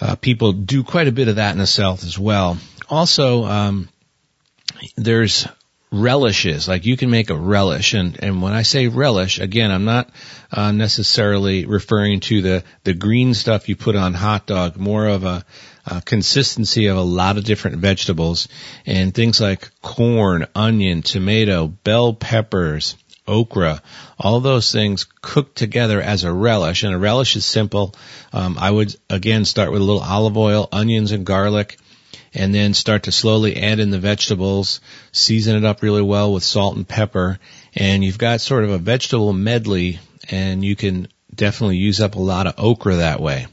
[0.00, 2.58] uh, people do quite a bit of that in the South as well.
[2.88, 3.88] Also, um,
[4.96, 5.46] there's
[5.92, 6.66] relishes.
[6.66, 10.10] Like you can make a relish, and and when I say relish, again, I'm not
[10.50, 14.76] uh, necessarily referring to the the green stuff you put on hot dog.
[14.76, 15.44] More of a,
[16.04, 18.46] consistency of a lot of different vegetables
[18.86, 22.96] and things like corn, onion, tomato, bell peppers,
[23.26, 23.82] okra,
[24.16, 26.84] all those things cooked together as a relish.
[26.84, 27.96] And a relish is simple.
[28.32, 31.78] Um, I would again start with a little olive oil, onions, and garlic
[32.34, 34.80] and then start to slowly add in the vegetables,
[35.12, 37.38] season it up really well with salt and pepper,
[37.74, 39.98] and you've got sort of a vegetable medley,
[40.30, 43.46] and you can definitely use up a lot of okra that way.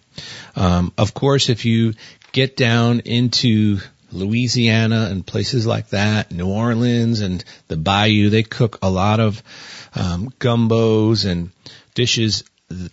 [0.55, 1.93] Um, of course, if you
[2.31, 3.79] get down into
[4.11, 9.41] Louisiana and places like that, New Orleans and the Bayou, they cook a lot of
[9.95, 11.51] um, gumbos and
[11.93, 12.43] dishes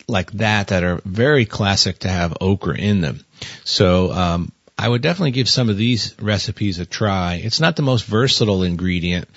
[0.08, 3.24] like that that are very classic to have okra in them.
[3.64, 7.36] So um, I would definitely give some of these recipes a try.
[7.43, 9.28] It's not the most versatile ingredient,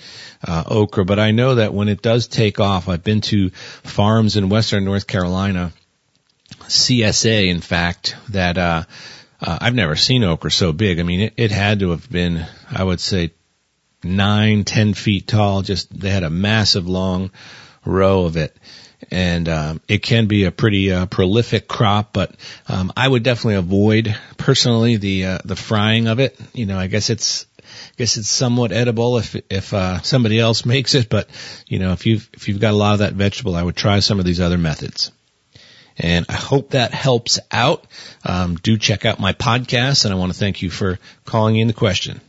[0.46, 4.36] uh, okra, but I know that when it does take off, I've been to farms
[4.36, 5.72] in western North Carolina,
[6.64, 8.84] CSA, in fact, that, uh,
[9.40, 11.00] uh, I've never seen okra so big.
[11.00, 13.32] I mean, it, it had to have been, I would say,
[14.04, 15.62] nine, ten feet tall.
[15.62, 17.30] Just they had a massive long
[17.84, 18.54] row of it,
[19.10, 22.12] and um, it can be a pretty uh, prolific crop.
[22.12, 22.34] But
[22.68, 26.38] um, I would definitely avoid personally the uh, the frying of it.
[26.52, 30.64] You know, I guess it's I guess it's somewhat edible if if uh, somebody else
[30.74, 31.28] makes it, but
[31.66, 34.00] you know, if you've if you've got a lot of that vegetable, I would try
[34.00, 35.12] some of these other methods.
[35.98, 37.86] And I hope that helps out.
[38.24, 41.66] Um, do check out my podcast, and I want to thank you for calling in
[41.66, 42.22] the question.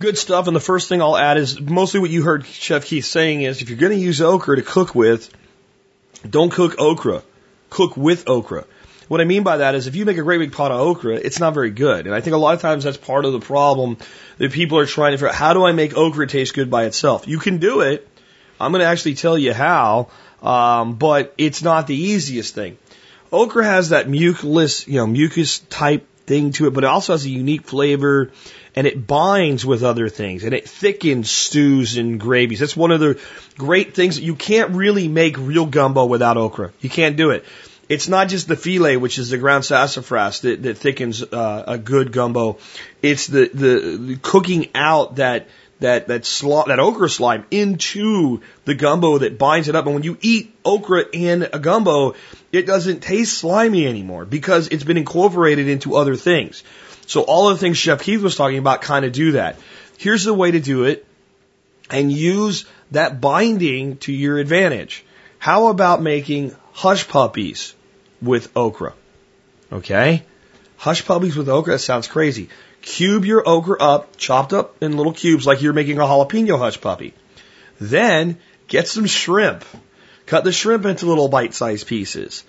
[0.00, 0.46] Good stuff.
[0.46, 3.60] And the first thing I'll add is mostly what you heard Chef Keith saying is
[3.60, 5.30] if you're going to use okra to cook with,
[6.28, 7.22] don't cook okra.
[7.68, 8.64] Cook with okra.
[9.08, 11.16] What I mean by that is if you make a great big pot of okra,
[11.16, 12.06] it's not very good.
[12.06, 13.98] And I think a lot of times that's part of the problem
[14.38, 16.84] that people are trying to figure out how do I make okra taste good by
[16.86, 17.28] itself?
[17.28, 18.08] You can do it.
[18.58, 20.08] I'm going to actually tell you how.
[20.42, 22.78] Um, but it's not the easiest thing.
[23.30, 27.24] Okra has that mucus, you know, mucus type thing to it, but it also has
[27.24, 28.30] a unique flavor
[28.76, 32.60] and it binds with other things and it thickens stews and gravies.
[32.60, 33.20] That's one of the
[33.58, 36.70] great things you can't really make real gumbo without okra.
[36.80, 37.44] You can't do it.
[37.88, 41.78] It's not just the filé, which is the ground sassafras that, that thickens uh, a
[41.78, 42.58] good gumbo.
[43.02, 45.48] It's the, the, the cooking out that
[45.80, 46.24] that that
[46.66, 49.86] that okra slime into the gumbo that binds it up.
[49.86, 52.14] And when you eat okra in a gumbo,
[52.52, 56.62] it doesn't taste slimy anymore because it's been incorporated into other things.
[57.06, 59.56] So all of the things Chef Keith was talking about kind of do that.
[59.98, 61.06] Here's the way to do it
[61.90, 65.04] and use that binding to your advantage.
[65.38, 67.74] How about making hush puppies
[68.22, 68.94] with okra?
[69.72, 70.22] Okay?
[70.76, 72.48] Hush puppies with okra, sounds crazy.
[72.82, 76.80] Cube your okra up, chopped up in little cubes like you're making a jalapeno hush
[76.80, 77.14] puppy.
[77.78, 78.38] Then
[78.68, 79.64] get some shrimp.
[80.26, 82.44] Cut the shrimp into little bite-sized pieces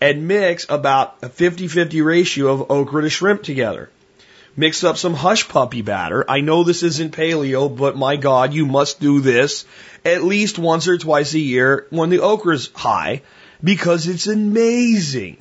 [0.00, 3.90] and mix about a 50-50 ratio of okra to shrimp together.
[4.56, 6.24] Mix up some hush puppy batter.
[6.28, 9.64] I know this isn't paleo, but my God, you must do this
[10.04, 13.22] at least once or twice a year when the okra's high
[13.62, 15.38] because it's amazing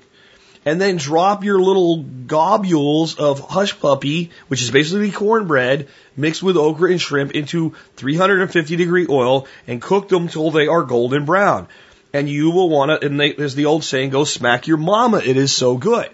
[0.66, 6.58] and then drop your little globules of hush puppy, which is basically cornbread mixed with
[6.58, 11.68] okra and shrimp into 350 degree oil and cook them till they are golden brown.
[12.14, 15.18] And you will want to, and they, as the old saying goes, smack your mama.
[15.18, 16.10] It is so good.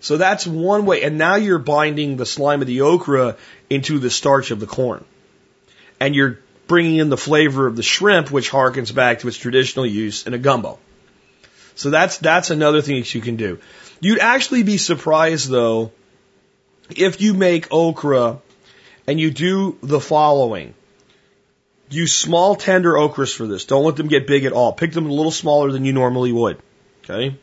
[0.00, 1.02] So that's one way.
[1.02, 3.36] And now you're binding the slime of the okra
[3.70, 5.04] into the starch of the corn.
[6.00, 9.86] And you're bringing in the flavor of the shrimp, which harkens back to its traditional
[9.86, 10.78] use in a gumbo.
[11.76, 13.58] So that's, that's another thing that you can do.
[14.04, 15.90] You'd actually be surprised though
[16.94, 18.38] if you make okra
[19.06, 20.74] and you do the following.
[21.88, 23.64] Use small tender okras for this.
[23.64, 24.74] Don't let them get big at all.
[24.74, 26.58] Pick them a little smaller than you normally would.
[27.02, 27.38] Okay?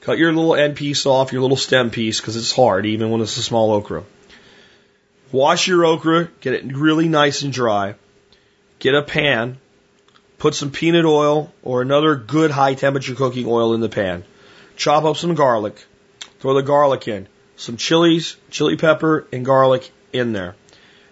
[0.00, 3.20] Cut your little end piece off, your little stem piece, because it's hard even when
[3.20, 4.02] it's a small okra.
[5.30, 7.94] Wash your okra, get it really nice and dry.
[8.80, 9.58] Get a pan,
[10.38, 14.24] put some peanut oil or another good high temperature cooking oil in the pan.
[14.76, 15.84] Chop up some garlic.
[16.40, 17.26] Throw the garlic in.
[17.56, 20.54] Some chilies, chili pepper, and garlic in there.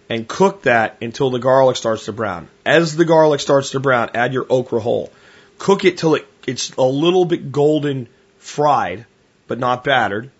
[0.09, 2.49] And cook that until the garlic starts to brown.
[2.67, 5.11] As the garlic starts to brown, add your okra whole.
[5.59, 8.09] Cook it till it, it's a little bit golden
[8.39, 9.07] fried,
[9.49, 10.31] but not battered.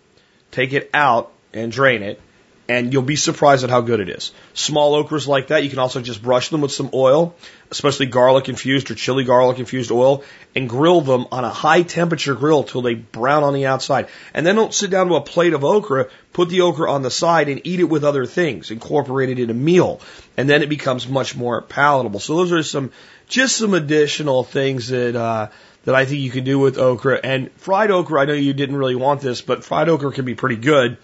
[0.51, 2.21] Take it out and drain it
[2.69, 4.33] and you'll be surprised at how good it is.
[4.55, 7.35] Small okras like that, you can also just brush them with some oil,
[7.71, 10.25] especially garlic infused or chili garlic infused oil,
[10.57, 14.09] and grill them on a high temperature grill till they brown on the outside.
[14.33, 17.11] And then don't sit down to a plate of okra, put the okra on the
[17.11, 20.01] side and eat it with other things, incorporate it in a meal,
[20.37, 22.21] and then it becomes much more palatable.
[22.21, 22.93] So those are some,
[23.29, 25.49] just some additional things that, uh,
[25.85, 27.21] that I think you can do with okra.
[27.23, 30.35] And fried okra, I know you didn't really want this, but fried okra can be
[30.35, 30.97] pretty good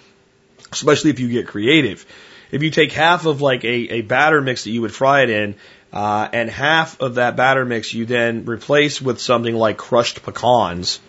[0.73, 2.07] especially if you get creative.
[2.51, 5.31] If you take half of like a, a batter mix that you would fry it
[5.31, 5.55] in,
[5.93, 11.01] uh, and half of that batter mix you then replace with something like crushed pecans,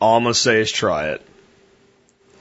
[0.00, 1.26] all I'm gonna say is try it.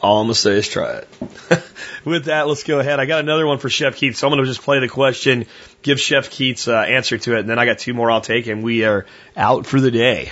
[0.01, 1.07] All I'm gonna say is try it.
[2.05, 2.99] with that, let's go ahead.
[2.99, 5.45] I got another one for Chef Keith, so I'm gonna just play the question,
[5.81, 8.47] give Chef Keith's uh, answer to it, and then I got two more I'll take,
[8.47, 9.05] and we are
[9.37, 10.31] out for the day.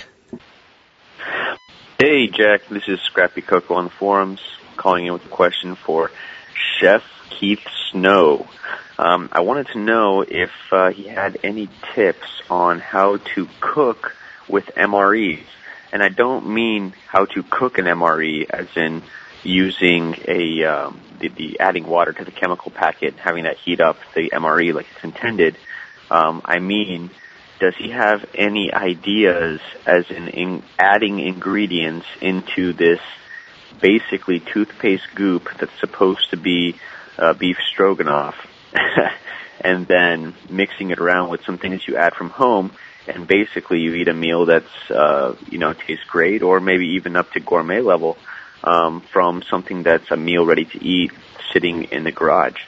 [1.98, 2.68] Hey, Jack.
[2.68, 4.40] This is Scrappy Coco on forums
[4.82, 6.10] calling in with a question for
[6.80, 8.48] Chef Keith Snow.
[8.98, 14.16] Um, I wanted to know if uh, he had any tips on how to cook
[14.48, 15.44] with MREs.
[15.92, 19.02] And I don't mean how to cook an MRE as in
[19.44, 23.98] using a um, the, the adding water to the chemical packet, having that heat up
[24.14, 25.56] the MRE like it's intended.
[26.10, 27.10] Um, I mean,
[27.60, 33.00] does he have any ideas as in, in adding ingredients into this
[33.80, 36.76] basically toothpaste goop that's supposed to be
[37.18, 38.34] uh, beef stroganoff,
[39.60, 42.72] and then mixing it around with some things you add from home,
[43.06, 47.16] and basically you eat a meal that's uh, you know tastes great, or maybe even
[47.16, 48.16] up to gourmet level
[48.64, 51.12] um, from something that's a meal ready to eat
[51.52, 52.60] sitting in the garage.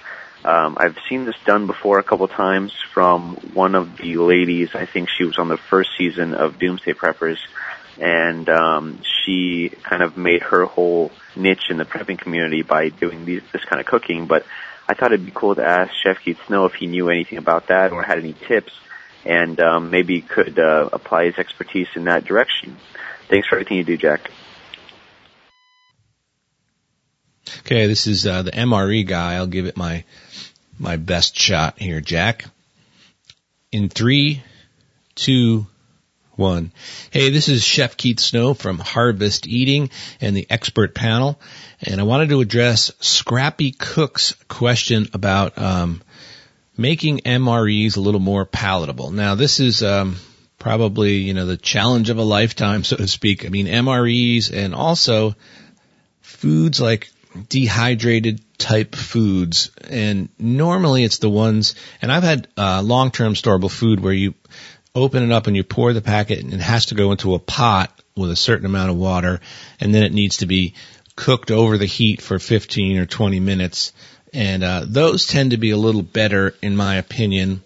[0.44, 4.74] Um, I've seen this done before a couple times from one of the ladies.
[4.74, 7.38] I think she was on the first season of Doomsday Preppers,
[8.00, 13.24] and um, she kind of made her whole niche in the prepping community by doing
[13.24, 14.26] these, this kind of cooking.
[14.26, 14.44] But
[14.88, 17.68] I thought it'd be cool to ask Chef Keith Snow if he knew anything about
[17.68, 18.72] that or had any tips,
[19.24, 22.76] and um, maybe could uh, apply his expertise in that direction.
[23.28, 24.30] Thanks for everything you do, Jack.
[27.60, 29.34] Okay, this is uh, the MRE guy.
[29.34, 30.04] I'll give it my
[30.78, 32.44] my best shot here, Jack.
[33.72, 34.42] In three,
[35.14, 35.66] two,
[36.36, 36.72] one.
[37.10, 39.90] Hey, this is Chef Keith Snow from Harvest Eating
[40.20, 41.40] and the expert panel,
[41.80, 46.02] and I wanted to address Scrappy Cook's question about um,
[46.76, 49.10] making MREs a little more palatable.
[49.10, 50.16] Now, this is um,
[50.58, 53.44] probably you know the challenge of a lifetime, so to speak.
[53.44, 55.34] I mean, MREs and also
[56.20, 57.10] foods like
[57.48, 63.98] dehydrated type foods and normally it's the ones and I've had uh, long-term storable food
[63.98, 64.34] where you
[64.94, 67.38] open it up and you pour the packet and it has to go into a
[67.38, 69.40] pot with a certain amount of water
[69.80, 70.74] and then it needs to be
[71.16, 73.92] cooked over the heat for 15 or 20 minutes.
[74.32, 77.62] And uh, those tend to be a little better in my opinion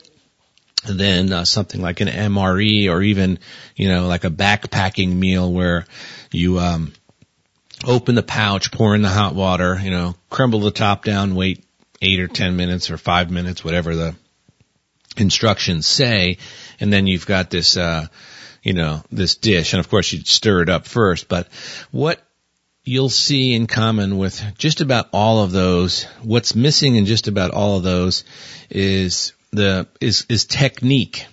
[0.87, 3.39] than uh, something like an MRE or even
[3.75, 5.87] you know like a backpacking meal where
[6.31, 6.93] you um
[7.85, 11.65] open the pouch, pour in the hot water, you know, crumble the top down, wait
[12.01, 14.15] eight or ten minutes or five minutes, whatever the
[15.17, 16.39] instructions say,
[16.81, 18.07] and then you've got this, uh,
[18.63, 21.29] you know, this dish, and of course you'd stir it up first.
[21.29, 21.49] But
[21.91, 22.21] what
[22.85, 27.51] you'll see in common with just about all of those, what's missing in just about
[27.51, 28.25] all of those
[28.71, 31.27] is the is is technique.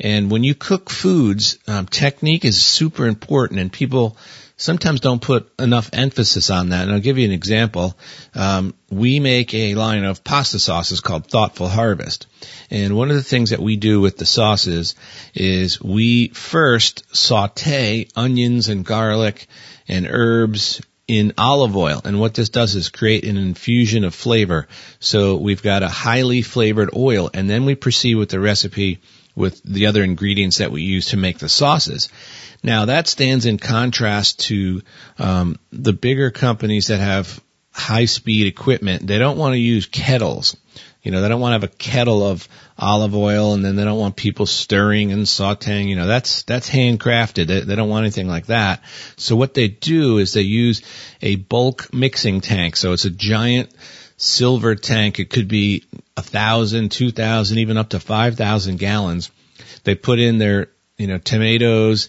[0.00, 4.16] And when you cook foods, um, technique is super important, and people
[4.60, 6.82] sometimes don't put enough emphasis on that.
[6.82, 7.96] And I'll give you an example.
[8.34, 12.26] Um, we make a line of pasta sauces called Thoughtful Harvest.
[12.70, 14.94] And one of the things that we do with the sauces
[15.34, 19.46] is we first saute onions and garlic
[19.88, 22.02] and herbs in olive oil.
[22.04, 24.68] And what this does is create an infusion of flavor.
[25.00, 29.00] So we've got a highly flavored oil and then we proceed with the recipe
[29.40, 32.08] with the other ingredients that we use to make the sauces.
[32.62, 34.82] Now that stands in contrast to
[35.18, 37.40] um, the bigger companies that have
[37.72, 39.06] high speed equipment.
[39.06, 40.56] They don't want to use kettles.
[41.02, 42.46] You know, they don't want to have a kettle of
[42.78, 45.86] olive oil and then they don't want people stirring and sauteing.
[45.86, 47.46] You know, that's, that's handcrafted.
[47.46, 48.82] They, they don't want anything like that.
[49.16, 50.82] So what they do is they use
[51.22, 52.76] a bulk mixing tank.
[52.76, 53.72] So it's a giant
[54.20, 55.18] silver tank.
[55.18, 55.84] It could be
[56.16, 59.30] a thousand, two thousand, even up to five thousand gallons.
[59.84, 60.68] They put in their,
[60.98, 62.08] you know, tomatoes,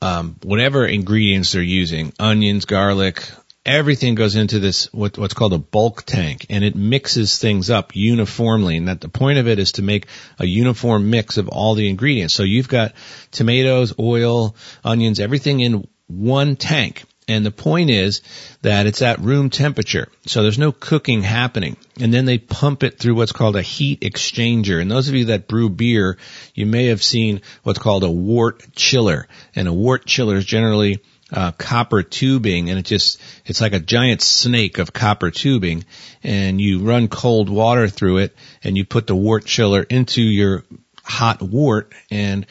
[0.00, 3.22] um, whatever ingredients they're using, onions, garlic,
[3.66, 7.96] everything goes into this what, what's called a bulk tank, and it mixes things up
[7.96, 8.76] uniformly.
[8.76, 10.06] And that the point of it is to make
[10.38, 12.34] a uniform mix of all the ingredients.
[12.34, 12.92] So you've got
[13.30, 14.54] tomatoes, oil,
[14.84, 17.04] onions, everything in one tank.
[17.26, 18.20] And the point is
[18.62, 20.08] that it's at room temperature.
[20.26, 21.76] So there's no cooking happening.
[21.98, 24.80] And then they pump it through what's called a heat exchanger.
[24.80, 26.18] And those of you that brew beer,
[26.54, 29.26] you may have seen what's called a wort chiller.
[29.54, 31.02] And a wort chiller is generally
[31.32, 35.84] uh, copper tubing and it just, it's like a giant snake of copper tubing
[36.22, 40.64] and you run cold water through it and you put the wort chiller into your
[41.02, 42.46] hot wort and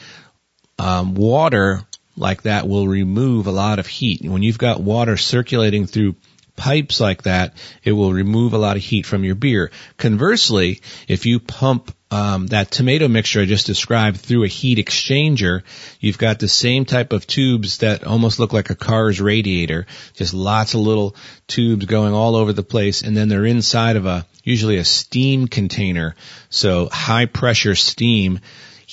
[0.78, 1.82] um, water
[2.16, 4.22] like that will remove a lot of heat.
[4.22, 6.16] When you've got water circulating through
[6.56, 9.70] pipes like that, it will remove a lot of heat from your beer.
[9.96, 15.62] Conversely, if you pump um, that tomato mixture I just described through a heat exchanger,
[15.98, 20.32] you've got the same type of tubes that almost look like a car's radiator, just
[20.32, 21.16] lots of little
[21.48, 25.48] tubes going all over the place, and then they're inside of a usually a steam
[25.48, 26.14] container,
[26.50, 28.38] so high pressure steam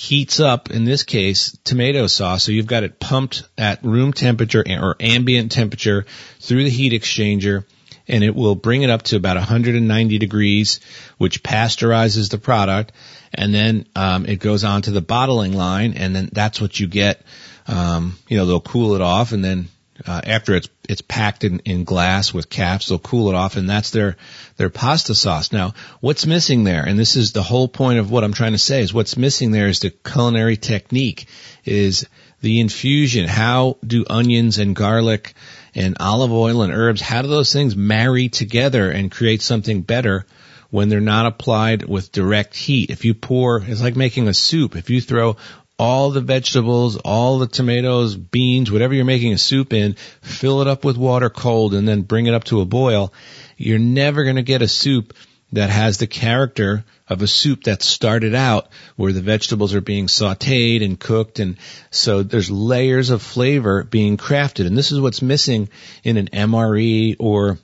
[0.02, 2.42] heats up, in this case, tomato sauce.
[2.42, 6.06] So you've got it pumped at room temperature or ambient temperature
[6.40, 7.64] through the heat exchanger
[8.08, 10.80] and it will bring it up to about 190 degrees,
[11.18, 12.90] which pasteurizes the product.
[13.32, 16.88] And then, um, it goes on to the bottling line and then that's what you
[16.88, 17.22] get.
[17.68, 19.68] Um, you know, they'll cool it off and then
[20.06, 23.68] uh, after it's it's packed in, in glass with caps, they'll cool it off, and
[23.68, 24.16] that's their
[24.56, 25.52] their pasta sauce.
[25.52, 28.58] Now, what's missing there, and this is the whole point of what I'm trying to
[28.58, 31.26] say, is what's missing there is the culinary technique,
[31.64, 32.06] is
[32.40, 33.28] the infusion.
[33.28, 35.34] How do onions and garlic
[35.74, 40.26] and olive oil and herbs, how do those things marry together and create something better?
[40.72, 42.88] when they're not applied with direct heat.
[42.88, 44.74] If you pour, it's like making a soup.
[44.74, 45.36] If you throw
[45.78, 50.68] all the vegetables, all the tomatoes, beans, whatever you're making a soup in, fill it
[50.68, 53.12] up with water cold and then bring it up to a boil,
[53.56, 55.14] you're never going to get a soup
[55.52, 60.06] that has the character of a soup that started out where the vegetables are being
[60.06, 61.58] sauteed and cooked and
[61.90, 65.68] so there's layers of flavor being crafted and this is what's missing
[66.04, 67.58] in an MRE or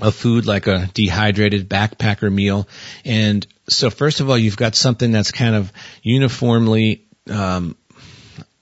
[0.00, 2.68] a food like a dehydrated backpacker meal.
[3.04, 7.76] And so first of all, you've got something that's kind of uniformly, um,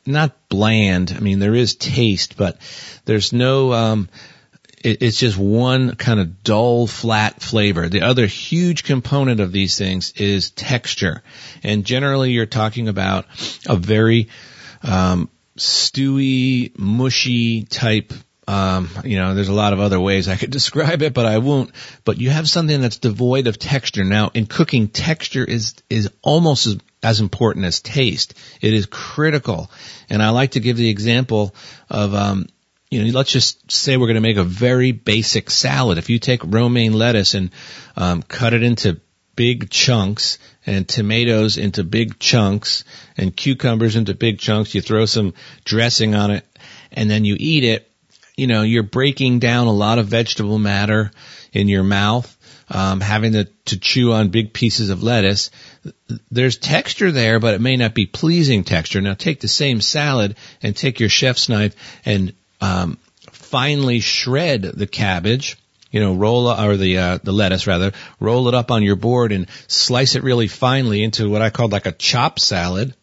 [0.07, 1.15] not bland.
[1.17, 2.59] I mean, there is taste, but
[3.05, 4.09] there's no, um,
[4.83, 7.89] it, it's just one kind of dull, flat flavor.
[7.89, 11.23] The other huge component of these things is texture.
[11.63, 13.27] And generally you're talking about
[13.67, 14.29] a very,
[14.83, 18.13] um, stewy, mushy type
[18.49, 21.39] um, you know, there's a lot of other ways I could describe it, but I
[21.39, 21.71] won't.
[22.05, 24.03] But you have something that's devoid of texture.
[24.03, 28.35] Now, in cooking, texture is is almost as, as important as taste.
[28.61, 29.71] It is critical,
[30.09, 31.55] and I like to give the example
[31.89, 32.15] of.
[32.15, 32.47] Um,
[32.91, 35.97] you know, let's just say we're going to make a very basic salad.
[35.97, 37.53] If you take romaine lettuce and
[37.97, 39.01] um, cut it into
[39.37, 42.83] big chunks and tomatoes into big chunks
[43.17, 46.45] and cucumbers into big chunks, you throw some dressing on it,
[46.91, 47.91] and then you eat it
[48.41, 51.11] you know, you're breaking down a lot of vegetable matter
[51.53, 52.35] in your mouth,
[52.71, 55.51] um, having to, to chew on big pieces of lettuce.
[56.31, 59.01] There's texture there, but it may not be pleasing texture.
[59.01, 61.75] Now take the same salad and take your chef's knife
[62.05, 62.99] and, um,
[63.31, 65.57] finely shred the cabbage
[65.91, 69.33] you know, roll or the uh, the lettuce rather, roll it up on your board
[69.33, 72.95] and slice it really finely into what I call like a chop salad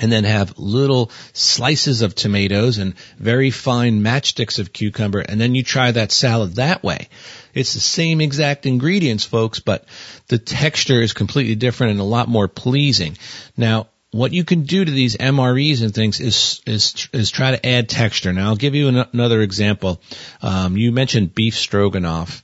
[0.00, 5.54] and then have little slices of tomatoes and very fine matchsticks of cucumber, and then
[5.54, 7.08] you try that salad that way.
[7.52, 9.84] It's the same exact ingredients, folks, but
[10.28, 13.18] the texture is completely different and a lot more pleasing.
[13.56, 17.66] Now, what you can do to these MREs and things is is is try to
[17.66, 18.32] add texture.
[18.32, 20.00] Now, I'll give you an, another example.
[20.42, 22.42] Um, you mentioned beef stroganoff.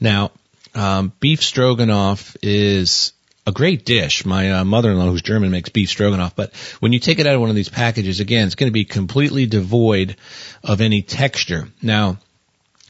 [0.00, 0.32] Now,
[0.74, 3.12] um, beef stroganoff is
[3.46, 4.24] a great dish.
[4.24, 6.36] My uh, mother-in-law, who's German, makes beef stroganoff.
[6.36, 8.72] But when you take it out of one of these packages, again, it's going to
[8.72, 10.16] be completely devoid
[10.62, 11.68] of any texture.
[11.82, 12.18] Now,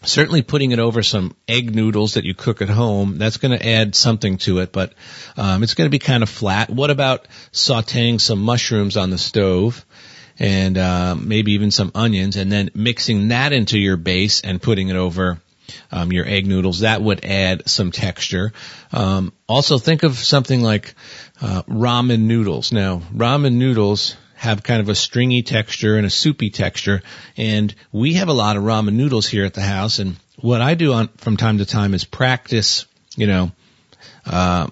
[0.03, 3.69] certainly putting it over some egg noodles that you cook at home, that's going to
[3.69, 4.95] add something to it, but
[5.37, 6.71] um, it's going to be kind of flat.
[6.71, 9.85] What about sautéing some mushrooms on the stove?
[10.39, 14.89] And uh, maybe even some onions, and then mixing that into your base and putting
[14.89, 15.39] it over
[15.91, 16.81] um, your egg noodles.
[16.81, 18.53] That would add some texture.
[18.93, 20.95] Um, also, think of something like
[21.41, 22.73] uh, ramen noodles.
[22.73, 27.03] Now, ramen noodles have kind of a stringy texture and a soupy texture,
[27.37, 29.99] and we have a lot of ramen noodles here at the house.
[29.99, 32.87] And what I do on from time to time is practice,
[33.17, 33.53] you know,
[34.25, 34.69] uh,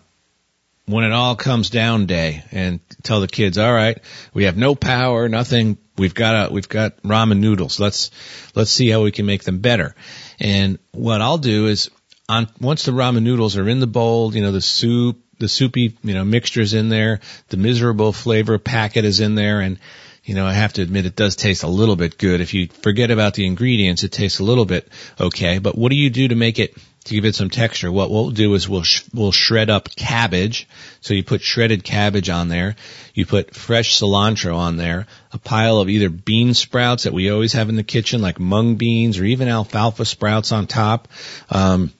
[0.89, 3.99] when it all comes down day and tell the kids, all right,
[4.33, 5.77] we have no power, nothing.
[5.99, 7.79] We've got a, we've got ramen noodles.
[7.79, 8.11] Let's,
[8.55, 9.95] let's see how we can make them better.
[10.41, 11.91] And what I'll do is
[12.29, 15.97] on, once the ramen noodles are in the bowl, you know, the soup, the soupy,
[16.03, 19.79] you know, mixture is in there, the miserable flavor packet is in there, and,
[20.25, 22.41] you know, I have to admit it does taste a little bit good.
[22.41, 24.89] If you forget about the ingredients, it tastes a little bit
[25.19, 25.59] okay.
[25.59, 26.77] But what do you do to make it
[27.09, 27.91] to give it some texture.
[27.91, 30.69] What we'll do is we'll sh- we'll shred up cabbage.
[31.01, 32.77] So you put shredded cabbage on there.
[33.15, 35.07] You put fresh cilantro on there.
[35.33, 38.77] A pile of either bean sprouts that we always have in the kitchen, like mung
[38.77, 41.09] beans or even alfalfa sprouts on top.
[41.51, 41.93] Um,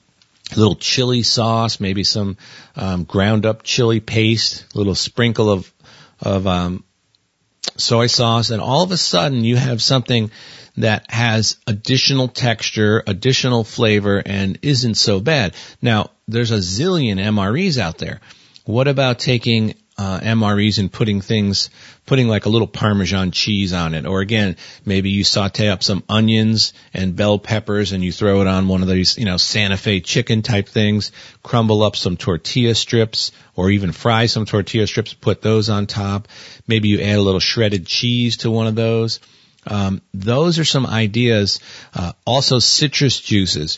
[0.51, 2.37] a little chili sauce, maybe some
[2.75, 5.71] um, ground up chili paste, a little sprinkle of
[6.21, 6.83] of um,
[7.77, 10.31] soy sauce, and all of a sudden you have something
[10.79, 15.53] that has additional texture, additional flavor, and isn't so bad.
[15.81, 18.21] Now, there's a zillion MREs out there.
[18.65, 21.69] What about taking uh, MREs and putting things,
[22.05, 26.03] putting like a little Parmesan cheese on it, or again, maybe you saute up some
[26.07, 29.75] onions and bell peppers and you throw it on one of these, you know, Santa
[29.75, 31.11] Fe chicken type things,
[31.43, 36.29] crumble up some tortilla strips, or even fry some tortilla strips, put those on top.
[36.65, 39.19] Maybe you add a little shredded cheese to one of those.
[39.69, 41.59] Um, those are some ideas.
[41.93, 43.77] Uh, also, citrus juices.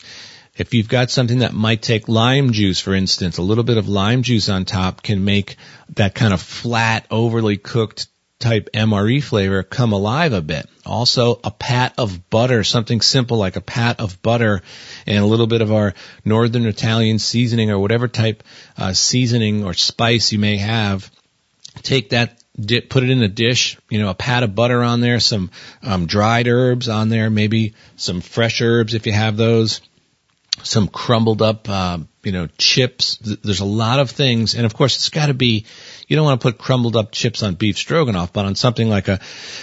[0.56, 3.88] If you've got something that might take lime juice, for instance, a little bit of
[3.88, 5.56] lime juice on top can make
[5.94, 8.08] that kind of flat, overly cooked
[8.42, 10.68] type MRE flavor come alive a bit.
[10.84, 14.62] Also a pat of butter, something simple like a pat of butter
[15.06, 15.94] and a little bit of our
[16.24, 18.42] northern Italian seasoning or whatever type
[18.76, 21.10] uh, seasoning or spice you may have.
[21.82, 25.00] Take that dip, put it in a dish, you know, a pat of butter on
[25.00, 25.50] there, some
[25.82, 29.80] um, dried herbs on there, maybe some fresh herbs if you have those,
[30.62, 33.16] some crumbled up, uh, you know, chips.
[33.16, 35.66] There's a lot of things, and of course, it's got to be.
[36.12, 39.08] You don't want to put crumbled up chips on beef stroganoff, but on something like
[39.08, 39.18] a,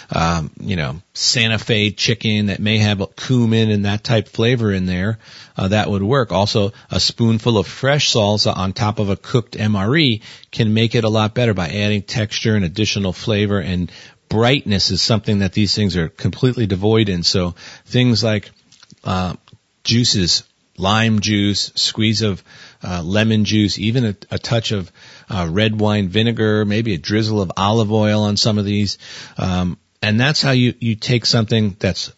[0.10, 4.88] um, you know, Santa Fe chicken that may have cumin and that type flavor in
[4.88, 5.20] there,
[5.56, 6.32] uh, that would work.
[6.32, 11.04] Also, a spoonful of fresh salsa on top of a cooked MRE can make it
[11.04, 13.92] a lot better by adding texture and additional flavor and
[14.28, 17.22] brightness is something that these things are completely devoid in.
[17.22, 17.54] So
[17.86, 18.50] things like
[19.04, 19.36] uh,
[19.84, 20.46] juices
[20.80, 22.44] lime juice, squeeze of
[22.84, 24.92] uh, lemon juice, even a, a touch of
[25.30, 28.98] uh, red wine vinegar, maybe a drizzle of olive oil on some of these.
[29.38, 32.12] Um, and that's how you, you take something that's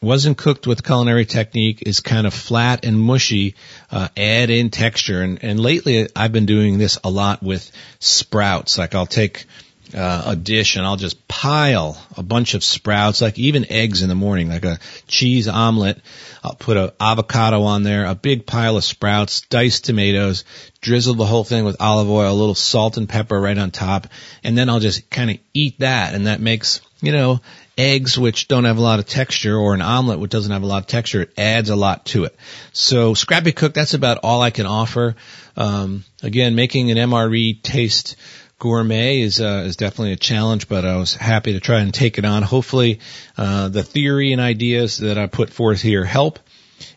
[0.00, 3.56] wasn't cooked with culinary technique, is kind of flat and mushy,
[3.90, 5.22] uh, add in texture.
[5.22, 8.78] And, and lately I've been doing this a lot with sprouts.
[8.78, 9.46] Like I'll take
[9.94, 14.08] uh, a dish and I'll just pile a bunch of sprouts, like even eggs in
[14.08, 16.00] the morning, like a cheese omelet.
[16.42, 20.44] I'll put a avocado on there, a big pile of sprouts, diced tomatoes,
[20.80, 24.06] drizzle the whole thing with olive oil, a little salt and pepper right on top,
[24.44, 27.40] and then I'll just kind of eat that, and that makes, you know,
[27.76, 30.66] eggs which don't have a lot of texture or an omelet which doesn't have a
[30.66, 32.36] lot of texture, it adds a lot to it.
[32.72, 35.14] So Scrappy Cook, that's about all I can offer.
[35.56, 38.16] Um, again, making an MRE taste
[38.58, 42.18] gourmet is uh, is definitely a challenge, but I was happy to try and take
[42.18, 42.42] it on.
[42.42, 43.00] Hopefully,
[43.36, 46.38] uh, the theory and ideas that I put forth here help.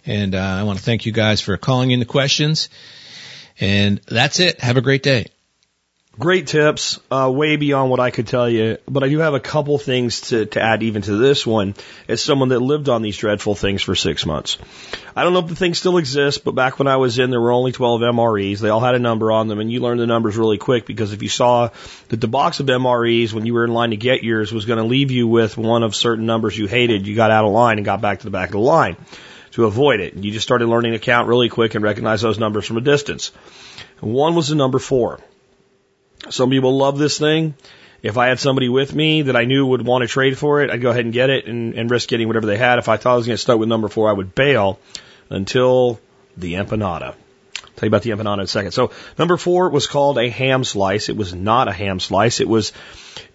[0.06, 2.70] And uh, I want to thank you guys for calling in the questions.
[3.60, 4.60] And that's it.
[4.62, 5.28] Have a great day.
[6.20, 8.78] Great tips, uh, way beyond what I could tell you.
[8.86, 11.74] But I do have a couple things to, to add even to this one
[12.10, 14.58] as someone that lived on these dreadful things for six months.
[15.16, 17.40] I don't know if the thing still exists, but back when I was in, there
[17.40, 18.60] were only 12 MREs.
[18.60, 21.14] They all had a number on them, and you learned the numbers really quick because
[21.14, 21.70] if you saw
[22.10, 24.80] that the box of MREs when you were in line to get yours was going
[24.80, 27.78] to leave you with one of certain numbers you hated, you got out of line
[27.78, 28.98] and got back to the back of the line
[29.52, 30.16] to avoid it.
[30.16, 33.32] You just started learning to count really quick and recognize those numbers from a distance.
[34.02, 35.22] One was the number four.
[36.30, 37.56] Some people love this thing.
[38.04, 40.72] If I had somebody with me that I knew would want to trade for it,
[40.72, 42.80] I'd go ahead and get it and, and risk getting whatever they had.
[42.80, 44.80] If I thought I was going to start with number four, I would bail
[45.30, 46.00] until
[46.36, 47.14] the empanada.
[47.14, 48.72] I'll tell you about the empanada in a second.
[48.72, 51.10] So number four was called a ham slice.
[51.10, 52.40] It was not a ham slice.
[52.40, 52.74] It was,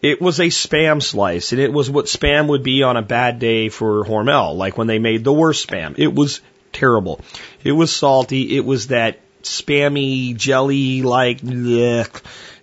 [0.02, 3.38] it was a spam slice and it was what spam would be on a bad
[3.38, 5.94] day for Hormel, like when they made the worst spam.
[5.96, 6.40] It was
[6.72, 7.20] terrible.
[7.62, 8.56] It was salty.
[8.56, 11.40] It was that spammy jelly like,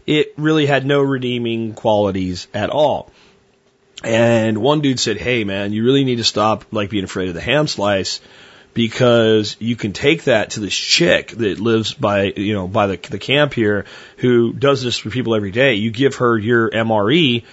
[0.05, 3.11] it really had no redeeming qualities at all.
[4.03, 7.35] And one dude said, "Hey man, you really need to stop like being afraid of
[7.35, 8.19] the ham slice
[8.73, 12.97] because you can take that to this chick that lives by, you know, by the
[13.09, 13.85] the camp here
[14.17, 15.75] who does this for people every day.
[15.75, 17.43] You give her your MRE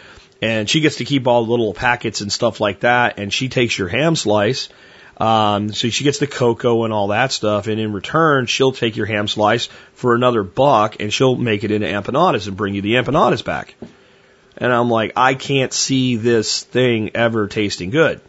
[0.43, 3.49] and she gets to keep all the little packets and stuff like that and she
[3.49, 4.71] takes your ham slice
[5.21, 8.97] um, so she gets the cocoa and all that stuff, and in return, she'll take
[8.97, 12.81] your ham slice for another buck, and she'll make it into empanadas and bring you
[12.81, 13.75] the empanadas back.
[14.57, 18.21] And I'm like, I can't see this thing ever tasting good.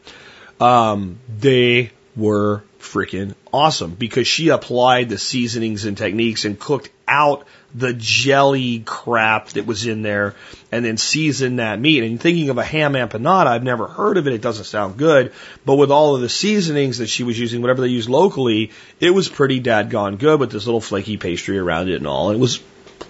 [0.59, 7.47] Um, they were freaking awesome because she applied the seasonings and techniques and cooked out
[7.73, 10.35] the jelly crap that was in there
[10.71, 12.03] and then season that meat.
[12.03, 14.33] And thinking of a ham empanada, I've never heard of it.
[14.33, 15.33] It doesn't sound good.
[15.65, 19.09] But with all of the seasonings that she was using, whatever they use locally, it
[19.09, 22.31] was pretty dadgone good with this little flaky pastry around it and all.
[22.31, 22.61] It was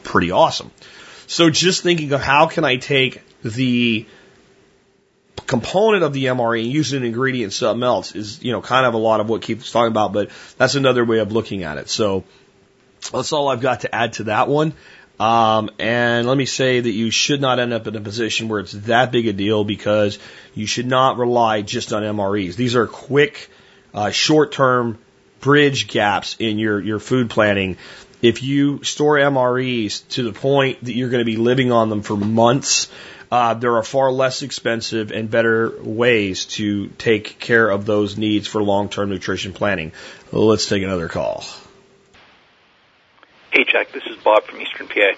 [0.03, 0.71] pretty awesome.
[1.27, 4.05] So just thinking of how can I take the
[5.45, 8.93] component of the MRE and use an ingredient something else is, you know, kind of
[8.93, 11.89] a lot of what Keith's talking about, but that's another way of looking at it.
[11.89, 12.23] So
[13.11, 14.73] that's all I've got to add to that one.
[15.21, 18.59] Um, and let me say that you should not end up in a position where
[18.59, 20.17] it's that big a deal because
[20.55, 22.55] you should not rely just on MREs.
[22.55, 23.51] These are quick,
[23.93, 24.97] uh, short term
[25.39, 27.77] bridge gaps in your, your food planning.
[28.23, 32.01] If you store MREs to the point that you're going to be living on them
[32.01, 32.91] for months,
[33.31, 38.47] uh, there are far less expensive and better ways to take care of those needs
[38.47, 39.91] for long term nutrition planning.
[40.31, 41.43] Let's take another call.
[43.51, 45.11] Hey, Jack, this is Bob from Eastern PA.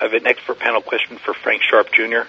[0.00, 2.26] I have an expert panel question for Frank Sharp Jr.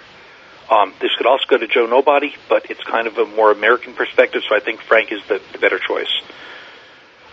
[0.72, 3.92] Um, this could also go to Joe Nobody, but it's kind of a more American
[3.92, 6.22] perspective, so I think Frank is the, the better choice.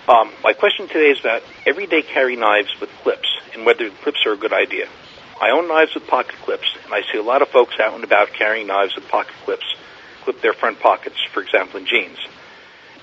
[0.08, 4.34] Um, my question today is about everyday carry knives with clips and whether clips are
[4.34, 4.88] a good idea.
[5.40, 8.04] I own knives with pocket clips, and I see a lot of folks out and
[8.04, 9.76] about carrying knives with pocket clips,
[10.24, 12.18] clip their front pockets, for example, in jeans.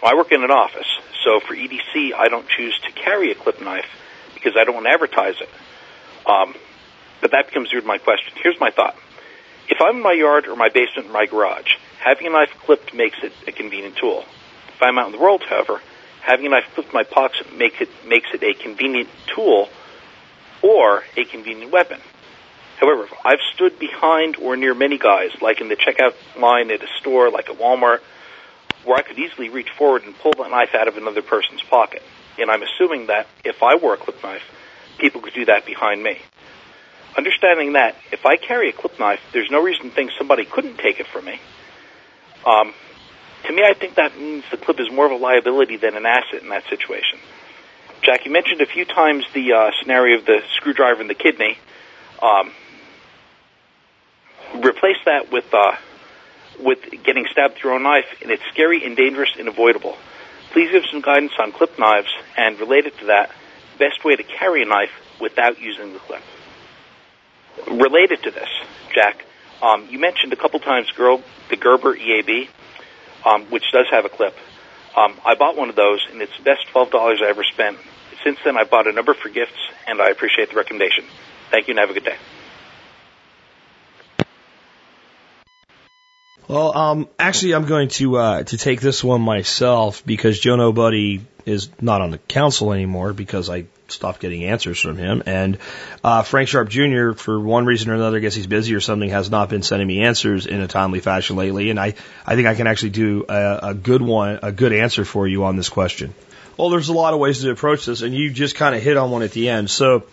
[0.03, 0.91] I work in an office,
[1.23, 3.87] so for EDC, I don't choose to carry a clip knife
[4.47, 5.48] because I don't want to advertise it.
[6.24, 6.55] Um,
[7.20, 8.32] but that becomes weird my question.
[8.40, 8.94] Here's my thought.
[9.68, 12.94] If I'm in my yard or my basement or my garage, having a knife clipped
[12.94, 14.24] makes it a convenient tool.
[14.68, 15.81] If I'm out in the world, however,
[16.20, 19.68] having a knife clipped in my pocket makes it, makes it a convenient tool
[20.62, 21.98] or a convenient weapon.
[22.78, 26.89] However, I've stood behind or near many guys, like in the checkout line at a
[27.01, 27.98] store, like at Walmart,
[28.85, 32.05] where I could easily reach forward and pull that knife out of another person's pocket.
[32.39, 34.43] And I'm assuming that if I wore a clip knife,
[34.99, 36.19] people could do that behind me.
[37.17, 40.79] Understanding that, if I carry a clip knife, there's no reason to think somebody couldn't
[40.79, 41.41] take it from me.
[42.45, 42.75] Um,
[43.47, 46.05] to me, I think that means the clip is more of a liability than an
[46.05, 47.19] asset in that situation.
[48.03, 51.59] Jack, you mentioned a few times the uh, scenario of the screwdriver and the kidney.
[52.23, 52.53] Um,
[54.55, 55.77] replace that with uh,
[56.61, 59.97] with getting stabbed through a knife, and it's scary and dangerous and avoidable.
[60.52, 63.31] Please give some guidance on clip knives, and related to that,
[63.78, 64.90] best way to carry a knife
[65.20, 66.23] without using the clip.
[67.68, 68.48] Related to this,
[68.94, 69.24] Jack,
[69.62, 72.48] um, you mentioned a couple times girl, the Gerber EAB,
[73.24, 74.36] um, which does have a clip.
[74.97, 77.78] Um, I bought one of those, and it's the best twelve dollars I ever spent.
[78.24, 81.05] Since then, I bought a number for gifts, and I appreciate the recommendation.
[81.51, 82.16] Thank you, and have a good day.
[86.48, 91.23] Well, um, actually, I'm going to uh, to take this one myself because Joe Nobody
[91.44, 95.59] is not on the council anymore because I stopped getting answers from him, and
[96.05, 97.12] uh, Frank Sharp Jr.
[97.12, 99.89] for one reason or another, I guess he's busy or something, has not been sending
[99.89, 101.94] me answers in a timely fashion lately, and I
[102.24, 105.44] I think I can actually do a, a good one, a good answer for you
[105.44, 106.14] on this question.
[106.56, 108.97] Well, there's a lot of ways to approach this, and you just kind of hit
[108.97, 109.68] on one at the end.
[109.68, 110.05] So.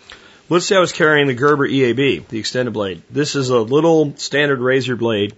[0.49, 3.01] Let's say I was carrying the Gerber EAB, the extended blade.
[3.09, 5.33] This is a little standard razor blade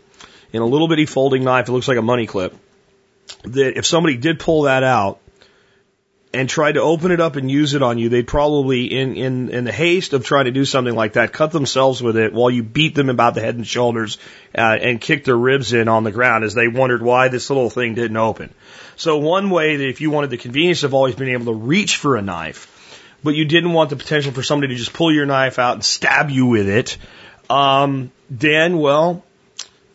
[0.56, 1.68] in a little bitty folding knife.
[1.68, 2.56] It looks like a money clip.
[3.44, 5.19] That if somebody did pull that out
[6.34, 9.49] and tried to open it up and use it on you, they'd probably, in, in,
[9.49, 12.49] in the haste of trying to do something like that, cut themselves with it while
[12.49, 14.18] you beat them about the head and shoulders
[14.57, 17.69] uh, and kick their ribs in on the ground as they wondered why this little
[17.69, 18.53] thing didn't open.
[18.95, 21.98] So one way that if you wanted the convenience of always being able to reach
[21.98, 22.72] for a knife,
[23.23, 25.84] but you didn't want the potential for somebody to just pull your knife out and
[25.84, 26.98] stab you with it,
[27.49, 29.23] um, then, well,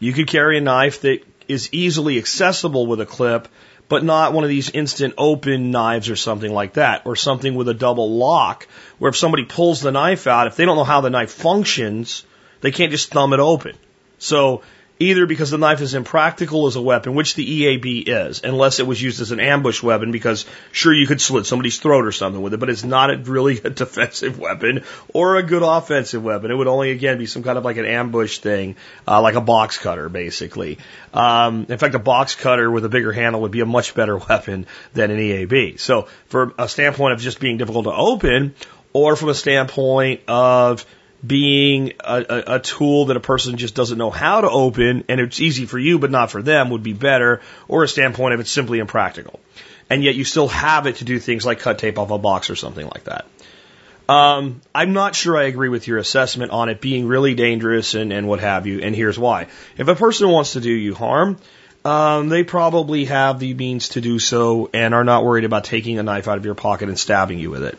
[0.01, 3.47] you could carry a knife that is easily accessible with a clip,
[3.89, 7.69] but not one of these instant open knives or something like that, or something with
[7.69, 8.67] a double lock,
[8.99, 12.25] where if somebody pulls the knife out, if they don't know how the knife functions,
[12.61, 13.77] they can't just thumb it open.
[14.19, 14.63] So
[15.01, 18.87] either because the knife is impractical as a weapon, which the EAB is, unless it
[18.87, 22.41] was used as an ambush weapon, because sure you could slit somebody's throat or something
[22.43, 26.51] with it, but it's not a, really a defensive weapon or a good offensive weapon.
[26.51, 28.77] It would only again be some kind of like an ambush thing,
[29.09, 30.79] uh, like a box cutter, basically.
[31.15, 34.19] Um, in fact, a box cutter with a bigger handle would be a much better
[34.29, 35.81] weapon than an EAB.
[35.81, 38.55] So, from a standpoint of just being difficult to open,
[38.93, 40.85] or from a standpoint of
[41.27, 45.21] being a, a, a, tool that a person just doesn't know how to open and
[45.21, 48.41] it's easy for you but not for them would be better, or a standpoint of
[48.41, 49.39] it's simply impractical.
[49.91, 52.49] And yet you still have it to do things like cut tape off a box
[52.49, 53.27] or something like that.
[54.09, 58.13] Um, I'm not sure I agree with your assessment on it being really dangerous and,
[58.13, 59.47] and what have you, and here's why.
[59.79, 61.37] If a person wants to do you harm,
[61.85, 65.99] um, they probably have the means to do so and are not worried about taking
[65.99, 67.79] a knife out of your pocket and stabbing you with it.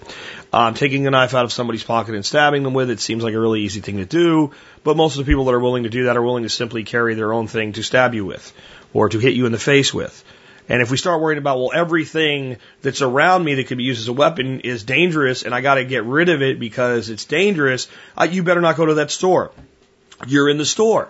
[0.52, 3.36] Um, taking a knife out of somebody's pocket and stabbing them with it seems like
[3.36, 4.52] a really easy thing to do,
[4.84, 6.84] but most of the people that are willing to do that are willing to simply
[6.84, 8.52] carry their own thing to stab you with
[8.92, 10.24] or to hit you in the face with.
[10.68, 14.02] And if we start worrying about, well, everything that's around me that could be used
[14.02, 17.26] as a weapon is dangerous and I got to get rid of it because it's
[17.26, 17.88] dangerous,
[18.18, 19.52] uh, you better not go to that store.
[20.28, 21.10] You're in the store.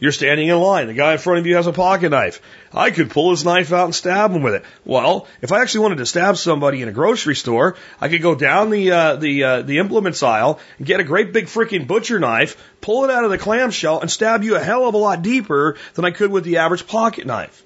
[0.00, 0.86] You're standing in line.
[0.86, 2.40] The guy in front of you has a pocket knife.
[2.72, 4.64] I could pull his knife out and stab him with it.
[4.84, 8.36] Well, if I actually wanted to stab somebody in a grocery store, I could go
[8.36, 12.20] down the uh, the uh, the implements aisle and get a great big freaking butcher
[12.20, 15.22] knife, pull it out of the clamshell, and stab you a hell of a lot
[15.22, 17.64] deeper than I could with the average pocket knife.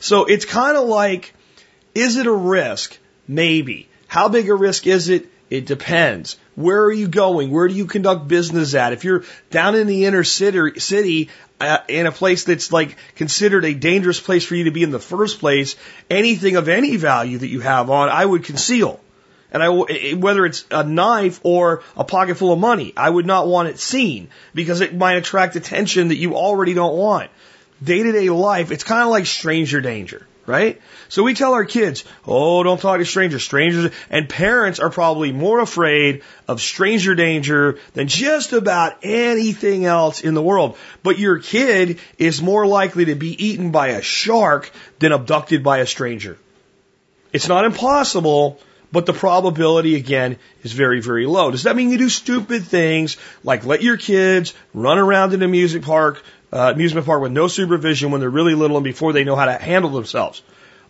[0.00, 1.34] So it's kind of like,
[1.94, 2.98] is it a risk?
[3.28, 3.88] Maybe.
[4.08, 5.28] How big a risk is it?
[5.50, 6.36] It depends.
[6.54, 7.50] Where are you going?
[7.50, 8.92] Where do you conduct business at?
[8.92, 11.28] If you're down in the inner city, city
[11.60, 14.92] uh, in a place that's like considered a dangerous place for you to be in
[14.92, 15.74] the first place,
[16.08, 19.00] anything of any value that you have on, I would conceal.
[19.52, 19.68] And I,
[20.14, 23.80] whether it's a knife or a pocket full of money, I would not want it
[23.80, 27.32] seen because it might attract attention that you already don't want.
[27.82, 30.82] Day to day life, it's kind of like stranger danger right?
[31.08, 33.44] So we tell our kids, oh, don't talk to strangers.
[33.44, 40.20] Strangers, and parents are probably more afraid of stranger danger than just about anything else
[40.20, 40.76] in the world.
[41.04, 45.78] But your kid is more likely to be eaten by a shark than abducted by
[45.78, 46.36] a stranger.
[47.32, 48.58] It's not impossible,
[48.92, 51.52] but the probability again is very, very low.
[51.52, 55.48] Does that mean you do stupid things like let your kids run around in a
[55.48, 56.22] music park,
[56.52, 59.46] uh, amusement park with no supervision when they're really little and before they know how
[59.46, 60.42] to handle themselves?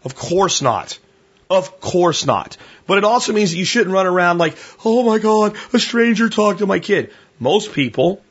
[0.04, 0.98] Of course not.
[1.48, 2.56] Of course not.
[2.86, 6.28] But it also means that you shouldn't run around like, oh my God, a stranger
[6.28, 7.12] talked to my kid.
[7.38, 8.22] Most people,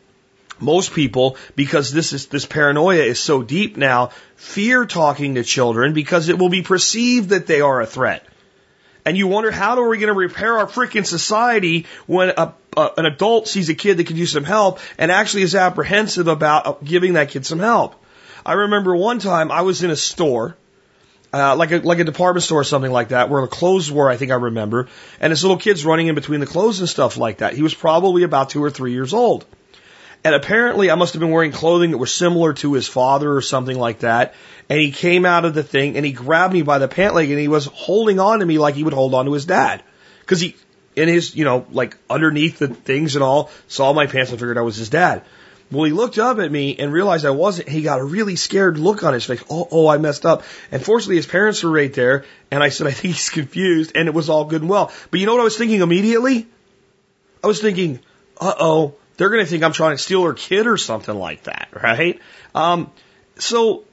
[0.59, 5.93] most people, because this is, this paranoia is so deep now, fear talking to children
[5.93, 8.25] because it will be perceived that they are a threat.
[9.09, 12.89] And you wonder how are we going to repair our freaking society when a, a,
[12.95, 16.67] an adult sees a kid that could use some help and actually is apprehensive about
[16.67, 17.95] uh, giving that kid some help.
[18.45, 20.55] I remember one time I was in a store,
[21.33, 24.11] uh, like a like a department store or something like that, where the clothes were.
[24.11, 27.17] I think I remember, and this little kid's running in between the clothes and stuff
[27.17, 27.55] like that.
[27.55, 29.43] He was probably about two or three years old.
[30.23, 33.41] And apparently I must have been wearing clothing that were similar to his father or
[33.41, 34.33] something like that.
[34.69, 37.29] And he came out of the thing and he grabbed me by the pant leg
[37.29, 39.81] and he was holding on to me like he would hold on to his dad.
[40.25, 40.55] Cause he,
[40.95, 44.57] in his, you know, like underneath the things and all, saw my pants and figured
[44.57, 45.23] I was his dad.
[45.71, 47.69] Well, he looked up at me and realized I wasn't.
[47.69, 49.43] He got a really scared look on his face.
[49.49, 50.43] Oh, oh, I messed up.
[50.71, 52.25] And fortunately, his parents were right there.
[52.49, 53.91] And I said, I think he's confused.
[53.95, 54.91] And it was all good and well.
[55.11, 56.47] But you know what I was thinking immediately?
[57.43, 57.99] I was thinking,
[58.41, 61.43] uh oh, they're going to think I'm trying to steal her kid or something like
[61.43, 62.21] that, right?
[62.55, 62.89] Um,
[63.37, 63.83] so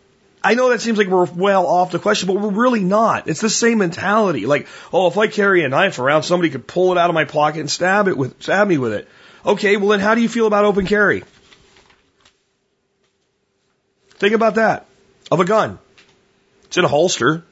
[0.42, 3.26] I know that seems like we're well off the question, but we're really not.
[3.26, 4.46] It's the same mentality.
[4.46, 7.24] Like, oh, if I carry a knife around, somebody could pull it out of my
[7.24, 9.08] pocket and stab it with, stab me with it.
[9.44, 11.24] Okay, well then how do you feel about open carry?
[14.10, 14.86] Think about that.
[15.32, 15.80] Of a gun.
[16.66, 17.44] It's in a holster,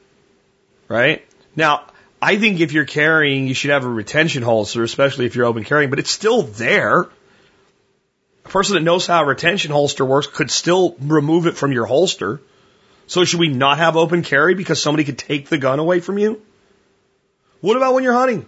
[0.87, 1.25] right?
[1.57, 1.87] Now,
[2.21, 5.65] I think if you're carrying, you should have a retention holster, especially if you're open
[5.65, 7.09] carrying, but it's still there.
[8.45, 11.85] A person that knows how a retention holster works could still remove it from your
[11.85, 12.41] holster.
[13.07, 16.17] So should we not have open carry because somebody could take the gun away from
[16.17, 16.41] you?
[17.61, 18.45] What about when you're hunting?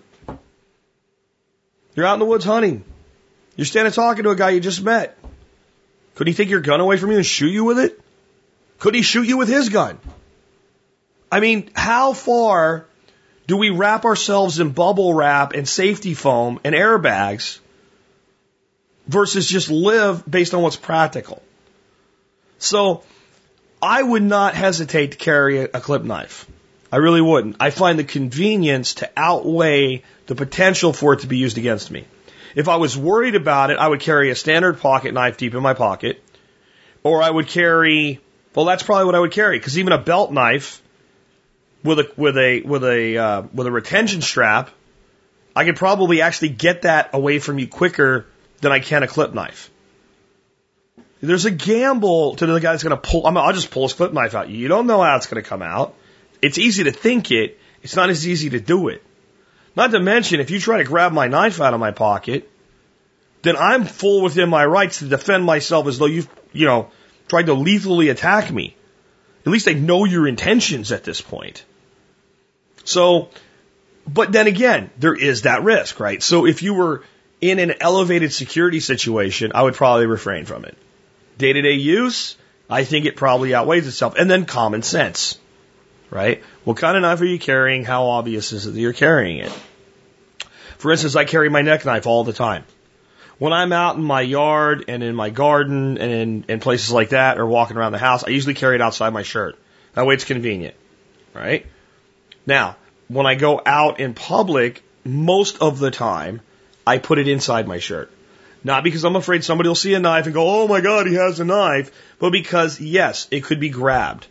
[1.96, 2.84] You're out in the woods hunting.
[3.56, 5.18] You're standing talking to a guy you just met.
[6.16, 8.00] Could he take your gun away from you and shoot you with it?
[8.80, 9.98] Could he shoot you with his gun?
[11.32, 12.86] I mean, how far
[13.48, 17.60] do we wrap ourselves in bubble wrap and safety foam and airbags
[19.08, 21.42] versus just live based on what's practical?
[22.60, 23.04] So
[23.82, 26.48] I would not hesitate to carry a, clip knife.
[26.92, 27.58] I really wouldn't.
[27.60, 32.06] I find the convenience to outweigh the potential for it to be used against me.
[32.56, 35.62] If I was worried about it, I would carry a standard pocket knife deep in
[35.62, 36.24] my pocket,
[37.04, 38.20] or I would carry.
[38.56, 40.82] Well, that's probably what I would carry because even a belt knife
[41.84, 44.72] with a with a with a uh, with a retention strap,
[45.56, 48.26] I could probably actually get that away from you quicker
[48.62, 49.70] than I can a clip knife.
[51.22, 53.26] There's a gamble to the guy that's going to pull.
[53.26, 54.50] I mean, I'll just pull his clip knife out.
[54.50, 55.96] You don't know how it's going to come out.
[56.42, 57.60] It's easy to think it.
[57.82, 59.04] It's not as easy to do it.
[59.76, 62.50] Not to mention, if you try to grab my knife out of my pocket,
[63.42, 66.90] then I'm full within my rights to defend myself as though you've, you know,
[67.28, 68.76] tried to lethally attack me.
[69.46, 71.64] At least I know your intentions at this point.
[72.84, 73.30] So,
[74.08, 76.22] but then again, there is that risk, right?
[76.22, 77.04] So if you were
[77.42, 80.78] in an elevated security situation, I would probably refrain from it.
[81.38, 82.36] Day to day use,
[82.70, 84.16] I think it probably outweighs itself.
[84.18, 85.38] And then common sense,
[86.10, 86.44] right?
[86.64, 87.86] What kind of knife are you carrying?
[87.86, 89.52] How obvious is it that you're carrying it?
[90.78, 92.64] For instance, I carry my neck knife all the time.
[93.40, 97.10] When I'm out in my yard and in my garden and in, in places like
[97.10, 99.58] that or walking around the house, I usually carry it outside my shirt.
[99.94, 100.76] That way it's convenient,
[101.36, 101.66] right?
[102.48, 102.78] Now,
[103.08, 106.42] when I go out in public, most of the time,
[106.88, 108.10] I put it inside my shirt.
[108.64, 111.16] Not because I'm afraid somebody will see a knife and go, oh my God, he
[111.16, 114.26] has a knife, but because, yes, it could be grabbed.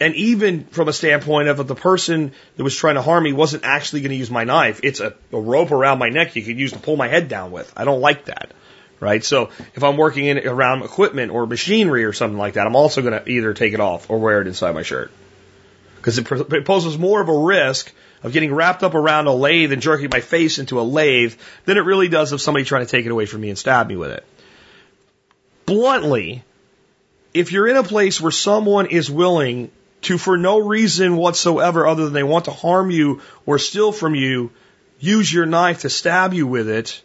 [0.00, 3.64] And even from a standpoint of the person that was trying to harm me wasn't
[3.64, 4.80] actually going to use my knife.
[4.82, 7.52] It's a, a rope around my neck you could use to pull my head down
[7.52, 7.70] with.
[7.76, 8.52] I don't like that.
[8.98, 9.22] Right?
[9.22, 13.02] So if I'm working in around equipment or machinery or something like that, I'm also
[13.02, 15.10] going to either take it off or wear it inside my shirt.
[15.96, 19.72] Because it, it poses more of a risk of getting wrapped up around a lathe
[19.72, 21.34] and jerking my face into a lathe
[21.64, 23.88] than it really does of somebody trying to take it away from me and stab
[23.88, 24.24] me with it.
[25.66, 26.44] Bluntly,
[27.34, 29.70] if you're in a place where someone is willing
[30.02, 34.14] to, for no reason whatsoever other than they want to harm you or steal from
[34.14, 34.50] you,
[35.00, 37.00] use your knife to stab you with it,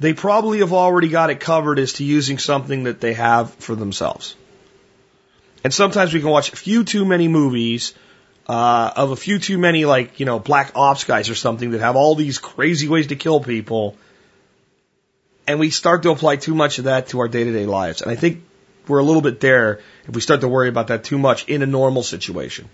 [0.00, 3.74] they probably have already got it covered as to using something that they have for
[3.74, 4.34] themselves.
[5.64, 7.94] And sometimes we can watch a few too many movies
[8.48, 11.80] uh, of a few too many like you know black ops guys or something that
[11.80, 13.96] have all these crazy ways to kill people,
[15.46, 18.02] and we start to apply too much of that to our day to day lives.
[18.02, 18.44] And I think
[18.88, 21.62] we're a little bit there if we start to worry about that too much in
[21.62, 22.68] a normal situation.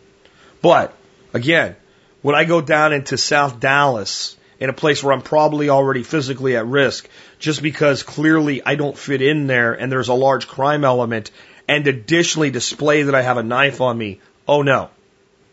[0.62, 0.94] But
[1.32, 1.76] again,
[2.22, 6.56] when I go down into South Dallas in a place where I'm probably already physically
[6.56, 7.08] at risk,
[7.38, 11.30] just because clearly I don't fit in there and there's a large crime element,
[11.68, 14.90] and additionally display that I have a knife on me, oh no.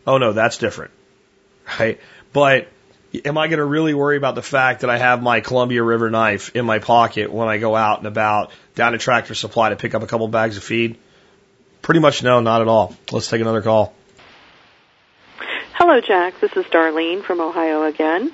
[0.07, 0.91] Oh no, that's different.
[1.79, 1.99] Right?
[2.31, 2.67] But
[3.23, 6.09] am I going to really worry about the fact that I have my Columbia River
[6.09, 9.75] knife in my pocket when I go out and about down to Tractor Supply to
[9.75, 10.97] pick up a couple bags of feed?
[11.81, 12.95] Pretty much no, not at all.
[13.11, 13.93] Let's take another call.
[15.73, 16.39] Hello, Jack.
[16.39, 18.31] This is Darlene from Ohio again.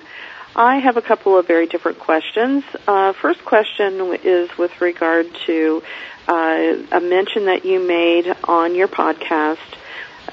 [0.55, 2.63] I have a couple of very different questions.
[2.87, 5.81] Uh, first question is with regard to
[6.27, 9.57] uh, a mention that you made on your podcast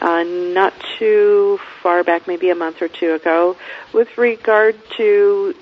[0.01, 3.57] uh, not too far back, maybe a month or two ago,
[3.93, 5.55] with regard to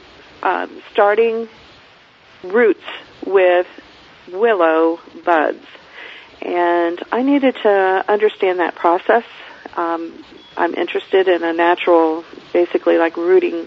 [0.43, 1.49] um, starting
[2.43, 2.85] roots
[3.25, 3.67] with
[4.33, 5.65] willow buds.
[6.43, 9.25] And I needed to understand that process.
[9.77, 10.25] Um,
[10.57, 13.67] I'm interested in a natural, basically like rooting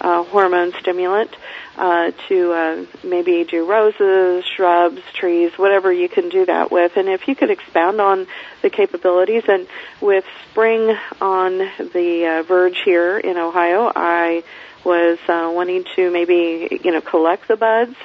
[0.00, 1.34] uh, hormone stimulant
[1.80, 6.98] uh, to uh, maybe do roses, shrubs, trees, whatever you can do that with.
[6.98, 8.26] And if you could expound on
[8.60, 9.66] the capabilities, and
[9.98, 14.44] with spring on the uh, verge here in Ohio, I
[14.84, 17.96] was uh, wanting to maybe you know collect the buds.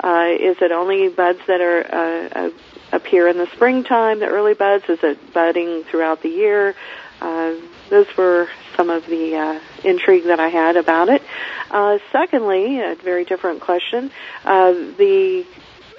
[0.00, 2.50] Uh, is it only buds that are uh, uh,
[2.92, 4.88] appear in the springtime, the early buds?
[4.88, 6.74] Is it budding throughout the year?
[7.20, 7.56] Uh,
[7.88, 11.22] those were some of the uh, intrigue that I had about it.
[11.70, 14.10] Uh, secondly, a very different question,
[14.44, 15.46] uh, the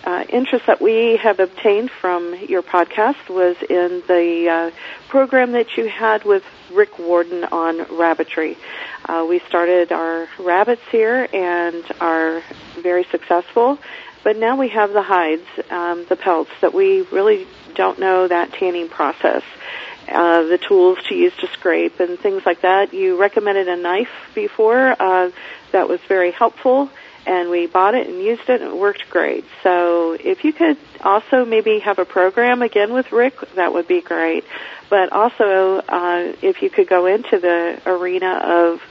[0.03, 4.71] uh, interest that we have obtained from your podcast was in the uh,
[5.09, 8.57] program that you had with Rick Warden on rabbitry.
[9.05, 12.41] Uh, we started our rabbits here and are
[12.75, 13.77] very successful,
[14.23, 18.53] but now we have the hides, um, the pelts that we really don't know that
[18.53, 19.43] tanning process
[20.11, 22.93] uh, the tools to use to scrape and things like that.
[22.93, 25.31] You recommended a knife before uh,
[25.71, 26.89] that was very helpful,
[27.25, 29.45] and we bought it and used it, and it worked great.
[29.63, 34.01] So if you could also maybe have a program again with Rick, that would be
[34.01, 34.45] great.
[34.89, 38.81] But also, uh, if you could go into the arena of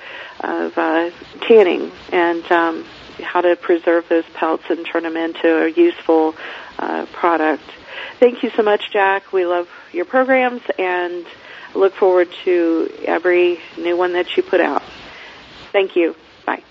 [0.40, 2.84] of uh, tanning and um,
[3.20, 6.34] how to preserve those pelts and turn them into a useful
[6.78, 7.64] uh, product.
[8.18, 9.32] Thank you so much, Jack.
[9.32, 11.24] We love your programs and
[11.74, 14.82] look forward to every new one that you put out.
[15.72, 16.16] Thank you.
[16.44, 16.62] Bye.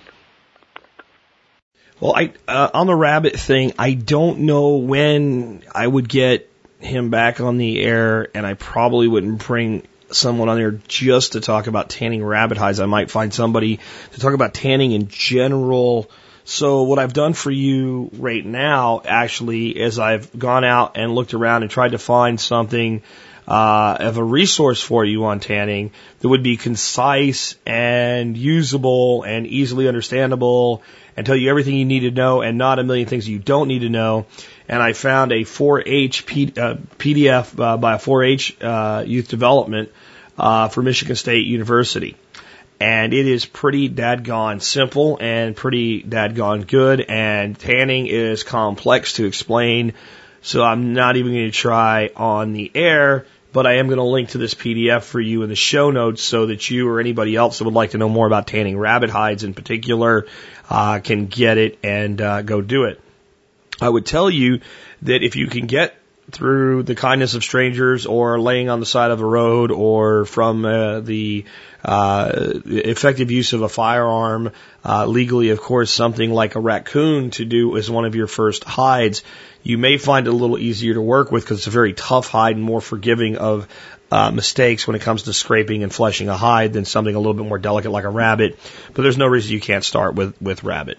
[2.00, 7.10] Well, I uh, on the rabbit thing, I don't know when I would get him
[7.10, 11.68] back on the air, and I probably wouldn't bring someone on there just to talk
[11.68, 12.80] about tanning rabbit hides.
[12.80, 13.80] I might find somebody
[14.14, 16.10] to talk about tanning in general.
[16.50, 21.34] So what I've done for you right now, actually, is I've gone out and looked
[21.34, 23.04] around and tried to find something
[23.50, 25.92] uh, of a resource for you on tanning
[26.22, 30.84] that would be concise and usable and easily understandable
[31.18, 33.68] and tell you everything you need to know and not a million things you don't
[33.68, 34.26] need to know.
[34.70, 39.92] And I found a 4-H P, uh, PDF uh, by a 4-H uh, Youth Development
[40.38, 42.16] uh, for Michigan State University
[42.80, 47.02] and it is pretty dadgone simple and pretty dadgone good.
[47.02, 49.94] And tanning is complex to explain,
[50.42, 53.26] so I'm not even going to try on the air.
[53.54, 56.22] But I am going to link to this PDF for you in the show notes
[56.22, 59.10] so that you or anybody else that would like to know more about tanning rabbit
[59.10, 60.28] hides in particular
[60.70, 63.02] uh, can get it and uh, go do it.
[63.82, 64.62] I would tell you
[65.04, 65.96] that if you can get
[66.32, 70.66] through the kindness of strangers or laying on the side of a road or from
[70.66, 71.46] uh, the
[71.86, 72.32] uh,
[72.66, 74.52] effective use of a firearm,
[74.84, 78.66] uh, legally, of course, something like a raccoon to do as one of your first
[78.66, 79.24] hides,
[79.64, 82.28] you may find it a little easier to work with because it's a very tough
[82.28, 83.68] hide and more forgiving of
[84.12, 87.34] uh, mistakes when it comes to scraping and fleshing a hide than something a little
[87.34, 88.58] bit more delicate like a rabbit.
[88.94, 90.98] But there's no reason you can't start with with rabbit.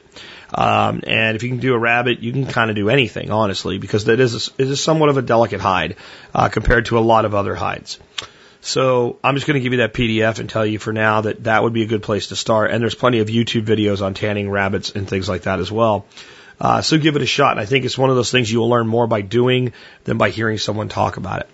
[0.55, 3.79] Um, and if you can do a rabbit, you can kind of do anything, honestly,
[3.79, 5.97] because that is a, it is somewhat of a delicate hide
[6.35, 7.99] uh, compared to a lot of other hides.
[8.61, 11.45] So I'm just going to give you that PDF and tell you for now that
[11.45, 12.71] that would be a good place to start.
[12.71, 16.07] And there's plenty of YouTube videos on tanning rabbits and things like that as well.
[16.61, 17.53] Uh, so give it a shot.
[17.53, 19.73] And I think it's one of those things you will learn more by doing
[20.05, 21.49] than by hearing someone talk about it.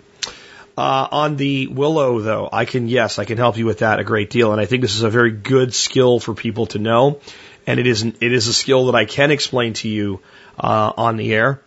[0.77, 4.03] Uh, on the willow, though, I can, yes, I can help you with that a
[4.03, 4.51] great deal.
[4.51, 7.21] And I think this is a very good skill for people to know.
[7.65, 10.19] And it is, it is a skill that I can explain to you,
[10.59, 11.61] uh, on the air.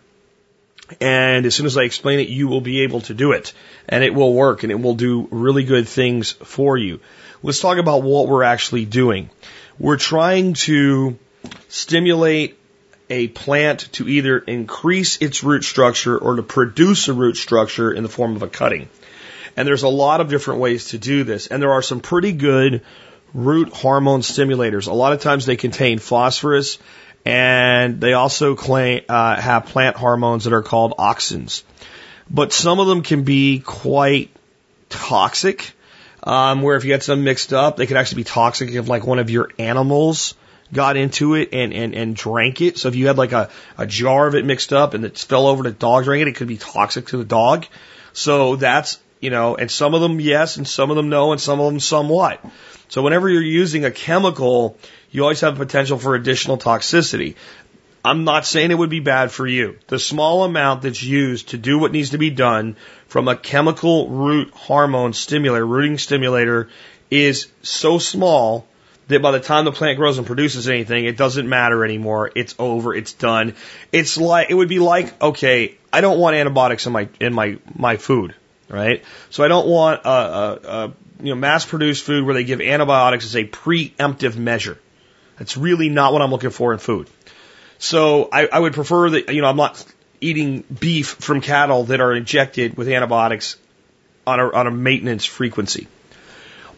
[1.01, 3.53] And as soon as I explain it, you will be able to do it.
[3.87, 6.99] And it will work and it will do really good things for you.
[7.41, 9.29] Let's talk about what we're actually doing.
[9.79, 11.17] We're trying to
[11.67, 12.59] stimulate
[13.09, 18.03] a plant to either increase its root structure or to produce a root structure in
[18.03, 18.87] the form of a cutting.
[19.59, 21.47] And there's a lot of different ways to do this.
[21.47, 22.81] And there are some pretty good
[23.33, 24.87] root hormone stimulators.
[24.87, 26.77] A lot of times they contain phosphorus
[27.25, 31.63] and they also claim, uh, have plant hormones that are called auxins.
[32.29, 34.29] But some of them can be quite
[34.87, 35.73] toxic,
[36.23, 39.05] um, where if you get some mixed up, they could actually be toxic if like
[39.05, 40.35] one of your animals
[40.71, 42.77] got into it and, and, and drank it.
[42.77, 45.47] So if you had like a, a jar of it mixed up and it fell
[45.47, 47.65] over the dog drank it, it could be toxic to the dog.
[48.13, 51.41] So that's, you know, and some of them yes, and some of them no, and
[51.41, 52.43] some of them somewhat.
[52.87, 54.77] So whenever you're using a chemical,
[55.11, 57.35] you always have potential for additional toxicity.
[58.03, 59.77] I'm not saying it would be bad for you.
[59.87, 62.77] The small amount that's used to do what needs to be done
[63.07, 66.69] from a chemical root hormone stimulator, rooting stimulator,
[67.11, 68.65] is so small
[69.09, 72.31] that by the time the plant grows and produces anything, it doesn't matter anymore.
[72.35, 72.95] It's over.
[72.95, 73.55] It's done.
[73.91, 77.57] It's like it would be like okay, I don't want antibiotics in my in my
[77.75, 78.33] my food,
[78.69, 79.03] right?
[79.29, 82.61] So I don't want a, a, a you know mass produced food where they give
[82.61, 84.79] antibiotics as a preemptive measure.
[85.37, 87.09] That's really not what I'm looking for in food.
[87.77, 89.83] So I, I would prefer that you know I'm not
[90.21, 93.57] eating beef from cattle that are injected with antibiotics
[94.27, 95.87] on a on a maintenance frequency.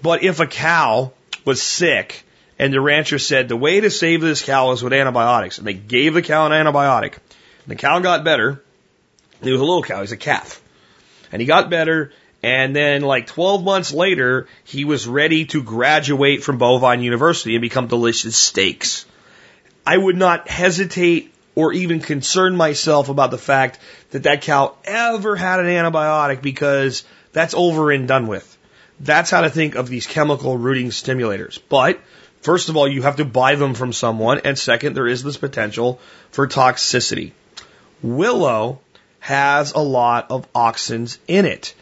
[0.01, 1.11] But if a cow
[1.45, 2.23] was sick
[2.57, 5.73] and the rancher said the way to save this cow is with antibiotics, and they
[5.73, 7.15] gave the cow an antibiotic,
[7.67, 8.63] the cow got better.
[9.41, 10.61] He was a little cow, he's a calf,
[11.31, 12.11] and he got better.
[12.43, 17.61] And then, like 12 months later, he was ready to graduate from Bovine University and
[17.61, 19.05] become delicious steaks.
[19.85, 23.79] I would not hesitate or even concern myself about the fact
[24.11, 27.03] that that cow ever had an antibiotic because
[27.33, 28.57] that's over and done with.
[28.99, 31.59] That's how to think of these chemical rooting stimulators.
[31.69, 31.99] But
[32.41, 34.41] first of all, you have to buy them from someone.
[34.45, 35.99] And second, there is this potential
[36.31, 37.31] for toxicity.
[38.01, 38.79] Willow
[39.21, 41.73] has a lot of auxins in it.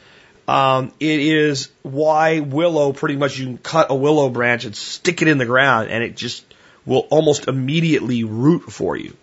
[0.47, 5.21] Um, it is why willow pretty much you can cut a willow branch and stick
[5.21, 6.45] it in the ground and it just
[6.85, 9.15] will almost immediately root for you.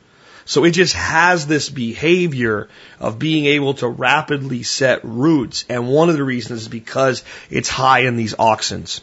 [0.46, 2.68] So it just has this behavior
[3.00, 5.64] of being able to rapidly set roots.
[5.68, 9.00] And one of the reasons is because it's high in these auxins.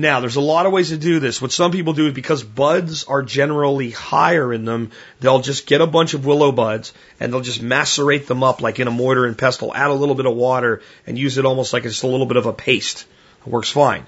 [0.00, 1.42] Now, there's a lot of ways to do this.
[1.42, 5.80] What some people do is because buds are generally higher in them, they'll just get
[5.80, 9.26] a bunch of willow buds and they'll just macerate them up like in a mortar
[9.26, 12.06] and pestle, add a little bit of water and use it almost like just a
[12.06, 13.06] little bit of a paste.
[13.44, 14.06] It works fine.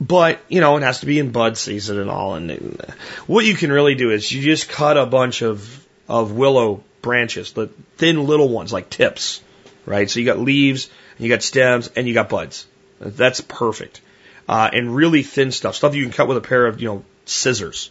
[0.00, 2.34] But, you know, it has to be in bud season and all.
[2.34, 2.80] And, and
[3.28, 7.52] what you can really do is you just cut a bunch of, of willow branches,
[7.52, 9.40] the thin little ones like tips,
[9.86, 10.10] right?
[10.10, 12.66] So you got leaves, you got stems, and you got buds.
[12.98, 14.00] That's perfect.
[14.48, 17.04] Uh, and really thin stuff, stuff you can cut with a pair of, you know,
[17.24, 17.90] scissors.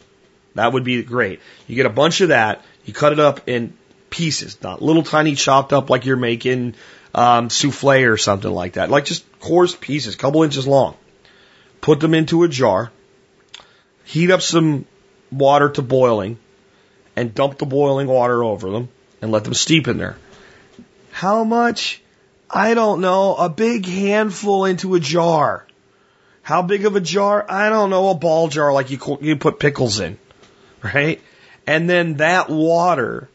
[0.56, 1.41] That would be great.
[1.68, 3.73] You get a bunch of that, you cut it up in
[4.10, 6.76] pieces, not little tiny chopped up like you're making
[7.14, 8.90] um, souffle or something like that.
[8.90, 10.95] Like just coarse pieces, couple inches long
[11.86, 12.91] put them into a jar,
[14.06, 14.88] heat up some
[15.32, 16.40] water to boiling,
[17.15, 18.90] and dump the boiling water over them
[19.22, 20.18] and let them steep in there.
[21.11, 22.02] How much?
[22.49, 23.36] I don't know.
[23.36, 25.68] A big handful into a jar.
[26.45, 27.43] How big of a jar?
[27.49, 28.09] I don't know.
[28.09, 30.19] A ball jar like you, you put pickles in,
[30.84, 31.19] right?
[31.65, 33.27] And then that water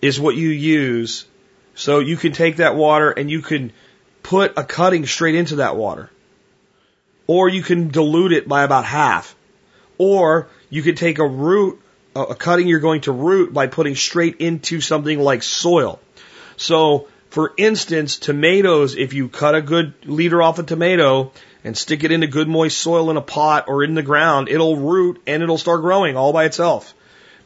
[0.00, 1.26] is what you use.
[1.74, 3.74] So you can take that water and you can
[4.22, 6.08] put a cutting straight into that water.
[7.26, 9.36] Or you can dilute it by about half.
[9.98, 11.78] Or you could take a root,
[12.16, 16.00] a cutting you're going to root by putting straight into something like soil.
[16.56, 21.32] So, for instance, tomatoes, if you cut a good leader off a tomato
[21.62, 24.76] and stick it into good moist soil in a pot or in the ground, it'll
[24.76, 26.92] root and it'll start growing all by itself.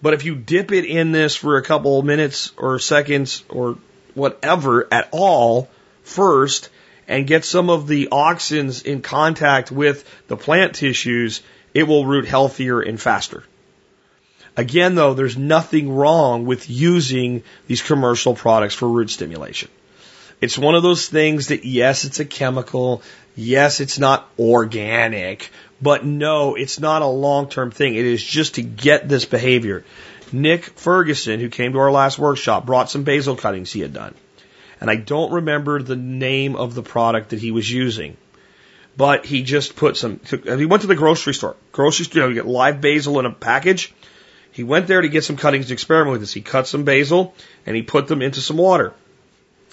[0.01, 3.78] But if you dip it in this for a couple of minutes or seconds or
[4.15, 5.69] whatever at all
[6.02, 6.70] first,
[7.06, 11.43] and get some of the auxins in contact with the plant tissues,
[11.74, 13.44] it will root healthier and faster.
[14.57, 19.69] Again, though, there's nothing wrong with using these commercial products for root stimulation.
[20.41, 23.03] It's one of those things that, yes, it's a chemical.
[23.35, 25.51] Yes, it's not organic.
[25.83, 27.95] But no, it's not a long term thing.
[27.95, 29.85] It is just to get this behavior.
[30.33, 34.15] Nick Ferguson, who came to our last workshop, brought some basil cuttings he had done
[34.85, 38.19] and I don't remember the name of the product that he was using.
[38.99, 41.57] But he just put some, he went to the grocery store.
[41.73, 43.95] Grocery store, you, know, you get live basil in a package.
[44.55, 46.33] He went there to get some cuttings to experiment with this.
[46.33, 47.35] He cut some basil
[47.67, 48.93] and he put them into some water.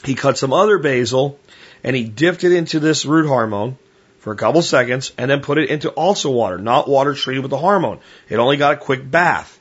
[0.03, 1.39] He cut some other basil
[1.83, 3.77] and he dipped it into this root hormone
[4.21, 7.51] for a couple seconds and then put it into also water, not water treated with
[7.51, 7.99] the hormone.
[8.27, 9.59] It only got a quick bath.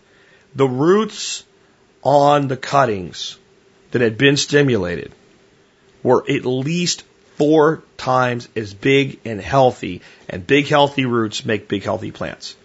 [0.54, 1.44] The roots
[2.02, 3.36] on the cuttings
[3.90, 5.12] that had been stimulated
[6.02, 7.04] were at least
[7.36, 12.56] four times as big and healthy, and big healthy roots make big healthy plants.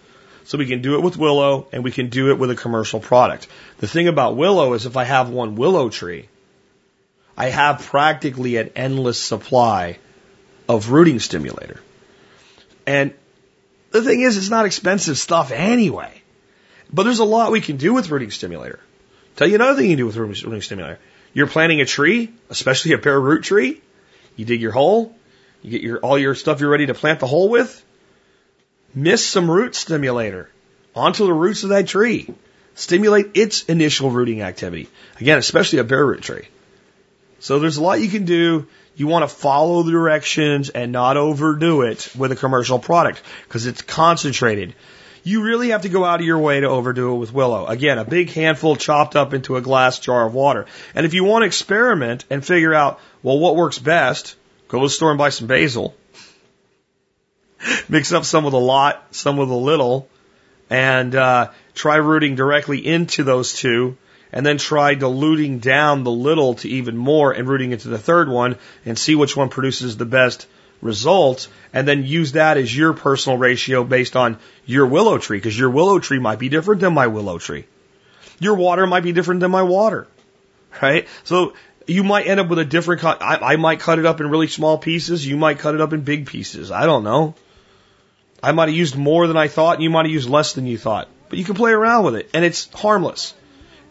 [0.46, 3.00] So we can do it with willow and we can do it with a commercial
[3.00, 3.48] product.
[3.78, 6.28] The thing about willow is if I have one willow tree,
[7.36, 9.98] I have practically an endless supply
[10.68, 11.80] of rooting stimulator.
[12.86, 13.12] And
[13.90, 16.22] the thing is, it's not expensive stuff anyway.
[16.92, 18.78] But there's a lot we can do with rooting stimulator.
[19.34, 21.00] Tell you another thing you can do with rooting stimulator.
[21.34, 23.80] You're planting a tree, especially a bare root tree.
[24.36, 25.12] You dig your hole.
[25.62, 27.84] You get your all your stuff you're ready to plant the hole with.
[28.96, 30.48] Miss some root stimulator
[30.94, 32.32] onto the roots of that tree.
[32.74, 34.88] Stimulate its initial rooting activity.
[35.20, 36.48] Again, especially a bare root tree.
[37.38, 38.66] So there's a lot you can do.
[38.96, 43.66] You want to follow the directions and not overdo it with a commercial product because
[43.66, 44.74] it's concentrated.
[45.22, 47.66] You really have to go out of your way to overdo it with willow.
[47.66, 50.64] Again, a big handful chopped up into a glass jar of water.
[50.94, 54.36] And if you want to experiment and figure out, well, what works best,
[54.68, 55.94] go to the store and buy some basil.
[57.88, 60.08] Mix up some with a lot, some with a little,
[60.70, 63.96] and uh, try rooting directly into those two
[64.32, 68.28] and then try diluting down the little to even more and rooting into the third
[68.28, 70.46] one and see which one produces the best
[70.82, 75.58] results and then use that as your personal ratio based on your willow tree because
[75.58, 77.64] your willow tree might be different than my willow tree.
[78.38, 80.06] Your water might be different than my water,
[80.82, 81.08] right?
[81.24, 81.54] So
[81.86, 83.22] you might end up with a different cut.
[83.22, 85.26] I, I might cut it up in really small pieces.
[85.26, 86.70] You might cut it up in big pieces.
[86.70, 87.34] I don't know.
[88.42, 90.66] I might have used more than I thought and you might have used less than
[90.66, 93.34] you thought, but you can play around with it and it's harmless.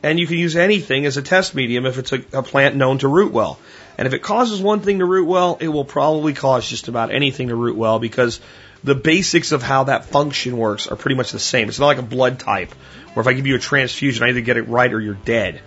[0.04, 3.00] And you can use anything as a test medium if it's a, a plant known
[3.00, 3.58] to root well.
[3.98, 7.12] And if it causes one thing to root well, it will probably cause just about
[7.12, 8.40] anything to root well because
[8.84, 11.70] the basics of how that function works are pretty much the same.
[11.70, 12.72] It's not like a blood type
[13.14, 15.62] where if I give you a transfusion, I either get it right or you're dead.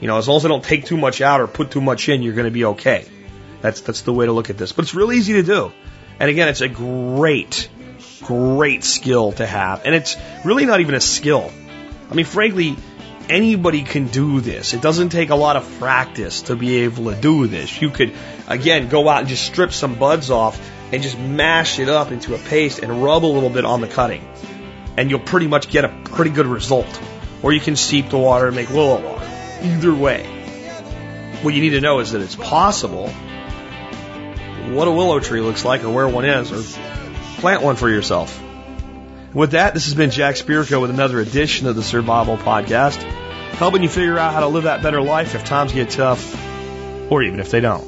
[0.00, 2.08] You know, as long as I don't take too much out or put too much
[2.08, 3.06] in, you're going to be okay.
[3.60, 4.72] That's that's the way to look at this.
[4.72, 5.72] But it's really easy to do.
[6.20, 7.68] And again, it's a great,
[8.22, 9.84] great skill to have.
[9.84, 11.50] And it's really not even a skill.
[12.10, 12.76] I mean, frankly,
[13.28, 14.74] anybody can do this.
[14.74, 17.80] It doesn't take a lot of practice to be able to do this.
[17.80, 18.14] You could,
[18.46, 20.60] again, go out and just strip some buds off
[20.92, 23.88] and just mash it up into a paste and rub a little bit on the
[23.88, 24.26] cutting.
[24.96, 27.00] And you'll pretty much get a pretty good result.
[27.42, 29.24] Or you can steep the water and make willow water.
[29.62, 30.24] Either way.
[31.42, 33.08] What you need to know is that it's possible
[34.70, 36.62] what a willow tree looks like or where one is, or
[37.38, 38.40] plant one for yourself.
[39.32, 43.02] With that, this has been Jack Spirko with another edition of the Survival Podcast,
[43.52, 46.36] helping you figure out how to live that better life if times get tough,
[47.10, 47.87] or even if they don't.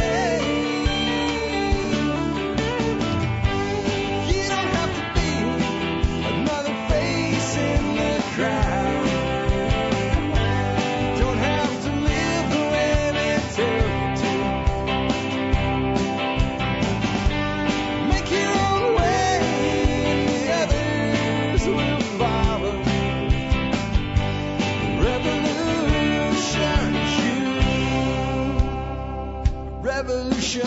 [30.53, 30.61] Is you.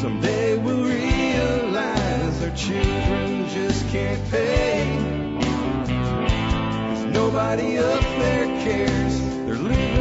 [0.00, 4.96] Someday we'll realize our children just can't pay.
[7.12, 9.20] nobody up there cares.
[9.20, 9.99] They're living